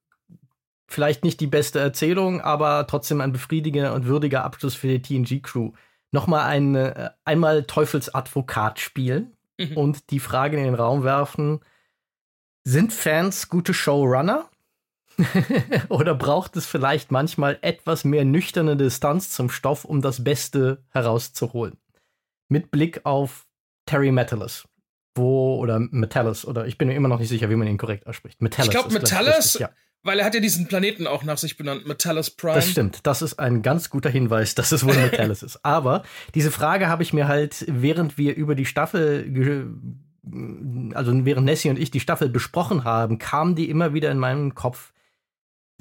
[0.93, 5.73] vielleicht nicht die beste Erzählung, aber trotzdem ein befriedigender und würdiger Abschluss für die TNG-Crew,
[6.13, 9.77] noch mal eine, äh, einmal Teufelsadvokat spielen Mhm.
[9.77, 11.61] und die Frage in den Raum werfen,
[12.65, 14.49] sind Fans gute Showrunner?
[15.91, 21.77] Oder braucht es vielleicht manchmal etwas mehr nüchterne Distanz zum Stoff, um das Beste herauszuholen?
[22.49, 23.47] Mit Blick auf
[23.87, 24.67] Terry Metalis.
[25.15, 28.07] Wo, oder Metalis, oder ich bin mir immer noch nicht sicher, wie man ihn korrekt
[28.07, 28.41] ausspricht.
[28.41, 28.69] Metalis.
[28.69, 29.69] Ich glaub, ist, Metalis- ja.
[30.05, 32.57] Weil er hat ja diesen Planeten auch nach sich benannt, Metallus Prime.
[32.57, 33.01] Das stimmt.
[33.05, 35.65] Das ist ein ganz guter Hinweis, dass es wohl Metalis ist.
[35.65, 36.03] Aber
[36.35, 39.25] diese Frage habe ich mir halt, während wir über die Staffel,
[40.95, 44.55] also während Nessie und ich die Staffel besprochen haben, kam die immer wieder in meinen
[44.55, 44.93] Kopf.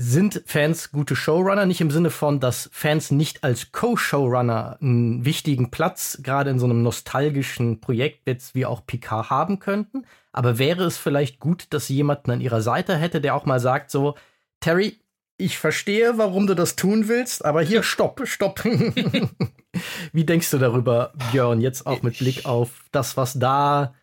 [0.04, 1.68] Sind Fans gute Showrunner?
[1.68, 6.66] Nicht im Sinne von, dass Fans nicht als Co-Showrunner einen wichtigen Platz gerade in so
[6.66, 10.08] einem nostalgischen Projekt jetzt wie auch Picard haben könnten.
[10.32, 13.60] Aber wäre es vielleicht gut, dass sie jemanden an ihrer Seite hätte, der auch mal
[13.60, 14.16] sagt so,
[14.60, 14.98] Terry,
[15.38, 18.64] ich verstehe, warum du das tun willst, aber hier, stopp, stopp.
[20.14, 23.94] Wie denkst du darüber, Björn, jetzt auch mit Blick auf das, was da,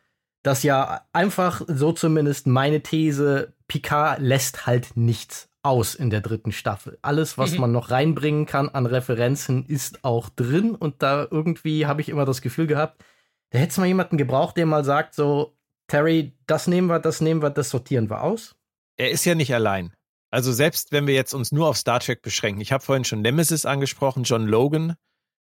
[0.44, 6.50] das ja einfach, so zumindest meine These, Picard lässt halt nichts aus in der dritten
[6.52, 6.98] Staffel.
[7.02, 7.60] Alles, was Mhm.
[7.60, 12.24] man noch reinbringen kann an Referenzen, ist auch drin und da irgendwie habe ich immer
[12.24, 13.04] das Gefühl gehabt,
[13.50, 15.54] da hätte es mal jemanden gebraucht, der mal sagt so,
[15.86, 18.54] Terry, das nehmen wir, das nehmen wir, das sortieren wir aus.
[18.96, 19.92] Er ist ja nicht allein.
[20.30, 23.22] Also selbst wenn wir jetzt uns nur auf Star Trek beschränken, ich habe vorhin schon
[23.22, 24.94] Nemesis angesprochen, John Logan,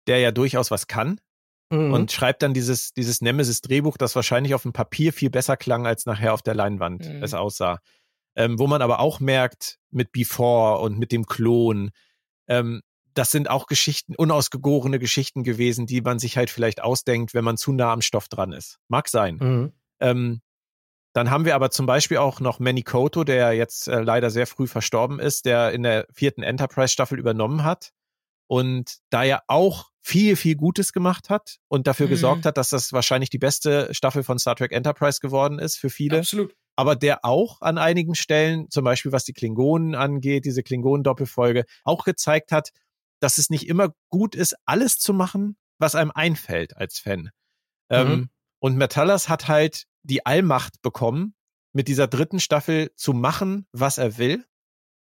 [0.07, 1.19] der ja durchaus was kann
[1.71, 1.93] Mhm.
[1.93, 6.05] und schreibt dann dieses, dieses Nemesis-Drehbuch, das wahrscheinlich auf dem Papier viel besser klang, als
[6.05, 7.23] nachher auf der Leinwand Mhm.
[7.23, 7.79] es aussah.
[8.35, 11.91] Ähm, wo man aber auch merkt, mit Before und mit dem Klon,
[12.47, 12.81] ähm,
[13.13, 17.57] das sind auch Geschichten, unausgegorene Geschichten gewesen, die man sich halt vielleicht ausdenkt, wenn man
[17.57, 18.77] zu nah am Stoff dran ist.
[18.87, 19.35] Mag sein.
[19.35, 19.73] Mhm.
[19.99, 20.41] Ähm,
[21.13, 24.47] dann haben wir aber zum Beispiel auch noch Manny Koto, der jetzt äh, leider sehr
[24.47, 27.91] früh verstorben ist, der in der vierten Enterprise-Staffel übernommen hat
[28.47, 32.11] und da ja auch viel, viel Gutes gemacht hat und dafür Mhm.
[32.11, 35.89] gesorgt hat, dass das wahrscheinlich die beste Staffel von Star Trek Enterprise geworden ist für
[35.89, 36.19] viele.
[36.19, 36.55] Absolut.
[36.75, 42.03] Aber der auch an einigen Stellen, zum Beispiel was die Klingonen angeht, diese Klingonen-Doppelfolge, auch
[42.05, 42.71] gezeigt hat,
[43.19, 47.29] dass es nicht immer gut ist, alles zu machen, was einem einfällt als Fan.
[47.89, 48.29] Ähm, Mhm.
[48.59, 51.35] und Metallas hat halt die Allmacht bekommen,
[51.73, 54.45] mit dieser dritten Staffel zu machen, was er will.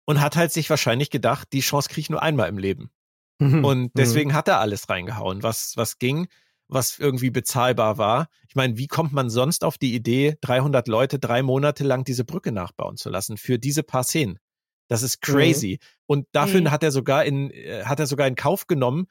[0.06, 2.92] Und hat halt sich wahrscheinlich gedacht, die Chance kriege ich nur einmal im Leben.
[3.40, 3.64] Mhm.
[3.64, 6.28] Und deswegen hat er alles reingehauen, was, was ging,
[6.72, 8.28] was irgendwie bezahlbar war.
[8.48, 12.26] Ich meine, wie kommt man sonst auf die Idee, 300 Leute drei Monate lang diese
[12.26, 14.40] Brücke nachbauen zu lassen für diese paar Szenen?
[14.88, 15.80] Das ist crazy.
[16.06, 16.72] Und dafür Mhm.
[16.72, 19.08] hat er sogar in, äh, hat er sogar in Kauf genommen,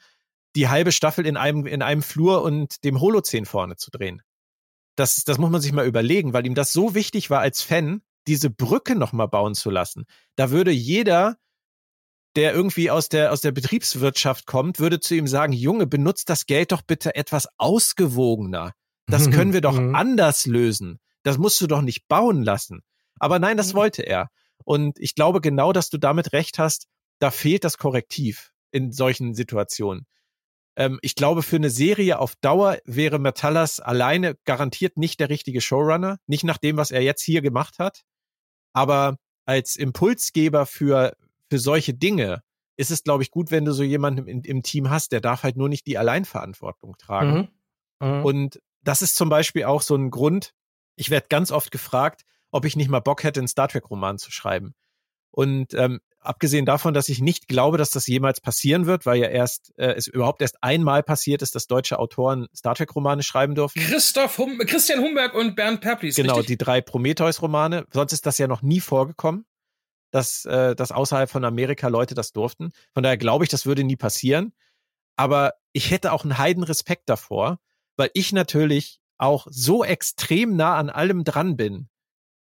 [0.57, 4.21] die halbe Staffel in einem, in einem Flur und dem Holozän vorne zu drehen.
[4.97, 8.03] Das, das muss man sich mal überlegen, weil ihm das so wichtig war als Fan,
[8.27, 10.05] diese Brücke nochmal bauen zu lassen.
[10.37, 11.37] Da würde jeder,
[12.37, 16.47] der irgendwie aus der, aus der Betriebswirtschaft kommt, würde zu ihm sagen, Junge, benutzt das
[16.47, 18.73] Geld doch bitte etwas ausgewogener.
[19.07, 19.95] Das können wir doch Mhm.
[19.95, 21.01] anders lösen.
[21.23, 22.83] Das musst du doch nicht bauen lassen.
[23.19, 23.79] Aber nein, das Mhm.
[23.79, 24.29] wollte er.
[24.65, 26.87] Und ich glaube genau, dass du damit recht hast,
[27.19, 30.07] da fehlt das Korrektiv in solchen Situationen.
[30.77, 35.61] Ähm, ich glaube, für eine Serie auf Dauer wäre Metallas alleine garantiert nicht der richtige
[35.61, 36.19] Showrunner.
[36.27, 38.03] Nicht nach dem, was er jetzt hier gemacht hat.
[38.73, 39.17] Aber
[39.47, 41.15] als Impulsgeber für,
[41.51, 42.43] für solche Dinge
[42.77, 45.43] ist es, glaube ich, gut, wenn du so jemanden im, im Team hast, der darf
[45.43, 47.51] halt nur nicht die Alleinverantwortung tragen.
[48.01, 48.09] Mhm.
[48.09, 48.25] Mhm.
[48.25, 50.55] Und das ist zum Beispiel auch so ein Grund.
[50.97, 54.31] Ich werde ganz oft gefragt, ob ich nicht mal Bock hätte, einen Star Trek-Roman zu
[54.31, 54.75] schreiben.
[55.31, 59.29] Und ähm, abgesehen davon, dass ich nicht glaube, dass das jemals passieren wird, weil ja
[59.29, 63.55] erst äh, es überhaupt erst einmal passiert ist, dass deutsche Autoren Star Trek Romane schreiben
[63.55, 63.81] dürfen.
[63.81, 66.17] Christoph hum Christian Humberg und Bernd Perplis.
[66.17, 66.59] Genau, richtig?
[66.59, 67.87] die drei Prometheus Romane.
[67.93, 69.45] Sonst ist das ja noch nie vorgekommen,
[70.11, 72.73] dass äh, dass außerhalb von Amerika Leute das durften.
[72.93, 74.53] Von daher glaube ich, das würde nie passieren.
[75.17, 77.59] Aber ich hätte auch einen heiden Respekt davor,
[77.97, 81.89] weil ich natürlich auch so extrem nah an allem dran bin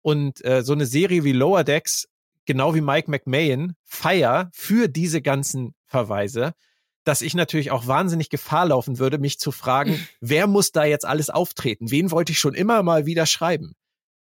[0.01, 2.07] und äh, so eine Serie wie Lower Decks
[2.49, 6.55] genau wie Mike McMahon, feier für diese ganzen Verweise,
[7.03, 11.05] dass ich natürlich auch wahnsinnig Gefahr laufen würde, mich zu fragen, wer muss da jetzt
[11.05, 11.91] alles auftreten?
[11.91, 13.75] Wen wollte ich schon immer mal wieder schreiben?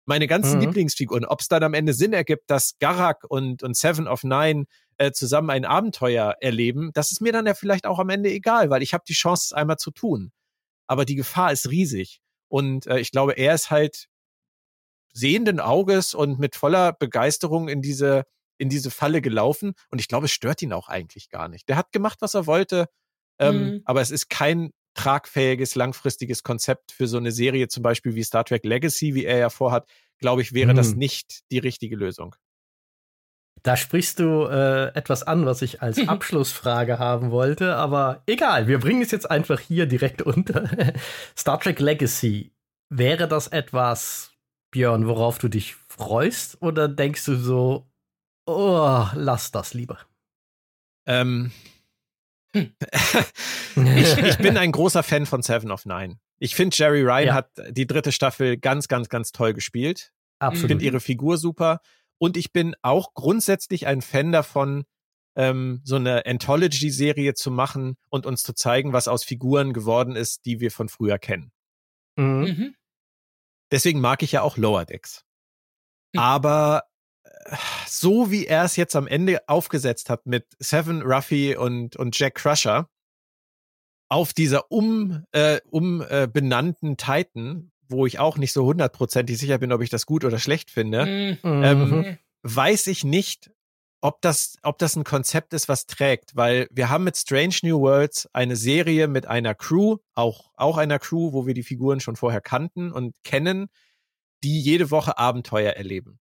[0.06, 0.66] Meine ganzen Mhm.
[0.66, 4.64] Lieblingsfiguren, ob es dann am Ende Sinn ergibt, dass Garak und, und Seven of Nine
[4.98, 8.70] äh, zusammen ein Abenteuer erleben, das ist mir dann ja vielleicht auch am Ende egal,
[8.70, 10.32] weil ich habe die Chance, es einmal zu tun.
[10.86, 12.20] Aber die Gefahr ist riesig.
[12.48, 14.06] Und äh, ich glaube, er ist halt
[15.12, 18.24] sehenden Auges und mit voller Begeisterung in diese,
[18.58, 19.72] in diese Falle gelaufen.
[19.90, 21.68] Und ich glaube, es stört ihn auch eigentlich gar nicht.
[21.68, 22.88] Der hat gemacht, was er wollte.
[23.38, 23.82] Ähm, Mhm.
[23.84, 28.44] Aber es ist kein tragfähiges, langfristiges Konzept für so eine Serie, zum Beispiel wie Star
[28.44, 29.88] Trek Legacy, wie er ja vorhat.
[30.18, 30.98] Glaube ich, wäre das Mhm.
[30.98, 32.34] nicht die richtige Lösung.
[33.62, 35.98] Da sprichst du äh, etwas an, was ich als.
[36.08, 40.68] Abschlussfrage haben wollte, aber egal, wir bringen es jetzt einfach hier direkt unter.
[41.36, 42.52] Star Trek Legacy,
[42.90, 44.32] wäre das etwas,
[44.70, 46.60] Björn, worauf du dich freust?
[46.62, 47.86] Oder denkst du so,
[48.46, 49.98] oh, lass das lieber?
[51.06, 51.50] Ähm,
[52.56, 53.96] Hm.
[53.96, 56.18] ich, ich bin ein großer Fan von Seven of Nine.
[56.38, 57.34] Ich finde, Jerry Ryan Ja.
[57.34, 60.12] hat die dritte Staffel ganz, ganz, ganz toll gespielt.
[60.38, 60.68] Ich Absolut.
[60.70, 61.80] finde ihre Figur super.
[62.18, 64.84] Und ich bin auch grundsätzlich ein Fan davon,
[65.36, 70.46] ähm, so eine Anthology-Serie zu machen und uns zu zeigen, was aus Figuren geworden ist,
[70.46, 71.52] die wir von früher kennen.
[72.16, 72.24] Mhm.
[72.24, 72.74] Mhm.
[73.70, 75.24] Deswegen mag ich ja auch Lower Decks.
[76.14, 76.20] Hm.
[76.22, 76.84] Aber
[77.86, 82.36] so wie er es jetzt am Ende aufgesetzt hat mit Seven, Ruffy und, und Jack
[82.36, 82.88] Crusher
[84.08, 89.58] auf dieser um, äh, um äh, benannten Titan, wo ich auch nicht so hundertprozentig sicher
[89.58, 91.38] bin, ob ich das gut oder schlecht finde, Mhm.
[91.62, 92.18] Ähm, Mhm.
[92.42, 93.50] weiß ich nicht,
[94.00, 97.80] ob das, ob das ein Konzept ist, was trägt, weil wir haben mit Strange New
[97.80, 102.14] Worlds eine Serie mit einer Crew, auch, auch einer Crew, wo wir die Figuren schon
[102.16, 103.68] vorher kannten und kennen,
[104.44, 106.20] die jede Woche Abenteuer erleben.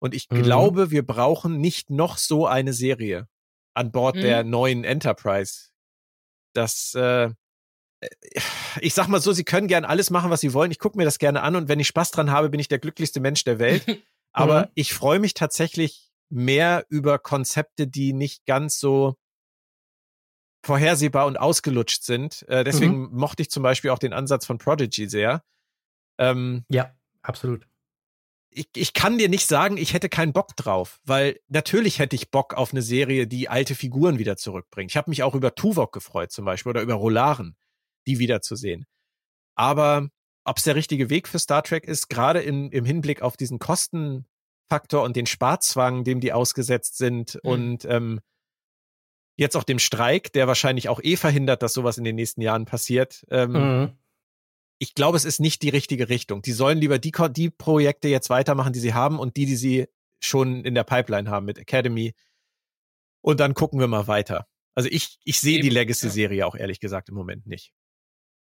[0.00, 0.42] Und ich Mhm.
[0.42, 3.28] glaube, wir brauchen nicht noch so eine Serie
[3.74, 4.20] an Bord Mhm.
[4.20, 5.68] der neuen Enterprise.
[6.54, 7.30] Das, äh,
[8.80, 10.70] ich sag mal so, sie können gern alles machen, was sie wollen.
[10.70, 12.78] Ich gucke mir das gerne an und wenn ich Spaß dran habe, bin ich der
[12.78, 13.84] glücklichste Mensch der Welt.
[14.32, 14.70] Aber Mhm.
[14.74, 19.16] ich freue mich tatsächlich mehr über Konzepte, die nicht ganz so
[20.64, 22.46] vorhersehbar und ausgelutscht sind.
[22.48, 25.42] Äh, deswegen mochte ich zum Beispiel auch den Ansatz von Prodigy sehr.
[26.18, 27.66] Ähm, Ja, absolut.
[28.52, 32.30] Ich, ich kann dir nicht sagen, ich hätte keinen Bock drauf, weil natürlich hätte ich
[32.30, 34.90] Bock auf eine Serie, die alte Figuren wieder zurückbringt.
[34.90, 37.56] Ich habe mich auch über Tuvok gefreut zum Beispiel oder über Rolaren,
[38.06, 38.86] die wiederzusehen.
[39.54, 40.08] Aber
[40.44, 43.58] ob es der richtige Weg für Star Trek ist, gerade im, im Hinblick auf diesen
[43.58, 47.50] Kostenfaktor und den Sparzwang, dem die ausgesetzt sind Mhm.
[47.50, 48.20] und ähm,
[49.36, 52.64] jetzt auch dem Streik, der wahrscheinlich auch eh verhindert, dass sowas in den nächsten Jahren
[52.64, 53.24] passiert.
[53.30, 53.92] Ähm, Mhm.
[54.82, 56.40] Ich glaube, es ist nicht die richtige Richtung.
[56.40, 59.88] Die sollen lieber die, die Projekte jetzt weitermachen, die sie haben und die, die sie
[60.20, 62.14] schon in der Pipeline haben mit Academy.
[63.20, 64.46] Und dann gucken wir mal weiter.
[64.74, 67.72] Also ich, ich sehe die Legacy-Serie auch ehrlich gesagt im Moment nicht.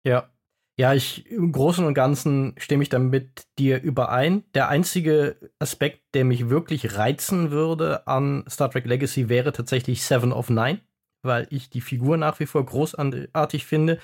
[0.05, 0.32] Ja.
[0.78, 4.44] Ja, ich im Großen und Ganzen stimme ich dann mit dir überein.
[4.55, 10.32] Der einzige Aspekt, der mich wirklich reizen würde an Star Trek Legacy, wäre tatsächlich Seven
[10.32, 10.81] of Nine,
[11.23, 13.98] weil ich die Figur nach wie vor großartig finde.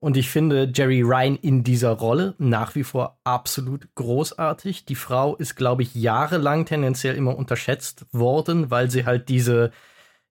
[0.00, 4.84] Und ich finde Jerry Ryan in dieser Rolle nach wie vor absolut großartig.
[4.84, 9.72] Die Frau ist, glaube ich, jahrelang tendenziell immer unterschätzt worden, weil sie halt diese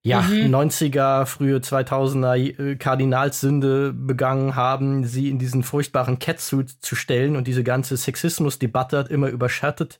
[0.02, 0.54] ja, Mhm.
[0.54, 7.46] 90er, frühe 2000er äh, Kardinalssünde begangen haben, sie in diesen furchtbaren Catsuit zu stellen und
[7.46, 9.98] diese ganze Sexismusdebatte hat immer überschattet,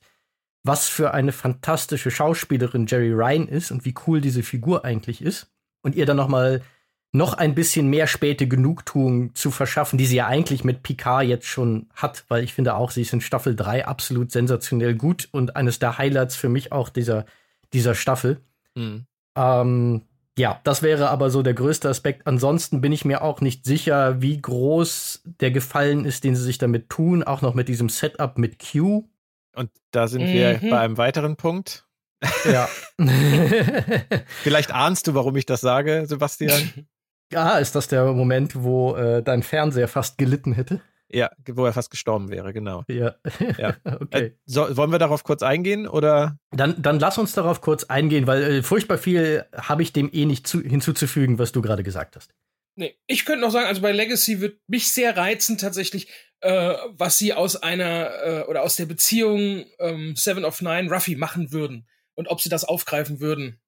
[0.63, 5.51] was für eine fantastische Schauspielerin Jerry Ryan ist und wie cool diese Figur eigentlich ist
[5.83, 6.61] und ihr dann noch mal
[7.11, 11.47] noch ein bisschen mehr späte Genugtuung zu verschaffen, die sie ja eigentlich mit Picard jetzt
[11.47, 15.55] schon hat, weil ich finde auch, sie ist in Staffel 3 absolut sensationell gut und
[15.55, 17.25] eines der Highlights für mich auch dieser,
[17.73, 18.41] dieser Staffel.
[18.75, 19.05] Mhm.
[19.35, 20.01] Ähm,
[20.37, 22.27] ja, das wäre aber so der größte Aspekt.
[22.27, 26.59] Ansonsten bin ich mir auch nicht sicher, wie groß der Gefallen ist, den sie sich
[26.59, 29.09] damit tun, auch noch mit diesem Setup mit Q.
[29.55, 30.69] Und da sind wir Mhm.
[30.69, 31.87] bei einem weiteren Punkt.
[32.45, 32.69] Ja.
[34.43, 36.85] Vielleicht ahnst du, warum ich das sage, Sebastian.
[37.33, 40.81] ah, ist das der Moment, wo äh, dein Fernseher fast gelitten hätte?
[41.11, 42.83] Ja, wo er fast gestorben wäre, genau.
[42.87, 43.15] Ja.
[43.57, 43.75] ja.
[43.99, 44.25] okay.
[44.25, 46.37] Äh, so, wollen wir darauf kurz eingehen oder?
[46.51, 50.25] Dann, dann lass uns darauf kurz eingehen, weil äh, furchtbar viel habe ich dem eh
[50.25, 52.31] nicht zu, hinzuzufügen, was du gerade gesagt hast.
[52.75, 56.07] Nee, ich könnte noch sagen, also bei Legacy wird mich sehr reizen tatsächlich,
[56.41, 61.15] äh, was sie aus einer äh, oder aus der Beziehung ähm, Seven of Nine Ruffy
[61.15, 63.59] machen würden und ob sie das aufgreifen würden.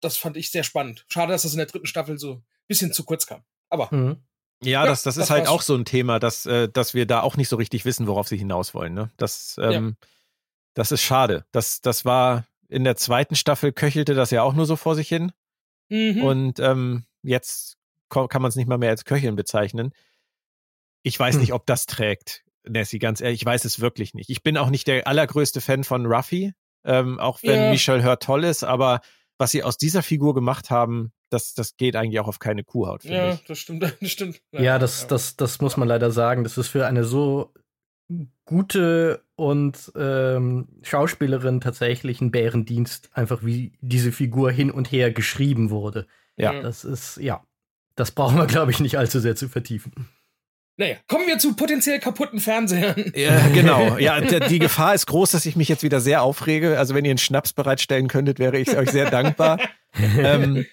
[0.00, 1.04] Das fand ich sehr spannend.
[1.08, 3.42] Schade, dass das in der dritten Staffel so ein bisschen zu kurz kam.
[3.68, 4.22] Aber mhm.
[4.62, 7.22] Ja, das, das, das ist halt auch so ein Thema, dass, äh, dass wir da
[7.22, 8.92] auch nicht so richtig wissen, worauf sie hinaus wollen.
[8.92, 9.10] Ne?
[9.16, 10.08] Das, ähm, ja.
[10.74, 11.46] das ist schade.
[11.50, 15.08] Das, das war in der zweiten Staffel köchelte das ja auch nur so vor sich
[15.08, 15.32] hin.
[15.88, 16.22] Mhm.
[16.22, 17.78] Und ähm, jetzt
[18.10, 19.92] kann man es nicht mal mehr als Köcheln bezeichnen.
[21.02, 21.40] Ich weiß hm.
[21.40, 23.40] nicht, ob das trägt, Nessie, ganz ehrlich.
[23.40, 24.28] Ich weiß es wirklich nicht.
[24.30, 26.52] Ich bin auch nicht der allergrößte Fan von Ruffy,
[26.84, 27.70] ähm, auch wenn yeah.
[27.70, 29.00] Michelle Hurt toll ist, aber
[29.40, 33.04] was sie aus dieser Figur gemacht haben, das, das geht eigentlich auch auf keine Kuhhaut.
[33.04, 33.44] Ja, ich.
[33.44, 34.42] das stimmt, das stimmt.
[34.52, 36.44] Ja, ja das, das, das muss man leider sagen.
[36.44, 37.54] Das ist für eine so
[38.44, 45.70] gute und ähm, Schauspielerin tatsächlich ein Bärendienst, einfach wie diese Figur hin und her geschrieben
[45.70, 46.06] wurde.
[46.36, 46.60] Ja.
[46.60, 47.42] Das ist, ja,
[47.96, 49.92] das brauchen wir, glaube ich, nicht allzu sehr zu vertiefen.
[50.80, 53.12] Naja, kommen wir zu potenziell kaputten Fernsehern.
[53.14, 53.98] Ja, genau.
[53.98, 56.78] Ja, die Gefahr ist groß, dass ich mich jetzt wieder sehr aufrege.
[56.78, 59.60] Also wenn ihr einen Schnaps bereitstellen könntet, wäre ich euch sehr dankbar.
[60.18, 60.64] ähm,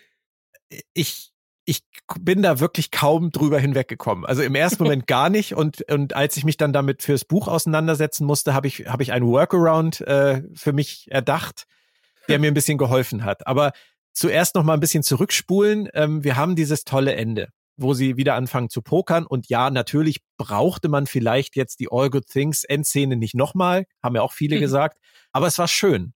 [0.93, 1.34] ich,
[1.65, 1.84] ich
[2.21, 4.25] bin da wirklich kaum drüber hinweggekommen.
[4.25, 5.55] Also im ersten Moment gar nicht.
[5.55, 9.11] Und, und als ich mich dann damit fürs Buch auseinandersetzen musste, habe ich, habe ich
[9.11, 11.67] einen Workaround äh, für mich erdacht,
[12.29, 13.45] der mir ein bisschen geholfen hat.
[13.45, 13.73] Aber
[14.13, 15.89] zuerst noch mal ein bisschen zurückspulen.
[15.93, 19.25] Ähm, wir haben dieses tolle Ende wo sie wieder anfangen zu pokern.
[19.25, 24.15] Und ja, natürlich brauchte man vielleicht jetzt die All Good Things Endszene nicht nochmal, haben
[24.15, 24.61] ja auch viele mhm.
[24.61, 24.97] gesagt,
[25.31, 26.13] aber es war schön.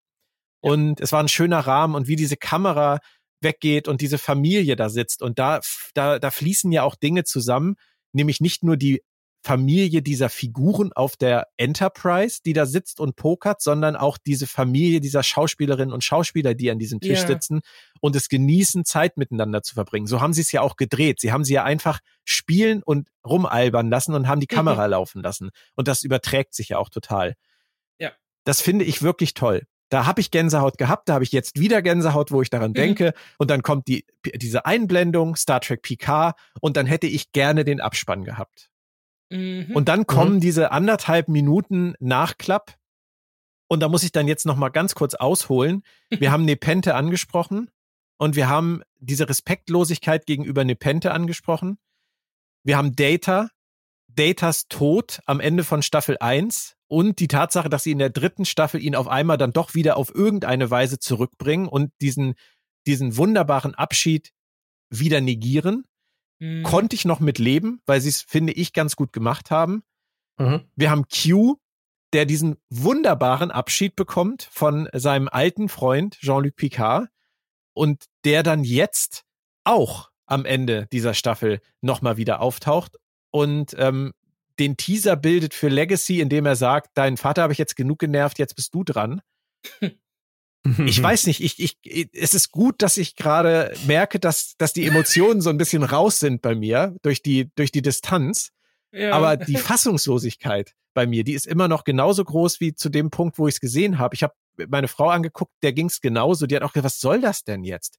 [0.64, 0.72] Ja.
[0.72, 3.00] Und es war ein schöner Rahmen und wie diese Kamera
[3.42, 5.62] weggeht und diese Familie da sitzt und da,
[5.94, 7.76] da, da fließen ja auch Dinge zusammen,
[8.14, 9.02] nämlich nicht nur die
[9.44, 15.02] Familie dieser Figuren auf der Enterprise, die da sitzt und pokert, sondern auch diese Familie
[15.02, 17.28] dieser Schauspielerinnen und Schauspieler, die an diesem Tisch yeah.
[17.28, 17.62] sitzen
[18.02, 20.06] und es genießen, Zeit miteinander zu verbringen.
[20.06, 21.20] So haben sie es ja auch gedreht.
[21.20, 24.92] Sie haben sie ja einfach spielen und rumalbern lassen und haben die Kamera mhm.
[24.92, 25.50] laufen lassen.
[25.76, 27.36] Und das überträgt sich ja auch total.
[27.98, 28.12] Ja.
[28.44, 29.64] Das finde ich wirklich toll.
[29.90, 32.76] Da habe ich Gänsehaut gehabt, da habe ich jetzt wieder Gänsehaut, wo ich daran mhm.
[32.76, 33.14] denke.
[33.38, 34.06] Und dann kommt die,
[34.36, 38.71] diese Einblendung, Star Trek Picard, und dann hätte ich gerne den Abspann gehabt.
[39.32, 39.72] Mhm.
[39.74, 40.40] Und dann kommen mhm.
[40.42, 42.76] diese anderthalb Minuten Nachklapp.
[43.68, 45.84] Und da muss ich dann jetzt noch mal ganz kurz ausholen.
[46.10, 47.72] Wir haben Nepente angesprochen
[48.18, 51.78] und wir haben diese Respektlosigkeit gegenüber Nepente angesprochen.
[52.64, 53.50] Wir haben Data,
[54.08, 58.44] Datas Tod am Ende von Staffel 1 und die Tatsache, dass sie in der dritten
[58.44, 62.36] Staffel ihn auf einmal dann doch wieder auf irgendeine Weise zurückbringen und diesen,
[62.86, 64.34] diesen wunderbaren Abschied
[64.90, 65.86] wieder negieren
[66.42, 66.64] mhm.
[66.64, 69.84] konnte ich noch mit leben, weil sie es, finde ich, ganz gut gemacht haben.
[70.38, 70.66] Mhm.
[70.76, 71.58] Wir haben Q,
[72.14, 77.08] der diesen wunderbaren Abschied bekommt von seinem alten Freund Jean-Luc Picard
[77.74, 79.24] und der dann jetzt
[79.64, 82.98] auch am Ende dieser Staffel nochmal wieder auftaucht
[83.32, 84.12] und ähm,
[84.60, 88.40] den Teaser bildet für Legacy, indem er sagt, dein Vater habe ich jetzt genug genervt,
[88.40, 89.22] jetzt bist du dran.
[90.86, 94.86] ich weiß nicht, ich, ich, es ist gut, dass ich gerade merke, dass, dass die
[94.86, 98.52] Emotionen so ein bisschen raus sind bei mir durch die, durch die Distanz.
[98.92, 99.14] Ja.
[99.14, 103.38] Aber die Fassungslosigkeit bei mir, die ist immer noch genauso groß wie zu dem Punkt,
[103.38, 104.16] wo ich es gesehen habe.
[104.16, 104.34] Ich habe
[104.68, 106.46] meine Frau angeguckt, der ging es genauso.
[106.46, 107.98] Die hat auch gesagt, was soll das denn jetzt?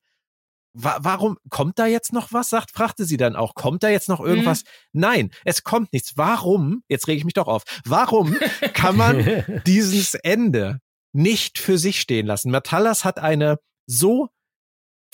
[0.74, 2.48] Wa warum kommt da jetzt noch was?
[2.48, 4.62] Sagt, fragte sie dann auch, kommt da jetzt noch irgendwas?
[4.92, 5.00] Mhm.
[5.00, 6.16] Nein, es kommt nichts.
[6.16, 6.82] Warum?
[6.88, 7.64] Jetzt rege ich mich doch auf.
[7.84, 8.36] Warum
[8.72, 10.80] kann man dieses Ende
[11.12, 12.50] nicht für sich stehen lassen.
[12.50, 14.28] Metallas hat eine so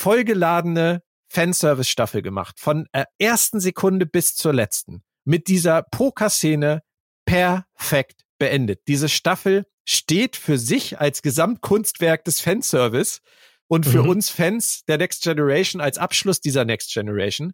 [0.00, 2.58] vollgeladene Fanservice-Staffel gemacht.
[2.58, 5.02] Von der ersten Sekunde bis zur letzten.
[5.24, 6.82] Mit dieser Pokerszene
[7.26, 8.82] perfekt beendet.
[8.88, 13.20] Diese Staffel steht für sich als Gesamtkunstwerk des Fanservice
[13.66, 14.10] und für mhm.
[14.10, 17.52] uns Fans der Next Generation als Abschluss dieser Next Generation.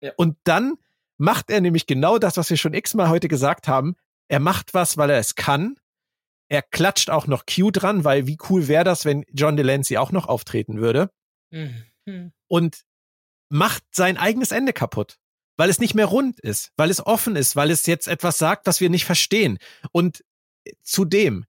[0.00, 0.12] Ja.
[0.16, 0.74] Und dann
[1.16, 3.96] macht er nämlich genau das, was wir schon x-mal heute gesagt haben.
[4.28, 5.76] Er macht was, weil er es kann
[6.48, 10.12] er klatscht auch noch Q dran, weil wie cool wäre das, wenn John Delancey auch
[10.12, 11.10] noch auftreten würde.
[11.50, 12.32] Mhm.
[12.48, 12.84] Und
[13.48, 15.18] macht sein eigenes Ende kaputt.
[15.56, 18.66] Weil es nicht mehr rund ist, weil es offen ist, weil es jetzt etwas sagt,
[18.66, 19.58] was wir nicht verstehen.
[19.90, 20.22] Und
[20.82, 21.46] zudem,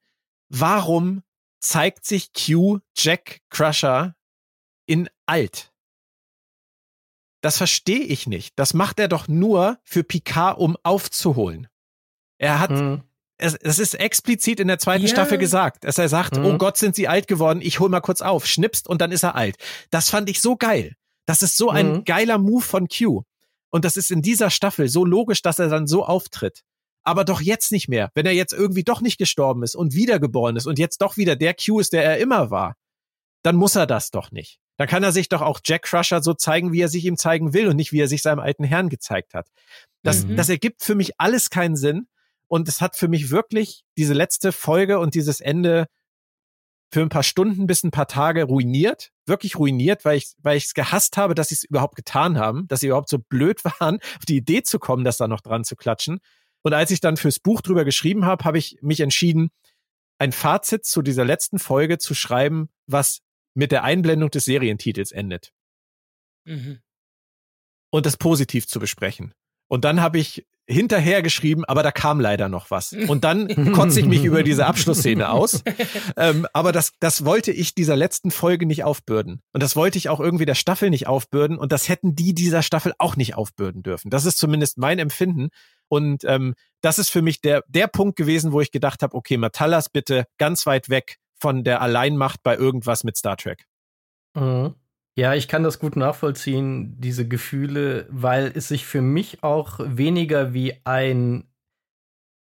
[0.48, 1.24] warum
[1.60, 4.16] zeigt sich Q Jack Crusher
[4.86, 5.74] in alt?
[7.42, 8.58] Das verstehe ich nicht.
[8.58, 11.68] Das macht er doch nur für Picard, um aufzuholen.
[12.38, 13.07] Er hat, mhm
[13.38, 15.10] es, es ist explizit in der zweiten ja.
[15.10, 16.46] Staffel gesagt, dass er sagt, mhm.
[16.46, 19.24] oh Gott, sind sie alt geworden, ich hol mal kurz auf, schnipst und dann ist
[19.24, 19.58] er alt.
[19.90, 20.96] Das fand ich so geil.
[21.26, 22.04] Das ist so ein mhm.
[22.06, 23.24] geiler Move von Q.
[23.70, 26.62] Und das ist in dieser Staffel so logisch, dass er dann so auftritt.
[27.04, 30.56] Aber doch jetzt nicht mehr, wenn er jetzt irgendwie doch nicht gestorben ist und wiedergeboren
[30.56, 32.76] ist und jetzt doch wieder der Q ist, der er immer war,
[33.44, 34.60] dann muss er das doch nicht.
[34.78, 37.54] Dann kann er sich doch auch Jack Crusher so zeigen, wie er sich ihm zeigen
[37.54, 39.48] will und nicht, wie er sich seinem alten Herrn gezeigt hat.
[40.04, 40.36] Das, mhm.
[40.36, 42.08] das ergibt für mich alles keinen Sinn.
[42.48, 45.88] Und es hat für mich wirklich diese letzte Folge und dieses Ende
[46.92, 50.66] für ein paar Stunden bis ein paar Tage ruiniert, wirklich ruiniert, weil ich weil ich
[50.66, 54.00] es gehasst habe, dass sie es überhaupt getan haben, dass sie überhaupt so blöd waren,
[54.18, 56.20] auf die Idee zu kommen, das da noch dran zu klatschen.
[56.64, 59.50] Und als ich dann fürs Buch drüber geschrieben habe, habe ich mich entschieden,
[60.18, 63.20] ein Fazit zu dieser letzten Folge zu schreiben, was
[63.54, 65.54] mit der Einblendung des Serientitels endet.
[66.46, 66.80] Mhm.
[67.90, 69.34] Und das positiv zu besprechen.
[69.68, 72.94] Und dann habe ich hinterher geschrieben, aber da kam leider noch was.
[72.94, 75.64] Und dann kotze ich mich über diese Abschlussszene aus.
[76.16, 79.42] Ähm, aber das, das wollte ich dieser letzten Folge nicht aufbürden.
[79.54, 81.58] Und das wollte ich auch irgendwie der Staffel nicht aufbürden.
[81.58, 84.10] Und das hätten die dieser Staffel auch nicht aufbürden dürfen.
[84.10, 85.50] Das ist zumindest mein Empfinden.
[85.90, 89.38] Und ähm, das ist für mich der, der Punkt gewesen, wo ich gedacht habe, okay,
[89.38, 93.66] Matallas bitte ganz weit weg von der Alleinmacht bei irgendwas mit Star Trek.
[94.36, 94.74] Mhm.
[95.18, 100.54] Ja, ich kann das gut nachvollziehen, diese Gefühle, weil es sich für mich auch weniger
[100.54, 101.48] wie ein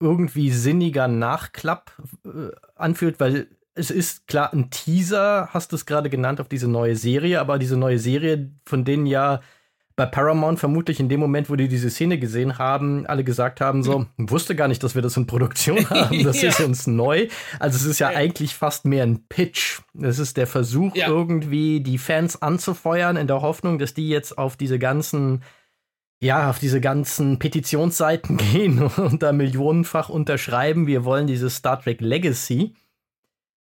[0.01, 1.91] irgendwie sinniger Nachklapp
[2.25, 6.67] äh, anfühlt, weil es ist klar ein Teaser, hast du es gerade genannt, auf diese
[6.67, 9.41] neue Serie, aber diese neue Serie, von denen ja
[9.95, 13.83] bei Paramount vermutlich in dem Moment, wo die diese Szene gesehen haben, alle gesagt haben
[13.83, 16.49] so, wusste gar nicht, dass wir das in Produktion haben, das ja.
[16.49, 17.27] ist uns neu.
[17.59, 19.81] Also es ist ja, ja, eigentlich fast mehr ein Pitch.
[20.01, 21.07] Es ist der Versuch ja.
[21.07, 25.43] irgendwie die Fans anzufeuern in der Hoffnung, dass die jetzt auf diese ganzen
[26.19, 31.99] ja, auf diese ganzen Petitionsseiten gehen und da millionenfach unterschreiben, wir wollen dieses Star Trek
[31.99, 32.75] Legacy.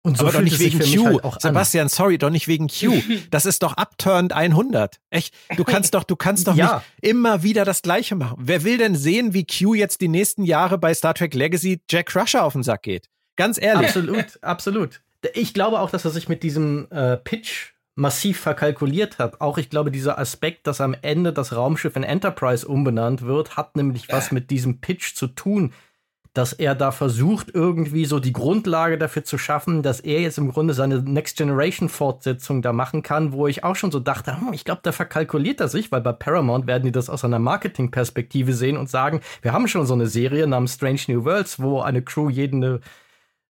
[0.02, 1.22] Und so aber doch nicht wegen Q.
[1.22, 1.88] Halt Sebastian, an.
[1.90, 3.02] sorry, doch nicht wegen Q.
[3.30, 4.96] Das ist doch Upturned 100.
[5.10, 6.76] Echt, du kannst doch, du kannst doch ja.
[7.02, 8.36] nicht immer wieder das Gleiche machen.
[8.40, 12.06] Wer will denn sehen, wie Q jetzt die nächsten Jahre bei Star Trek Legacy Jack
[12.06, 13.08] Crusher auf den Sack geht?
[13.36, 13.88] Ganz ehrlich.
[13.88, 15.02] Absolut, absolut.
[15.34, 19.42] Ich glaube auch, dass er sich mit diesem äh, Pitch massiv verkalkuliert hat.
[19.42, 23.76] Auch ich glaube, dieser Aspekt, dass am Ende das Raumschiff in Enterprise umbenannt wird, hat
[23.76, 25.72] nämlich was mit diesem Pitch zu tun
[26.32, 30.50] dass er da versucht, irgendwie so die Grundlage dafür zu schaffen, dass er jetzt im
[30.52, 34.52] Grunde seine Next Generation Fortsetzung da machen kann, wo ich auch schon so dachte, hm,
[34.52, 38.52] ich glaube, da verkalkuliert er sich, weil bei Paramount werden die das aus einer Marketingperspektive
[38.52, 42.02] sehen und sagen, wir haben schon so eine Serie namens Strange New Worlds, wo eine
[42.02, 42.80] Crew jede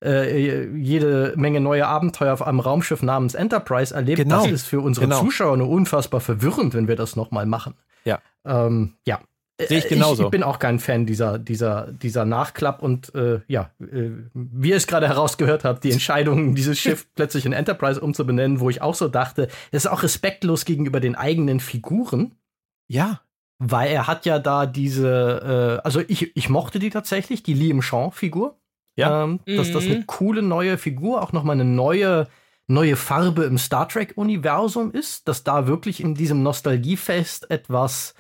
[0.03, 4.23] äh, jede Menge neue Abenteuer auf einem Raumschiff namens Enterprise erlebt.
[4.23, 4.43] Genau.
[4.43, 5.21] Das ist für unsere genau.
[5.21, 7.75] Zuschauer nur unfassbar verwirrend, wenn wir das nochmal machen.
[8.05, 8.21] Ja.
[8.47, 9.21] Ähm, ja,
[9.69, 10.23] Sehe ich genauso.
[10.23, 14.71] Ich, ich, bin auch kein Fan dieser, dieser, dieser Nachklapp und äh, ja, äh, wie
[14.71, 18.83] ihr es gerade herausgehört habt, die Entscheidung, dieses Schiff plötzlich in Enterprise umzubenennen, wo ich
[18.83, 22.35] auch so dachte, das ist auch respektlos gegenüber den eigenen Figuren.
[22.89, 23.21] Ja.
[23.59, 27.83] Weil er hat ja da diese, äh, also ich, ich mochte die tatsächlich, die Liam
[27.83, 28.57] Shaw-Figur.
[28.97, 29.25] Ja.
[29.25, 29.57] Ähm, mhm.
[29.57, 32.29] Dass das eine coole neue Figur, auch nochmal eine neue,
[32.67, 38.15] neue Farbe im Star Trek-Universum ist, dass da wirklich in diesem Nostalgiefest etwas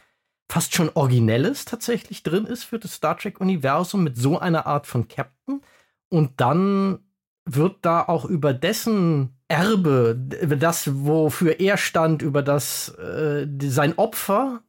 [0.51, 5.07] fast schon Originelles tatsächlich drin ist für das Star Trek-Universum mit so einer Art von
[5.09, 5.63] Captain.
[6.09, 6.99] Und dann
[7.45, 13.97] wird da auch über dessen Erbe, über das, wofür er stand, über das äh, sein
[13.97, 14.63] Opfer,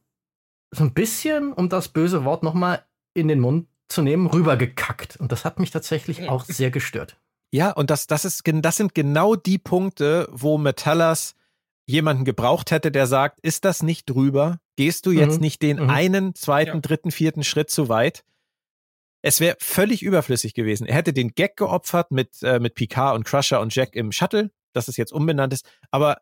[0.70, 2.84] so ein bisschen, um das böse Wort nochmal
[3.14, 5.16] in den Mund zu nehmen, rübergekackt.
[5.18, 7.16] Und das hat mich tatsächlich auch sehr gestört.
[7.50, 11.34] Ja, und das, das, ist, das sind genau die Punkte, wo Metallas
[11.92, 14.58] jemanden gebraucht hätte, der sagt, ist das nicht drüber?
[14.76, 15.40] Gehst du jetzt mhm.
[15.42, 15.90] nicht den mhm.
[15.90, 16.80] einen, zweiten, ja.
[16.80, 18.24] dritten, vierten Schritt zu weit?
[19.20, 20.86] Es wäre völlig überflüssig gewesen.
[20.86, 24.50] Er hätte den Gag geopfert mit, äh, mit Picard und Crusher und Jack im Shuttle,
[24.72, 25.70] dass es jetzt umbenannt ist.
[25.92, 26.16] Aber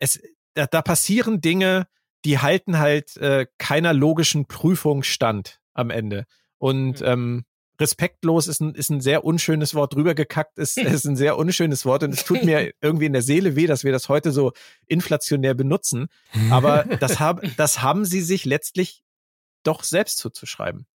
[0.00, 0.20] es,
[0.54, 1.86] da, da passieren Dinge,
[2.24, 6.24] die halten halt äh, keiner logischen Prüfung stand am Ende.
[6.58, 7.06] Und mhm.
[7.06, 7.44] ähm,
[7.80, 11.84] respektlos ist ein, ist ein sehr unschönes Wort, drüber gekackt ist, ist ein sehr unschönes
[11.84, 14.52] Wort und es tut mir irgendwie in der Seele weh, dass wir das heute so
[14.86, 16.08] inflationär benutzen.
[16.50, 19.02] Aber das, hab, das haben sie sich letztlich
[19.62, 20.86] doch selbst zuzuschreiben.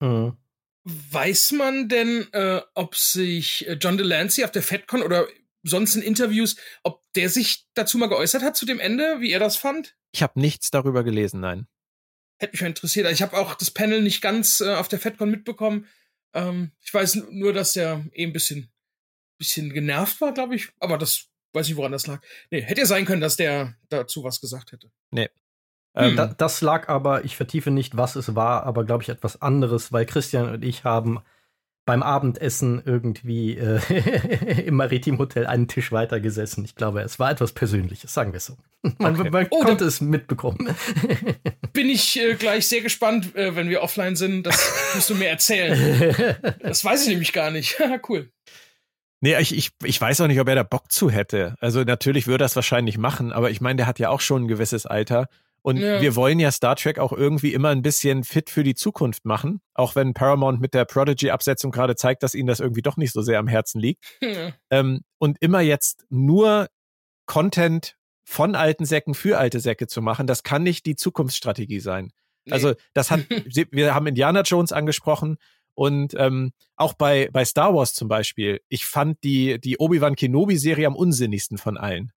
[0.00, 0.36] Mhm.
[0.84, 5.26] Weiß man denn, äh, ob sich äh, John Delancey auf der FedCon oder
[5.64, 9.40] sonst in Interviews, ob der sich dazu mal geäußert hat zu dem Ende, wie er
[9.40, 9.96] das fand?
[10.12, 11.66] Ich habe nichts darüber gelesen, nein.
[12.38, 13.10] Hätte mich interessiert.
[13.10, 15.86] Ich habe auch das Panel nicht ganz äh, auf der FedCon mitbekommen.
[16.34, 18.70] Ähm, ich weiß nur, dass der eh ein bisschen,
[19.38, 20.68] bisschen genervt war, glaube ich.
[20.78, 22.20] Aber das weiß ich, woran das lag.
[22.50, 24.90] Nee, hätte ja sein können, dass der dazu was gesagt hätte.
[25.10, 25.30] Nee.
[25.94, 26.16] Ähm, hm.
[26.16, 29.92] da, das lag aber, ich vertiefe nicht, was es war, aber glaube ich etwas anderes,
[29.92, 31.20] weil Christian und ich haben
[31.86, 33.80] beim Abendessen irgendwie äh,
[34.66, 36.64] im Maritimhotel einen Tisch weiter gesessen.
[36.64, 38.56] Ich glaube, es war etwas Persönliches, sagen wir so.
[38.98, 39.30] Man, Okay.
[39.30, 40.68] man Oh, konnte es mitbekommen.
[41.72, 44.42] Bin ich äh, gleich sehr gespannt, äh, wenn wir offline sind.
[44.44, 46.14] Das musst du mir erzählen.
[46.60, 47.76] Das weiß ich nämlich gar nicht.
[48.08, 48.30] cool.
[49.20, 51.54] Nee, ich, ich, ich weiß auch nicht, ob er da Bock zu hätte.
[51.60, 54.44] Also natürlich würde er es wahrscheinlich machen, aber ich meine, der hat ja auch schon
[54.44, 55.28] ein gewisses Alter.
[55.66, 56.00] Und Ja.
[56.00, 59.60] wir wollen ja Star Trek auch irgendwie immer ein bisschen fit für die Zukunft machen.
[59.74, 63.20] Auch wenn Paramount mit der Prodigy-Absetzung gerade zeigt, dass ihnen das irgendwie doch nicht so
[63.20, 64.04] sehr am Herzen liegt.
[64.20, 64.52] Ja.
[64.70, 66.68] Ähm, und immer jetzt nur
[67.26, 72.12] Content von alten Säcken für alte Säcke zu machen, das kann nicht die Zukunftsstrategie sein.
[72.44, 72.52] Nee.
[72.52, 73.20] Also das hat,
[73.72, 75.36] wir haben Indiana Jones angesprochen
[75.74, 80.86] und ähm, auch bei, bei Star Wars zum Beispiel, ich fand die, die Obi-Wan Kenobi-Serie
[80.86, 82.12] am unsinnigsten von allen.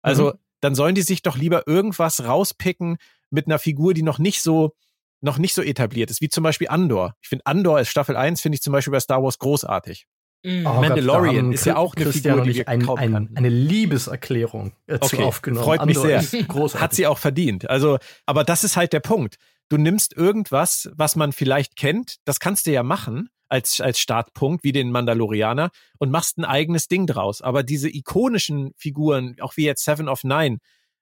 [0.00, 0.38] Also Mhm.
[0.60, 2.96] Dann sollen die sich doch lieber irgendwas rauspicken
[3.30, 4.74] mit einer Figur, die noch nicht so
[5.22, 7.14] noch nicht so etabliert ist, wie zum Beispiel Andor.
[7.20, 10.06] Ich finde Andor als Staffel 1 finde ich zum Beispiel bei Star Wars großartig.
[10.42, 10.66] Mhm.
[10.66, 13.30] Oh Gott, Mandalorian da haben ist ja auch eine Christian Figur, die wir ein, ein,
[13.36, 15.64] eine Liebeserklärung äh, zu Okay, aufgenommen.
[15.64, 16.20] freut mich sehr.
[16.20, 16.80] ist großartig.
[16.82, 17.68] Hat sie auch verdient.
[17.68, 19.36] Also, aber das ist halt der Punkt.
[19.68, 24.64] Du nimmst irgendwas, was man vielleicht kennt, das kannst du ja machen als, als Startpunkt,
[24.64, 27.42] wie den Mandalorianer, und machst ein eigenes Ding draus.
[27.42, 30.58] Aber diese ikonischen Figuren, auch wie jetzt Seven of Nine,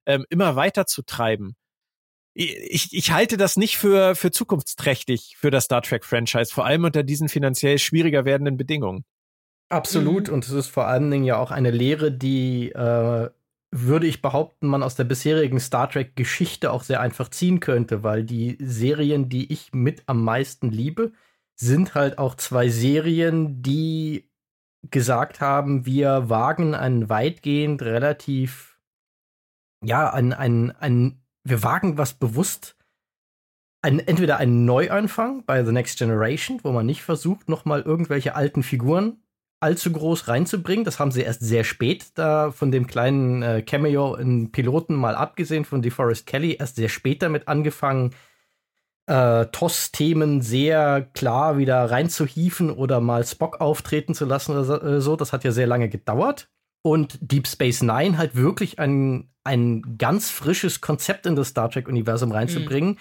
[0.07, 1.55] ähm, immer weiter zu treiben,
[2.35, 6.85] ich, ich halte das nicht für, für zukunftsträchtig für das Star Trek Franchise, vor allem
[6.85, 9.05] unter diesen finanziell schwieriger werdenden Bedingungen.
[9.69, 10.29] Absolut.
[10.29, 10.35] Mhm.
[10.35, 13.29] Und es ist vor allen Dingen ja auch eine Lehre, die, äh,
[13.71, 18.25] würde ich behaupten, man aus der bisherigen Star Trek-Geschichte auch sehr einfach ziehen könnte, weil
[18.25, 21.13] die Serien, die ich mit am meisten liebe,
[21.61, 24.31] sind halt auch zwei Serien, die
[24.91, 28.79] gesagt haben, wir wagen einen weitgehend relativ,
[29.85, 32.77] ja, ein, ein, ein, wir wagen was bewusst
[33.83, 38.63] ein, entweder einen Neuanfang bei The Next Generation, wo man nicht versucht, nochmal irgendwelche alten
[38.63, 39.23] Figuren
[39.61, 40.85] allzu groß reinzubringen.
[40.85, 45.17] Das haben sie erst sehr spät, da von dem kleinen äh, Cameo in Piloten mal
[45.17, 48.15] abgesehen von DeForest Kelly, erst sehr spät damit angefangen,
[49.09, 55.01] äh, TOS-Themen sehr klar wieder reinzuhieven oder mal Spock auftreten zu lassen oder so- äh,
[55.01, 55.17] so.
[55.17, 56.49] Das hat ja sehr lange gedauert.
[56.83, 62.31] Und Deep Space Nine halt wirklich ein, ein ganz frisches Konzept in das Star Trek-Universum
[62.33, 62.99] reinzubringen.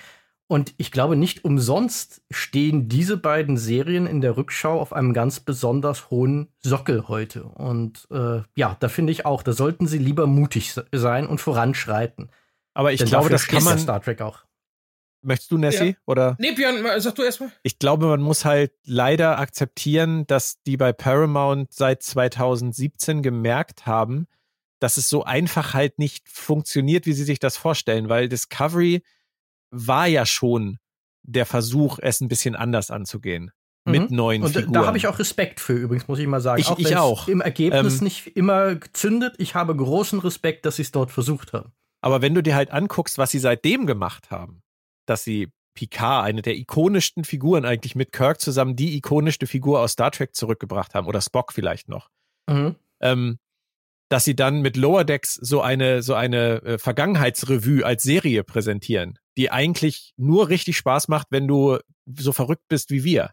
[0.49, 5.41] Und ich glaube, nicht umsonst stehen diese beiden Serien in der Rückschau auf einem ganz
[5.41, 7.43] besonders hohen Sockel heute.
[7.43, 11.41] Und äh, ja, da finde ich auch, da sollten sie lieber mutig se- sein und
[11.41, 12.29] voranschreiten.
[12.73, 13.77] Aber ich Denn glaube, das kann man.
[13.77, 14.46] Star Trek auch.
[15.27, 15.85] Möchtest du, Nessie?
[15.89, 15.93] Ja.
[16.05, 16.35] Oder?
[16.39, 17.51] Nee, Björn, sag du erstmal.
[17.63, 24.27] ich glaube, man muss halt leider akzeptieren, dass die bei Paramount seit 2017 gemerkt haben,
[24.79, 29.03] dass es so einfach halt nicht funktioniert, wie sie sich das vorstellen, weil Discovery
[29.71, 30.79] war ja schon
[31.23, 33.51] der Versuch, es ein bisschen anders anzugehen.
[33.83, 34.15] Mit Mhm.
[34.17, 34.73] neuen Und da- Figuren.
[34.81, 36.61] da habe ich auch Respekt für, übrigens, muss ich mal sagen.
[36.61, 37.27] Ich- ich wenn's auch.
[37.27, 39.35] Im Ergebnis Ähm, nicht immer zündet.
[39.39, 41.71] Ich habe großen Respekt, dass sie es dort versucht haben.
[42.01, 44.61] Aber wenn du dir halt anguckst, was sie seitdem gemacht haben,
[45.07, 49.91] dass sie Picard, eine der ikonischsten Figuren eigentlich mit Kirk zusammen, die ikonischste Figur aus
[49.91, 52.09] Star Trek zurückgebracht haben, oder Spock vielleicht noch,
[52.49, 52.75] Mhm.
[52.99, 53.37] ähm,
[54.09, 59.19] dass sie dann mit Lower Decks so eine, so eine äh, Vergangenheitsrevue als Serie präsentieren,
[59.37, 61.77] die eigentlich nur richtig Spaß macht, wenn du
[62.17, 63.31] so verrückt bist wie wir,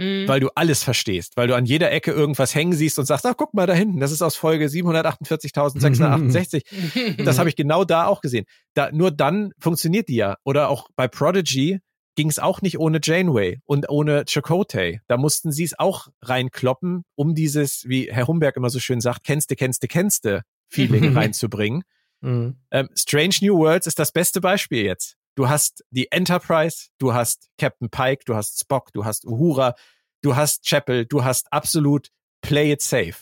[0.00, 0.26] Mhm.
[0.26, 3.34] weil du alles verstehst, weil du an jeder Ecke irgendwas hängen siehst und sagst, ach,
[3.36, 7.22] guck mal da hinten, das ist aus Folge 748.668.
[7.22, 8.46] Das habe ich genau da auch gesehen.
[8.74, 10.36] Da, nur dann funktioniert die ja.
[10.42, 11.80] Oder auch bei Prodigy
[12.16, 15.00] ging es auch nicht ohne Janeway und ohne Chakotay.
[15.06, 19.24] Da mussten sie es auch reinkloppen, um dieses, wie Herr Humberg immer so schön sagt,
[19.24, 21.82] kennste, kennste, kennste Feeling reinzubringen.
[22.22, 22.56] Mhm.
[22.70, 25.18] Ähm, Strange New Worlds ist das beste Beispiel jetzt.
[25.36, 29.74] Du hast die Enterprise, du hast Captain Pike, du hast Spock, du hast Uhura,
[30.22, 32.08] du hast Chapel, du hast absolut
[32.42, 33.16] Play it safe.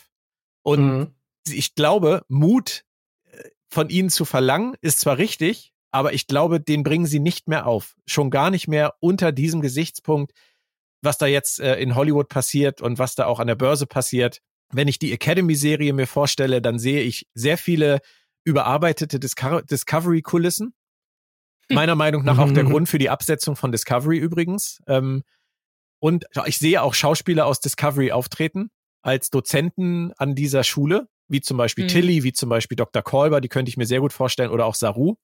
[0.62, 1.14] Und Mhm.
[1.48, 2.84] ich glaube, Mut
[3.30, 7.48] äh, von ihnen zu verlangen, ist zwar richtig, aber ich glaube, den bringen sie nicht
[7.48, 7.96] mehr auf.
[8.06, 10.32] Schon gar nicht mehr unter diesem Gesichtspunkt,
[11.02, 14.40] was da jetzt äh, in Hollywood passiert und was da auch an der Börse passiert.
[14.72, 18.00] Wenn ich die Academy-Serie mir vorstelle, dann sehe ich sehr viele
[18.44, 20.74] überarbeitete Disco Discovery-Kulissen.
[21.70, 24.80] Meiner Meinung nach auch der Grund für die Absetzung von Discovery übrigens.
[24.86, 25.22] Ähm,
[26.00, 28.70] und ich sehe auch Schauspieler aus Discovery auftreten
[29.02, 31.88] als Dozenten an dieser Schule, wie zum Beispiel Mhm.
[31.88, 33.02] Tilly, wie zum Beispiel Dr.
[33.02, 35.16] Kolber, die könnte ich mir sehr gut vorstellen, oder auch Saru.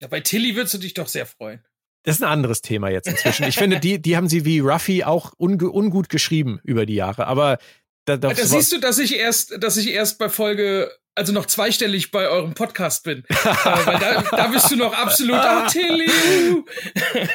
[0.00, 1.64] Ja, bei Tilly würdest du dich doch sehr freuen.
[2.02, 3.44] Das ist ein anderes Thema jetzt inzwischen.
[3.48, 7.26] Ich finde, die, die haben sie wie Ruffy auch unge ungut geschrieben über die Jahre.
[7.26, 7.58] Aber
[8.04, 11.46] da, da, Da siehst du, dass ich erst, dass ich erst bei Folge, also noch
[11.46, 13.24] zweistellig bei eurem Podcast bin.
[13.28, 15.40] äh, weil da, da bist du noch absolut,
[15.70, 16.10] Tilly.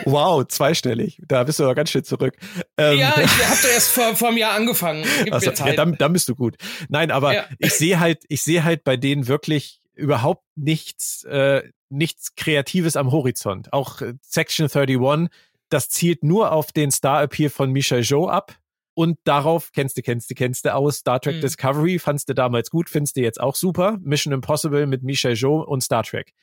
[0.05, 1.21] wow, zweistellig.
[1.27, 2.35] Da bist du aber ganz schön zurück.
[2.77, 5.05] Ähm, ja, ich habe doch erst vor, vor einem Jahr angefangen.
[5.31, 6.55] also, ja, dann, dann bist du gut.
[6.89, 7.45] Nein, aber ja.
[7.57, 13.11] ich sehe halt, ich sehe halt bei denen wirklich überhaupt nichts, äh, nichts Kreatives am
[13.11, 13.73] Horizont.
[13.73, 15.29] Auch Section 31,
[15.69, 18.55] das zielt nur auf den Star-Appeal von Michel Jo ab.
[18.93, 20.97] Und darauf kennst du, kennst du, kennst du aus.
[20.97, 21.41] Star Trek mhm.
[21.41, 23.97] Discovery fandst du damals gut, findest du jetzt auch super.
[24.01, 26.33] Mission Impossible mit Michel Jo und Star Trek.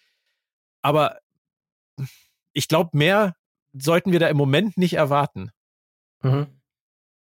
[0.82, 1.18] Aber
[2.52, 3.36] ich glaube, mehr
[3.72, 5.50] sollten wir da im Moment nicht erwarten.
[6.22, 6.46] Mhm.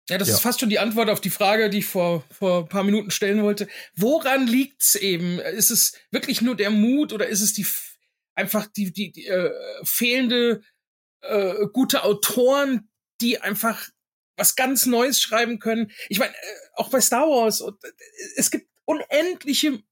[0.10, 0.36] Ja, das ja.
[0.36, 3.12] ist fast schon die Antwort auf die Frage, die ich vor, vor ein paar Minuten
[3.12, 3.68] stellen wollte.
[3.96, 5.40] Woran liegt's eben?
[5.40, 7.66] Ist es wirklich nur der Mut oder ist es die
[8.36, 9.52] einfach die, die, die äh,
[9.84, 10.62] fehlende
[11.22, 12.90] äh, gute Autoren,
[13.20, 13.90] die einfach
[14.38, 15.92] was ganz Neues schreiben können?
[16.10, 17.72] Ich meine, äh, auch bei Star Wars, äh,
[18.38, 19.84] es gibt unendliche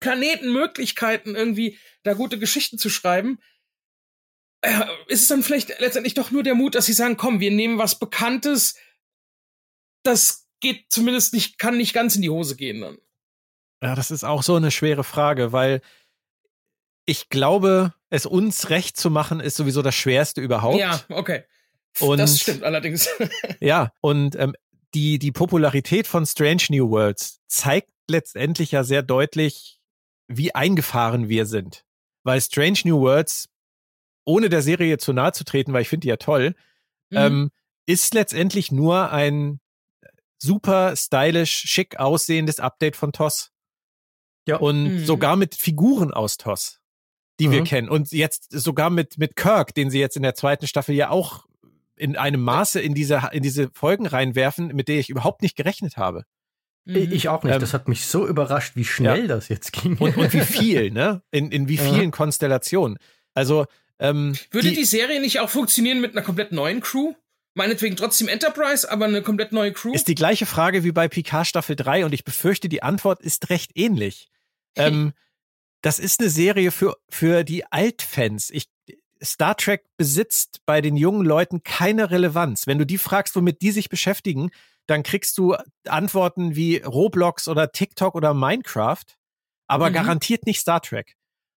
[0.00, 3.40] Planetenmöglichkeiten, irgendwie da gute Geschichten zu schreiben.
[4.60, 7.50] Äh, ist es dann vielleicht letztendlich doch nur der Mut, dass sie sagen, komm, wir
[7.50, 8.76] nehmen was Bekanntes,
[10.04, 12.98] das geht zumindest nicht, kann nicht ganz in die Hose gehen dann.
[13.82, 15.82] Ja, das ist auch so eine schwere Frage, weil
[17.06, 20.78] ich glaube, es uns recht zu machen, ist sowieso das Schwerste überhaupt.
[20.78, 21.44] Ja, okay.
[22.00, 23.08] Und, das stimmt allerdings.
[23.60, 24.54] ja, und ähm,
[24.94, 29.80] die, die Popularität von Strange New Worlds zeigt letztendlich ja sehr deutlich,
[30.28, 31.84] wie eingefahren wir sind.
[32.22, 33.48] Weil Strange New Worlds,
[34.24, 36.54] ohne der Serie zu nahe zu treten, weil ich finde die ja toll,
[37.10, 37.18] mhm.
[37.18, 37.50] ähm,
[37.86, 39.60] ist letztendlich nur ein
[40.38, 43.50] super stylisch, schick aussehendes Update von TOS.
[44.46, 44.56] Ja.
[44.56, 45.04] Und mhm.
[45.04, 46.80] sogar mit Figuren aus TOS,
[47.40, 47.52] die mhm.
[47.52, 47.88] wir kennen.
[47.88, 51.46] Und jetzt sogar mit, mit Kirk, den sie jetzt in der zweiten Staffel ja auch
[51.96, 55.96] in einem Maße in diese, in diese Folgen reinwerfen, mit der ich überhaupt nicht gerechnet
[55.96, 56.24] habe.
[56.86, 57.54] Ich auch nicht.
[57.54, 59.26] Ähm, das hat mich so überrascht, wie schnell ja.
[59.26, 59.96] das jetzt ging.
[59.96, 61.22] Und, und wie viel, ne?
[61.30, 62.10] In, in wie vielen ja.
[62.10, 62.98] Konstellationen.
[63.32, 63.66] Also,
[63.98, 67.14] ähm, Würde die, die Serie nicht auch funktionieren mit einer komplett neuen Crew?
[67.54, 69.92] meinetwegen trotzdem Enterprise, aber eine komplett neue Crew?
[69.92, 73.48] Ist die gleiche Frage wie bei Picard Staffel 3 und ich befürchte, die Antwort ist
[73.50, 74.28] recht ähnlich.
[74.76, 75.12] ähm,
[75.82, 78.50] das ist eine Serie für, für die Altfans.
[78.50, 78.68] Ich,
[79.24, 82.66] Star Trek besitzt bei den jungen Leuten keine Relevanz.
[82.66, 84.50] Wenn du die fragst, womit die sich beschäftigen,
[84.86, 85.56] dann kriegst du
[85.86, 89.04] Antworten wie Roblox oder TikTok oder Minecraft,
[89.66, 89.94] aber mhm.
[89.94, 91.16] garantiert nicht Star Trek.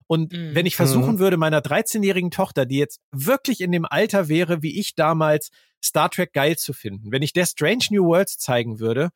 [0.06, 0.54] Und mhm.
[0.54, 1.18] wenn ich versuchen mhm.
[1.18, 5.50] würde, meiner 13-jährigen Tochter, die jetzt wirklich in dem Alter wäre, wie ich damals,
[5.82, 9.10] Star Trek geil zu finden, wenn ich der Strange New Worlds zeigen würde,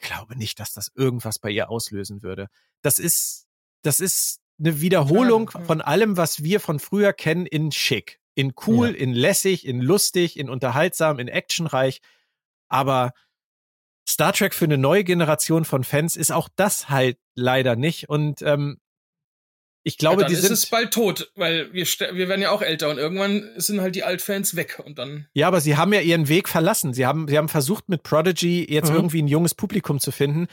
[0.00, 2.48] glaube nicht, dass das irgendwas bei ihr auslösen würde.
[2.82, 3.46] Das ist,
[3.82, 8.52] das ist eine Wiederholung Klar, von allem, was wir von früher kennen, in schick, in
[8.66, 8.96] cool, ja.
[8.96, 12.00] in lässig, in lustig, in unterhaltsam, in actionreich.
[12.68, 13.12] Aber
[14.08, 18.08] Star Trek für eine neue Generation von Fans ist auch das halt leider nicht.
[18.08, 18.78] Und ähm,
[19.82, 20.52] ich glaube, ja, die sind.
[20.52, 23.94] ist es bald tot, weil wir, wir werden ja auch älter und irgendwann sind halt
[23.94, 25.26] die Altfans weg und dann.
[25.32, 26.92] Ja, aber sie haben ja ihren Weg verlassen.
[26.92, 28.96] Sie haben, sie haben versucht, mit Prodigy jetzt mhm.
[28.96, 30.48] irgendwie ein junges Publikum zu finden.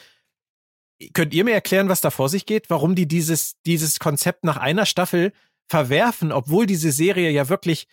[1.13, 2.69] Könnt ihr mir erklären, was da vor sich geht?
[2.69, 5.31] Warum die dieses, dieses Konzept nach einer Staffel
[5.67, 7.87] verwerfen, obwohl diese Serie ja wirklich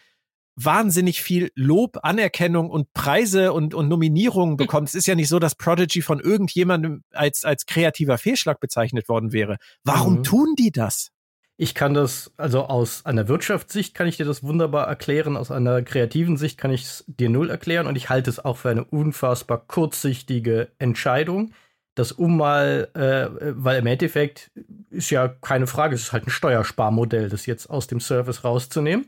[0.56, 4.56] wahnsinnig viel Lob, Anerkennung und Preise und, und Nominierungen hm.
[4.56, 4.89] bekommt.
[4.89, 9.32] Es ist ja nicht so, dass Prodigy von irgendjemandem als, als kreativer Fehlschlag bezeichnet worden
[9.32, 9.56] wäre.
[9.82, 10.22] Warum mhm.
[10.22, 11.10] tun die das?
[11.56, 15.82] Ich kann das, also aus einer Wirtschaftssicht kann ich dir das wunderbar erklären, aus einer
[15.82, 18.85] kreativen Sicht kann ich es dir null erklären und ich halte es auch für eine
[18.85, 21.52] unfassbar kurzsichtige Entscheidung.
[21.95, 24.51] Das um mal, äh, weil im Endeffekt
[24.91, 29.07] ist ja keine Frage, es ist halt ein Steuersparmodell, das jetzt aus dem Service rauszunehmen.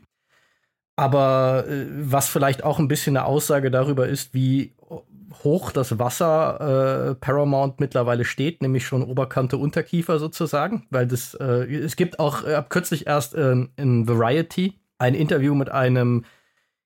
[0.95, 4.73] Aber äh, was vielleicht auch ein bisschen eine Aussage darüber ist, wie
[5.43, 11.65] hoch das Wasser äh, Paramount mittlerweile steht, nämlich schon Oberkante Unterkiefer sozusagen, weil das äh,
[11.75, 16.25] es gibt auch äh, ab kürzlich erst ähm, in Variety ein Interview mit einem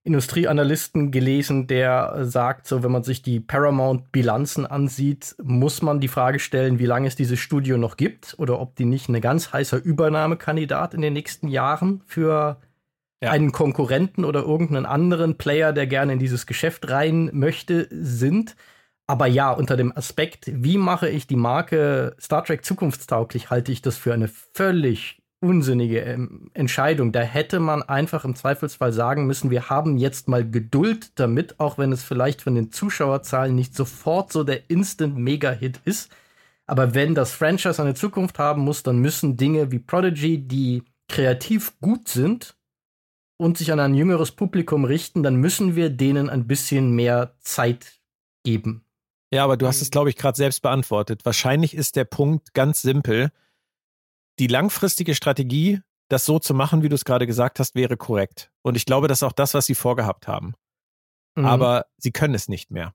[0.04, 6.08] Industrieanalysten gelesen, der sagt, so wenn man sich die Paramount Bilanzen ansieht, muss man die
[6.08, 9.54] Frage stellen, wie lange es dieses Studio noch gibt oder ob die nicht ein ganz
[9.54, 12.60] heißer Übernahmekandidat in den nächsten Jahren für
[13.22, 13.30] ja.
[13.30, 18.56] einen Konkurrenten oder irgendeinen anderen Player, der gerne in dieses Geschäft rein möchte, sind.
[19.06, 23.84] Aber ja, unter dem Aspekt, wie mache ich die Marke Star Trek zukunftstauglich, halte ich
[23.84, 27.12] das für eine völlig unsinnige ähm, Entscheidung.
[27.12, 31.78] Da hätte man einfach im Zweifelsfall sagen müssen, wir haben jetzt mal Geduld damit, auch
[31.78, 36.12] wenn es vielleicht von den Zuschauerzahlen nicht sofort so der Instant-Mega-Hit ist.
[36.68, 41.74] Aber wenn das Franchise eine Zukunft haben muss, dann müssen Dinge wie Prodigy, die kreativ
[41.82, 42.56] gut sind,
[43.42, 48.00] und sich an ein jüngeres Publikum richten, dann müssen wir denen ein bisschen mehr Zeit
[48.44, 48.86] geben.
[49.34, 51.26] Ja, aber du hast es, glaube ich, gerade selbst beantwortet.
[51.26, 53.32] Wahrscheinlich ist der Punkt ganz simpel.
[54.42, 58.52] Die langfristige Strategie das so zu machen, wie du es gerade gesagt hast, wäre korrekt.
[58.64, 60.56] Und ich glaube, das ist auch das, was sie vorgehabt haben.
[61.36, 61.46] Mhm.
[61.46, 62.94] Aber sie können es nicht mehr.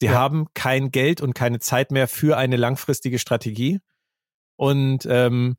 [0.00, 0.12] Sie ja.
[0.14, 3.80] haben kein Geld und keine Zeit mehr für eine langfristige Strategie.
[4.56, 5.56] Und ähm,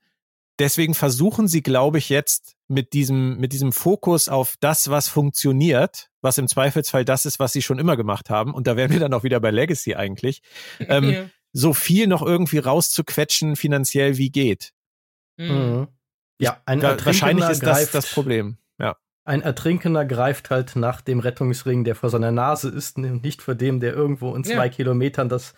[0.59, 6.09] deswegen versuchen sie, glaube ich, jetzt mit diesem, mit diesem Fokus auf das, was funktioniert,
[6.21, 8.53] was im Zweifelsfall das ist, was sie schon immer gemacht haben.
[8.53, 10.41] Und da wären wir dann auch wieder bei Legacy eigentlich.
[10.79, 11.25] Ähm, ja.
[11.53, 14.73] So viel noch irgendwie rauszuquetschen, finanziell wie geht.
[15.37, 15.47] Mhm.
[15.47, 15.87] mhm.
[16.39, 18.57] Ja, ein da, wahrscheinlich ist das das Problem.
[18.79, 18.95] Ja.
[19.25, 23.79] Ein Ertrinkender greift halt nach dem Rettungsring, der vor seiner Nase ist, nicht vor dem,
[23.79, 24.69] der irgendwo in zwei ja.
[24.69, 25.55] Kilometern das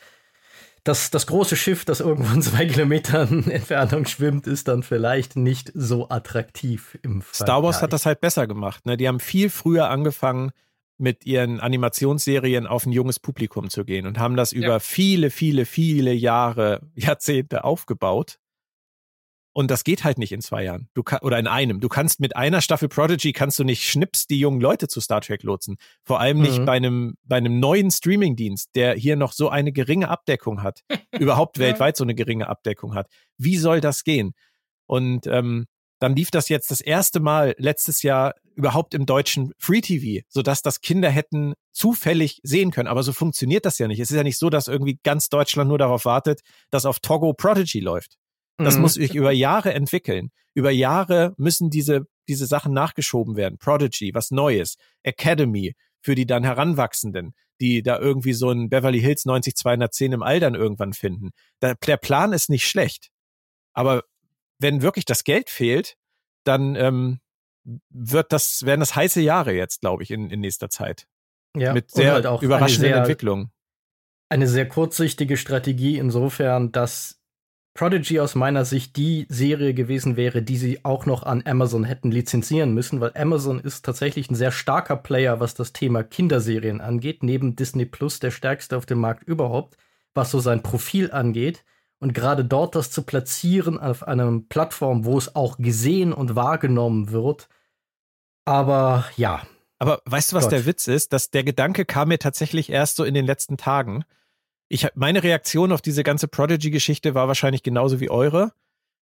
[0.84, 5.72] das, das große Schiff, das irgendwo in zwei Kilometern Entfernung schwimmt, ist dann vielleicht nicht
[5.76, 7.36] so attraktiv im Vergleich.
[7.36, 8.86] Star Wars hat das halt besser gemacht.
[8.86, 8.98] Ne?
[8.98, 10.52] Die haben viel früher angefangen,
[10.98, 14.60] mit ihren Animationsserien auf ein junges Publikum zu gehen und haben das ja.
[14.60, 18.38] über viele, viele, viele Jahre, Jahrzehnte aufgebaut.
[19.52, 20.90] Und das geht halt nicht in zwei Jahren.
[20.94, 21.80] Du kann, oder in einem.
[21.80, 25.22] Du kannst mit einer Staffel Prodigy kannst du nicht schnips die jungen Leute zu Star
[25.22, 25.78] Trek lotsen.
[26.04, 26.66] Vor allem nicht mhm.
[26.66, 30.82] bei einem, bei einem neuen Streamingdienst, der hier noch so eine geringe Abdeckung hat.
[31.20, 33.08] überhaupt weltweit so eine geringe Abdeckung hat.
[33.38, 34.34] Wie soll das gehen?
[34.86, 35.66] Und ähm,
[36.00, 40.62] dann lief das jetzt das erste Mal letztes Jahr überhaupt im deutschen Free TV, sodass
[40.62, 42.88] das Kinder hätten zufällig sehen können.
[42.88, 44.00] Aber so funktioniert das ja nicht.
[44.00, 47.34] Es ist ja nicht so, dass irgendwie ganz Deutschland nur darauf wartet, dass auf Togo
[47.34, 48.18] Prodigy läuft.
[48.60, 48.82] Das mhm.
[48.82, 50.32] muss sich über Jahre entwickeln.
[50.54, 53.58] Über Jahre müssen diese, diese Sachen nachgeschoben werden.
[53.58, 54.76] Prodigy, was Neues.
[55.04, 60.40] Academy, für die dann Heranwachsenden, die da irgendwie so ein Beverly Hills 90210 im All
[60.40, 61.32] dann irgendwann finden.
[61.62, 63.10] Der, der Plan ist nicht schlecht.
[63.74, 64.04] Aber
[64.60, 65.96] wenn wirklich das Geld fehlt,
[66.44, 67.20] dann ähm,
[67.90, 71.06] wird das, werden das heiße Jahre jetzt, glaube ich, in, in nächster Zeit.
[71.56, 73.52] Ja, mit sehr halt auch überraschenden sehr, Entwicklungen.
[74.30, 77.19] Eine sehr kurzsichtige Strategie insofern, dass
[77.74, 82.12] Prodigy aus meiner Sicht die Serie gewesen wäre, die sie auch noch an Amazon hätten
[82.12, 87.24] lizenzieren müssen, weil Amazon ist tatsächlich ein sehr starker Player, was das Thema Kinderserien angeht,
[87.24, 89.78] neben Disney Plus der stärkste auf dem Markt überhaupt,
[90.14, 91.64] was so sein Profil angeht.
[92.00, 97.12] Und gerade dort das zu platzieren auf einer Plattform, wo es auch gesehen und wahrgenommen
[97.12, 97.50] wird.
[98.46, 99.42] Aber ja.
[99.80, 100.54] Aber weißt du, was Gott.
[100.54, 101.14] der Witz ist?
[101.14, 104.04] Dass der Gedanke kam mir tatsächlich erst so in den letzten Tagen
[104.70, 108.54] ich meine Reaktion auf diese ganze Prodigy-Geschichte war wahrscheinlich genauso wie eure.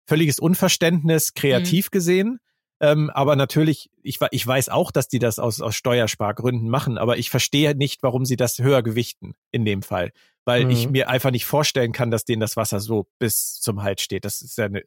[0.06, 1.92] Völliges Unverständnis, kreativ mhm.
[1.92, 2.40] gesehen.
[2.80, 7.18] Ähm, aber natürlich, ich, ich weiß auch, dass die das aus, aus Steuerspargründen machen, aber
[7.18, 10.12] ich verstehe nicht, warum sie das höher gewichten in dem Fall.
[10.46, 10.72] Weil mhm.
[10.72, 14.24] ich mir einfach nicht vorstellen kann, dass denen das Wasser so bis zum Hals steht.
[14.24, 14.84] Das ist ja eine,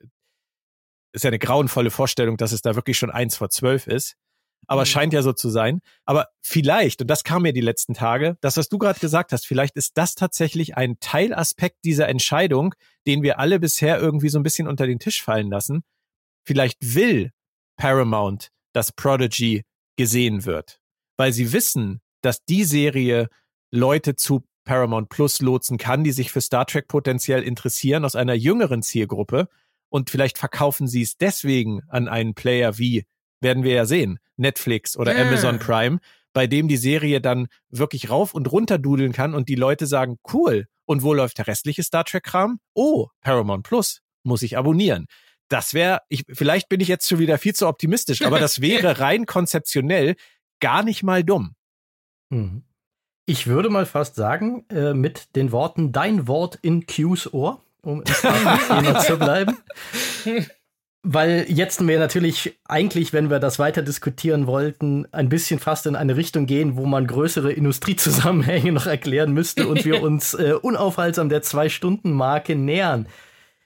[1.12, 4.16] ist ja eine grauenvolle Vorstellung, dass es da wirklich schon eins vor zwölf ist
[4.70, 4.86] aber mhm.
[4.86, 5.80] scheint ja so zu sein.
[6.04, 9.44] Aber vielleicht, und das kam mir die letzten Tage, das, was du gerade gesagt hast,
[9.44, 14.44] vielleicht ist das tatsächlich ein Teilaspekt dieser Entscheidung, den wir alle bisher irgendwie so ein
[14.44, 15.82] bisschen unter den Tisch fallen lassen.
[16.46, 17.32] Vielleicht will
[17.76, 19.64] Paramount, dass Prodigy
[19.96, 20.78] gesehen wird,
[21.16, 23.28] weil sie wissen, dass die Serie
[23.72, 28.34] Leute zu Paramount Plus lotsen kann, die sich für Star Trek potenziell interessieren aus einer
[28.34, 29.48] jüngeren Zielgruppe
[29.88, 33.04] und vielleicht verkaufen sie es deswegen an einen Player wie
[33.40, 35.26] werden wir ja sehen, Netflix oder yeah.
[35.26, 35.98] Amazon Prime,
[36.32, 40.18] bei dem die Serie dann wirklich rauf und runter dudeln kann und die Leute sagen,
[40.32, 42.58] cool, und wo läuft der restliche Star Trek-Kram?
[42.74, 45.06] Oh, Paramount Plus, muss ich abonnieren.
[45.48, 49.00] Das wäre, ich, vielleicht bin ich jetzt schon wieder viel zu optimistisch, aber das wäre
[49.00, 50.16] rein konzeptionell
[50.60, 51.54] gar nicht mal dumm.
[52.28, 52.62] Mhm.
[53.26, 58.02] Ich würde mal fast sagen, äh, mit den Worten dein Wort in Qs Ohr, um
[58.02, 58.04] im
[58.68, 59.56] Thema zu bleiben.
[61.02, 65.96] Weil jetzt wir natürlich eigentlich, wenn wir das weiter diskutieren wollten, ein bisschen fast in
[65.96, 71.30] eine Richtung gehen, wo man größere Industriezusammenhänge noch erklären müsste und wir uns äh, unaufhaltsam
[71.30, 73.06] der Zwei-Stunden-Marke nähern.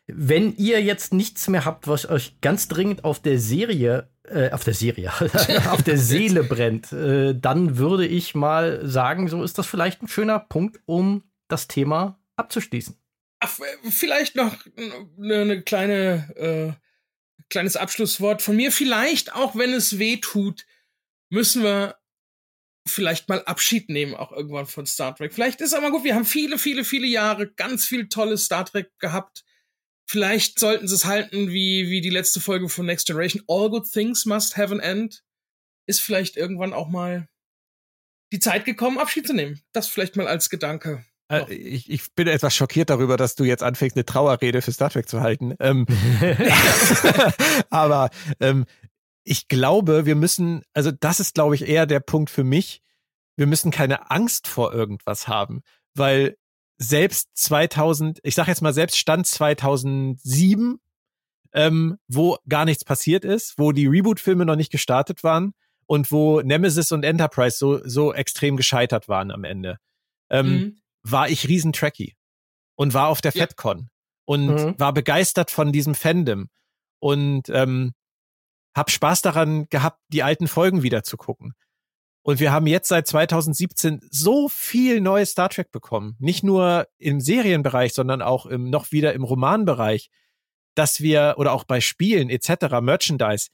[0.06, 4.62] Wenn ihr jetzt nichts mehr habt, was euch ganz dringend auf der Serie, äh, auf
[4.62, 5.10] der Serie,
[5.72, 10.08] auf der Seele brennt, äh, dann würde ich mal sagen, so ist das vielleicht ein
[10.08, 12.96] schöner Punkt, um das Thema abzuschließen.
[13.40, 13.58] Ach,
[13.90, 14.54] vielleicht noch
[15.18, 16.83] eine, eine kleine äh
[17.54, 18.72] kleines Abschlusswort von mir.
[18.72, 20.66] Vielleicht, auch wenn es weh tut,
[21.30, 21.96] müssen wir
[22.84, 25.32] vielleicht mal Abschied nehmen, auch irgendwann von Star Trek.
[25.32, 28.90] Vielleicht ist aber gut, wir haben viele, viele, viele Jahre ganz viel tolles Star Trek
[28.98, 29.44] gehabt.
[30.04, 33.44] Vielleicht sollten sie es halten wie, wie die letzte Folge von Next Generation.
[33.46, 35.22] All good things must have an end.
[35.86, 37.28] Ist vielleicht irgendwann auch mal
[38.32, 39.62] die Zeit gekommen, Abschied zu nehmen.
[39.70, 41.04] Das vielleicht mal als Gedanke.
[41.28, 44.90] Äh, ich, ich, bin etwas schockiert darüber, dass du jetzt anfängst, eine Trauerrede für Star
[44.90, 45.54] Trek zu halten.
[45.60, 45.86] Ähm,
[47.70, 48.10] aber
[48.40, 48.66] ähm,
[49.24, 52.82] ich glaube, wir müssen, also das ist, glaube ich, eher der Punkt für mich.
[53.36, 55.62] Wir müssen keine Angst vor irgendwas haben,
[55.94, 56.36] weil
[56.76, 60.78] selbst 2000, ich sage jetzt mal selbst Stand 2007
[61.54, 65.54] ähm, wo gar nichts passiert ist, wo die Reboot-Filme noch nicht gestartet waren
[65.86, 69.78] und wo Nemesis und Enterprise so, so extrem gescheitert waren am Ende,
[70.30, 70.76] ähm, mhm.
[71.04, 72.16] War ich riesen Trekkie
[72.74, 73.42] und war auf der ja.
[73.42, 73.88] FedCon
[74.24, 74.74] und mhm.
[74.78, 76.48] war begeistert von diesem Fandom
[76.98, 77.92] und ähm,
[78.74, 81.54] hab Spaß daran gehabt, die alten Folgen wieder zu gucken.
[82.22, 86.16] Und wir haben jetzt seit 2017 so viel neues Star Trek bekommen.
[86.18, 90.08] Nicht nur im Serienbereich, sondern auch im, noch wieder im Romanbereich,
[90.74, 93.50] dass wir, oder auch bei Spielen etc., Merchandise,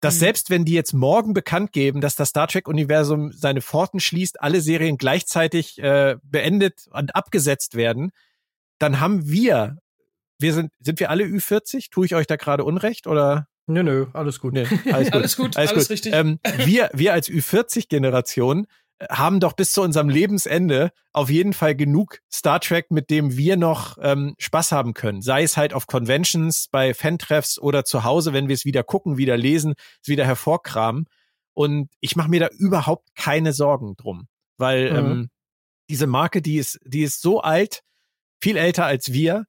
[0.00, 0.20] dass mhm.
[0.20, 4.60] selbst wenn die jetzt morgen bekannt geben, dass das Star Trek-Universum seine Pforten schließt, alle
[4.60, 8.12] Serien gleichzeitig äh, beendet und abgesetzt werden,
[8.78, 9.76] dann haben wir,
[10.38, 11.90] wir sind, sind wir alle Ü40?
[11.90, 13.46] Tue ich euch da gerade Unrecht oder?
[13.66, 14.54] Nö, nö, alles gut.
[14.54, 15.90] Nee, alles gut, alles, gut, alles, alles gut.
[15.90, 16.12] richtig.
[16.14, 18.68] Ähm, wir, wir als Ü40-Generation äh,
[19.08, 23.56] haben doch bis zu unserem Lebensende auf jeden Fall genug Star Trek, mit dem wir
[23.56, 25.22] noch ähm, Spaß haben können.
[25.22, 29.16] Sei es halt auf Conventions, bei Fantreffs oder zu Hause, wenn wir es wieder gucken,
[29.16, 31.06] wieder lesen, es wieder hervorkramen.
[31.54, 34.28] Und ich mache mir da überhaupt keine Sorgen drum,
[34.58, 34.96] weil mhm.
[34.96, 35.30] ähm,
[35.88, 37.82] diese Marke, die ist, die ist so alt,
[38.40, 39.46] viel älter als wir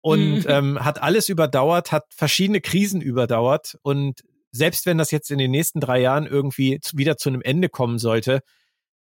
[0.00, 0.46] und mhm.
[0.48, 4.22] ähm, hat alles überdauert, hat verschiedene Krisen überdauert und
[4.52, 7.98] selbst wenn das jetzt in den nächsten drei Jahren irgendwie wieder zu einem Ende kommen
[7.98, 8.40] sollte,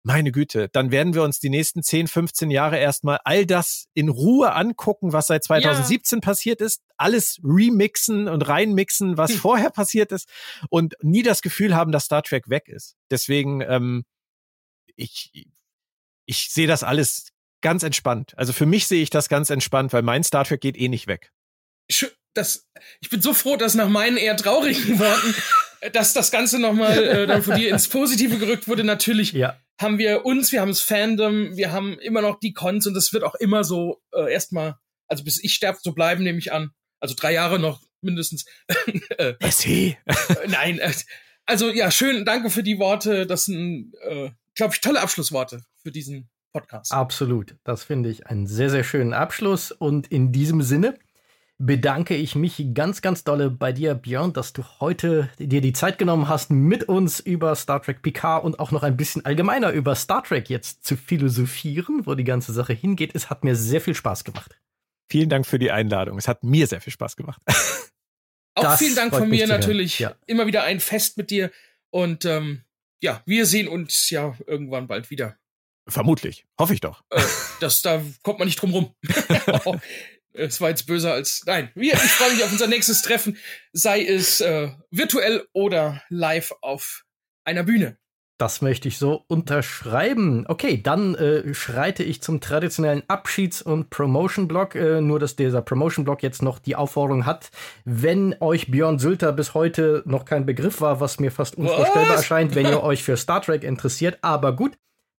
[0.04, 4.10] meine Güte, dann werden wir uns die nächsten 10, 15 Jahre erstmal all das in
[4.10, 6.22] Ruhe angucken, was seit 2017 ja.
[6.22, 9.38] passiert ist, alles remixen und reinmixen, was hm.
[9.40, 10.28] vorher passiert ist
[10.70, 12.96] und nie das Gefühl haben, dass Star Trek weg ist.
[13.10, 14.04] Deswegen, ähm,
[14.96, 15.48] ich,
[16.26, 17.30] ich sehe das alles
[17.62, 18.34] ganz entspannt.
[18.38, 21.08] Also für mich sehe ich das ganz entspannt, weil mein Star Trek geht eh nicht
[21.08, 21.32] weg.
[22.36, 22.68] Das,
[23.00, 25.36] ich bin so froh, dass nach meinen eher traurigen Worten,
[25.92, 28.84] dass das Ganze nochmal äh, dann von dir ins Positive gerückt wurde.
[28.84, 29.58] Natürlich ja.
[29.82, 33.14] haben wir uns, wir haben das Fandom, wir haben immer noch die Cons und das
[33.14, 34.76] wird auch immer so äh, erstmal,
[35.08, 36.72] also bis ich sterbe, so bleiben, nehme ich an.
[37.00, 38.46] Also drei Jahre noch mindestens.
[39.18, 39.96] äh, äh,
[40.48, 40.94] nein, äh,
[41.46, 43.26] also ja, schön, danke für die Worte.
[43.26, 46.92] Das sind, äh, glaube ich, tolle Abschlussworte für diesen Podcast.
[46.92, 47.56] Absolut.
[47.64, 49.72] Das finde ich einen sehr, sehr schönen Abschluss.
[49.72, 50.98] Und in diesem Sinne
[51.66, 55.98] bedanke ich mich ganz, ganz dolle bei dir, Björn, dass du heute dir die Zeit
[55.98, 59.96] genommen hast, mit uns über Star Trek Picard und auch noch ein bisschen allgemeiner über
[59.96, 63.12] Star Trek jetzt zu philosophieren, wo die ganze Sache hingeht.
[63.14, 64.60] Es hat mir sehr viel Spaß gemacht.
[65.10, 66.18] Vielen Dank für die Einladung.
[66.18, 67.42] Es hat mir sehr viel Spaß gemacht.
[68.56, 70.00] auch das vielen Dank von mir natürlich.
[70.00, 70.16] Ja.
[70.26, 71.50] Immer wieder ein Fest mit dir.
[71.92, 72.64] Und ähm,
[73.02, 75.38] ja, wir sehen uns ja irgendwann bald wieder.
[75.88, 76.46] Vermutlich.
[76.60, 77.04] Hoffe ich doch.
[77.10, 77.22] Äh,
[77.60, 78.96] das, da kommt man nicht drum rum.
[80.34, 81.44] es war jetzt böser als.
[81.46, 83.38] Nein, wir, ich freue mich auf unser nächstes Treffen,
[83.72, 87.04] sei es äh, virtuell oder live auf
[87.46, 87.98] einer Bühne.
[88.40, 90.46] Das möchte ich so unterschreiben.
[90.48, 94.76] Okay, dann äh, schreite ich zum traditionellen Abschieds- und Promotion-Block.
[94.76, 97.52] Äh, nur, dass dieser Promotion-Block jetzt noch die Aufforderung hat,
[97.86, 102.22] wenn euch Björn Sülter bis heute noch kein Begriff war, was mir fast unvorstellbar was?
[102.22, 104.18] erscheint, wenn ihr euch für Star Trek interessiert.
[104.24, 104.74] Aber gut,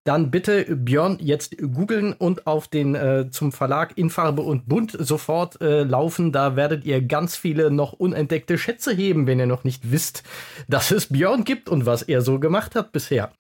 [0.05, 4.95] dann bitte Björn jetzt googeln und auf den äh, zum Verlag in Farbe und Bunt
[4.99, 6.31] sofort äh, laufen.
[6.31, 10.23] Da werdet ihr ganz viele noch unentdeckte Schätze heben, wenn ihr noch nicht wisst,
[10.69, 13.33] dass es Björn gibt und was er so gemacht hat bisher.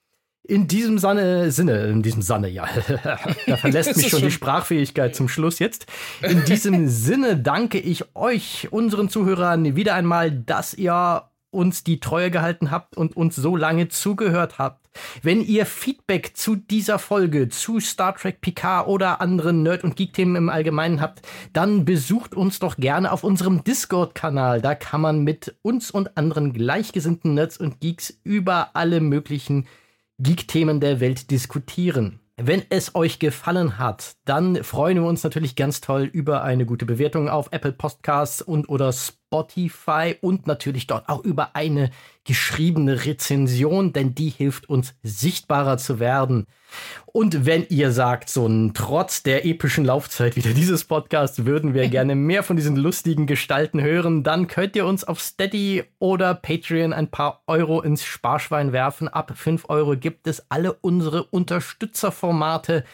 [0.46, 2.66] In diesem Sinne, Sinne, in diesem Sinne, ja,
[3.46, 5.86] da verlässt mich schon die Sprachfähigkeit zum Schluss jetzt.
[6.20, 12.30] In diesem Sinne danke ich euch, unseren Zuhörern, wieder einmal, dass ihr uns die Treue
[12.30, 14.88] gehalten habt und uns so lange zugehört habt.
[15.22, 20.36] Wenn ihr Feedback zu dieser Folge, zu Star Trek Picard oder anderen Nerd- und Geek-Themen
[20.36, 24.60] im Allgemeinen habt, dann besucht uns doch gerne auf unserem Discord-Kanal.
[24.60, 29.66] Da kann man mit uns und anderen gleichgesinnten Nerds und Geeks über alle möglichen
[30.18, 32.20] Geek-Themen der Welt diskutieren.
[32.36, 36.84] Wenn es euch gefallen hat, dann freuen wir uns natürlich ganz toll über eine gute
[36.84, 38.92] Bewertung auf Apple Podcasts und oder
[39.34, 41.90] Spotify und natürlich dort auch über eine
[42.22, 46.46] geschriebene Rezension, denn die hilft uns sichtbarer zu werden.
[47.06, 51.88] Und wenn ihr sagt, so ein trotz der epischen Laufzeit wieder dieses Podcast würden wir
[51.90, 56.92] gerne mehr von diesen lustigen Gestalten hören, dann könnt ihr uns auf Steady oder Patreon
[56.92, 59.08] ein paar Euro ins Sparschwein werfen.
[59.08, 62.84] Ab 5 Euro gibt es alle unsere Unterstützerformate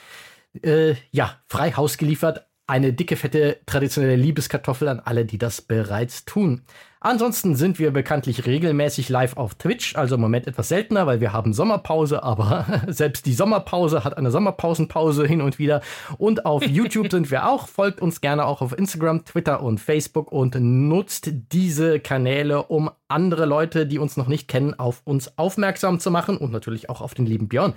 [0.63, 6.25] äh, ja, frei Haus geliefert eine dicke, fette, traditionelle Liebeskartoffel an alle, die das bereits
[6.25, 6.63] tun.
[7.01, 11.33] Ansonsten sind wir bekanntlich regelmäßig live auf Twitch, also im Moment etwas seltener, weil wir
[11.33, 15.81] haben Sommerpause, aber selbst die Sommerpause hat eine Sommerpausenpause hin und wieder.
[16.17, 17.67] Und auf YouTube sind wir auch.
[17.67, 23.47] Folgt uns gerne auch auf Instagram, Twitter und Facebook und nutzt diese Kanäle, um andere
[23.47, 27.15] Leute, die uns noch nicht kennen, auf uns aufmerksam zu machen und natürlich auch auf
[27.15, 27.75] den lieben Björn.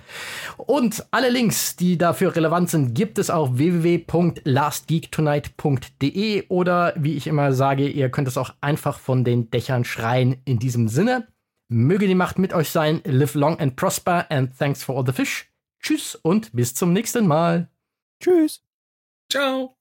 [0.56, 7.52] Und alle Links, die dafür relevant sind, gibt es auf www.lastgeektonight.de oder wie ich immer
[7.52, 10.36] sage, ihr könnt es auch einfach von den Dächern schreien.
[10.44, 11.28] In diesem Sinne,
[11.68, 15.12] möge die Macht mit euch sein, live long and prosper and thanks for all the
[15.12, 15.50] fish.
[15.80, 17.70] Tschüss und bis zum nächsten Mal.
[18.20, 18.62] Tschüss.
[19.30, 19.76] Ciao.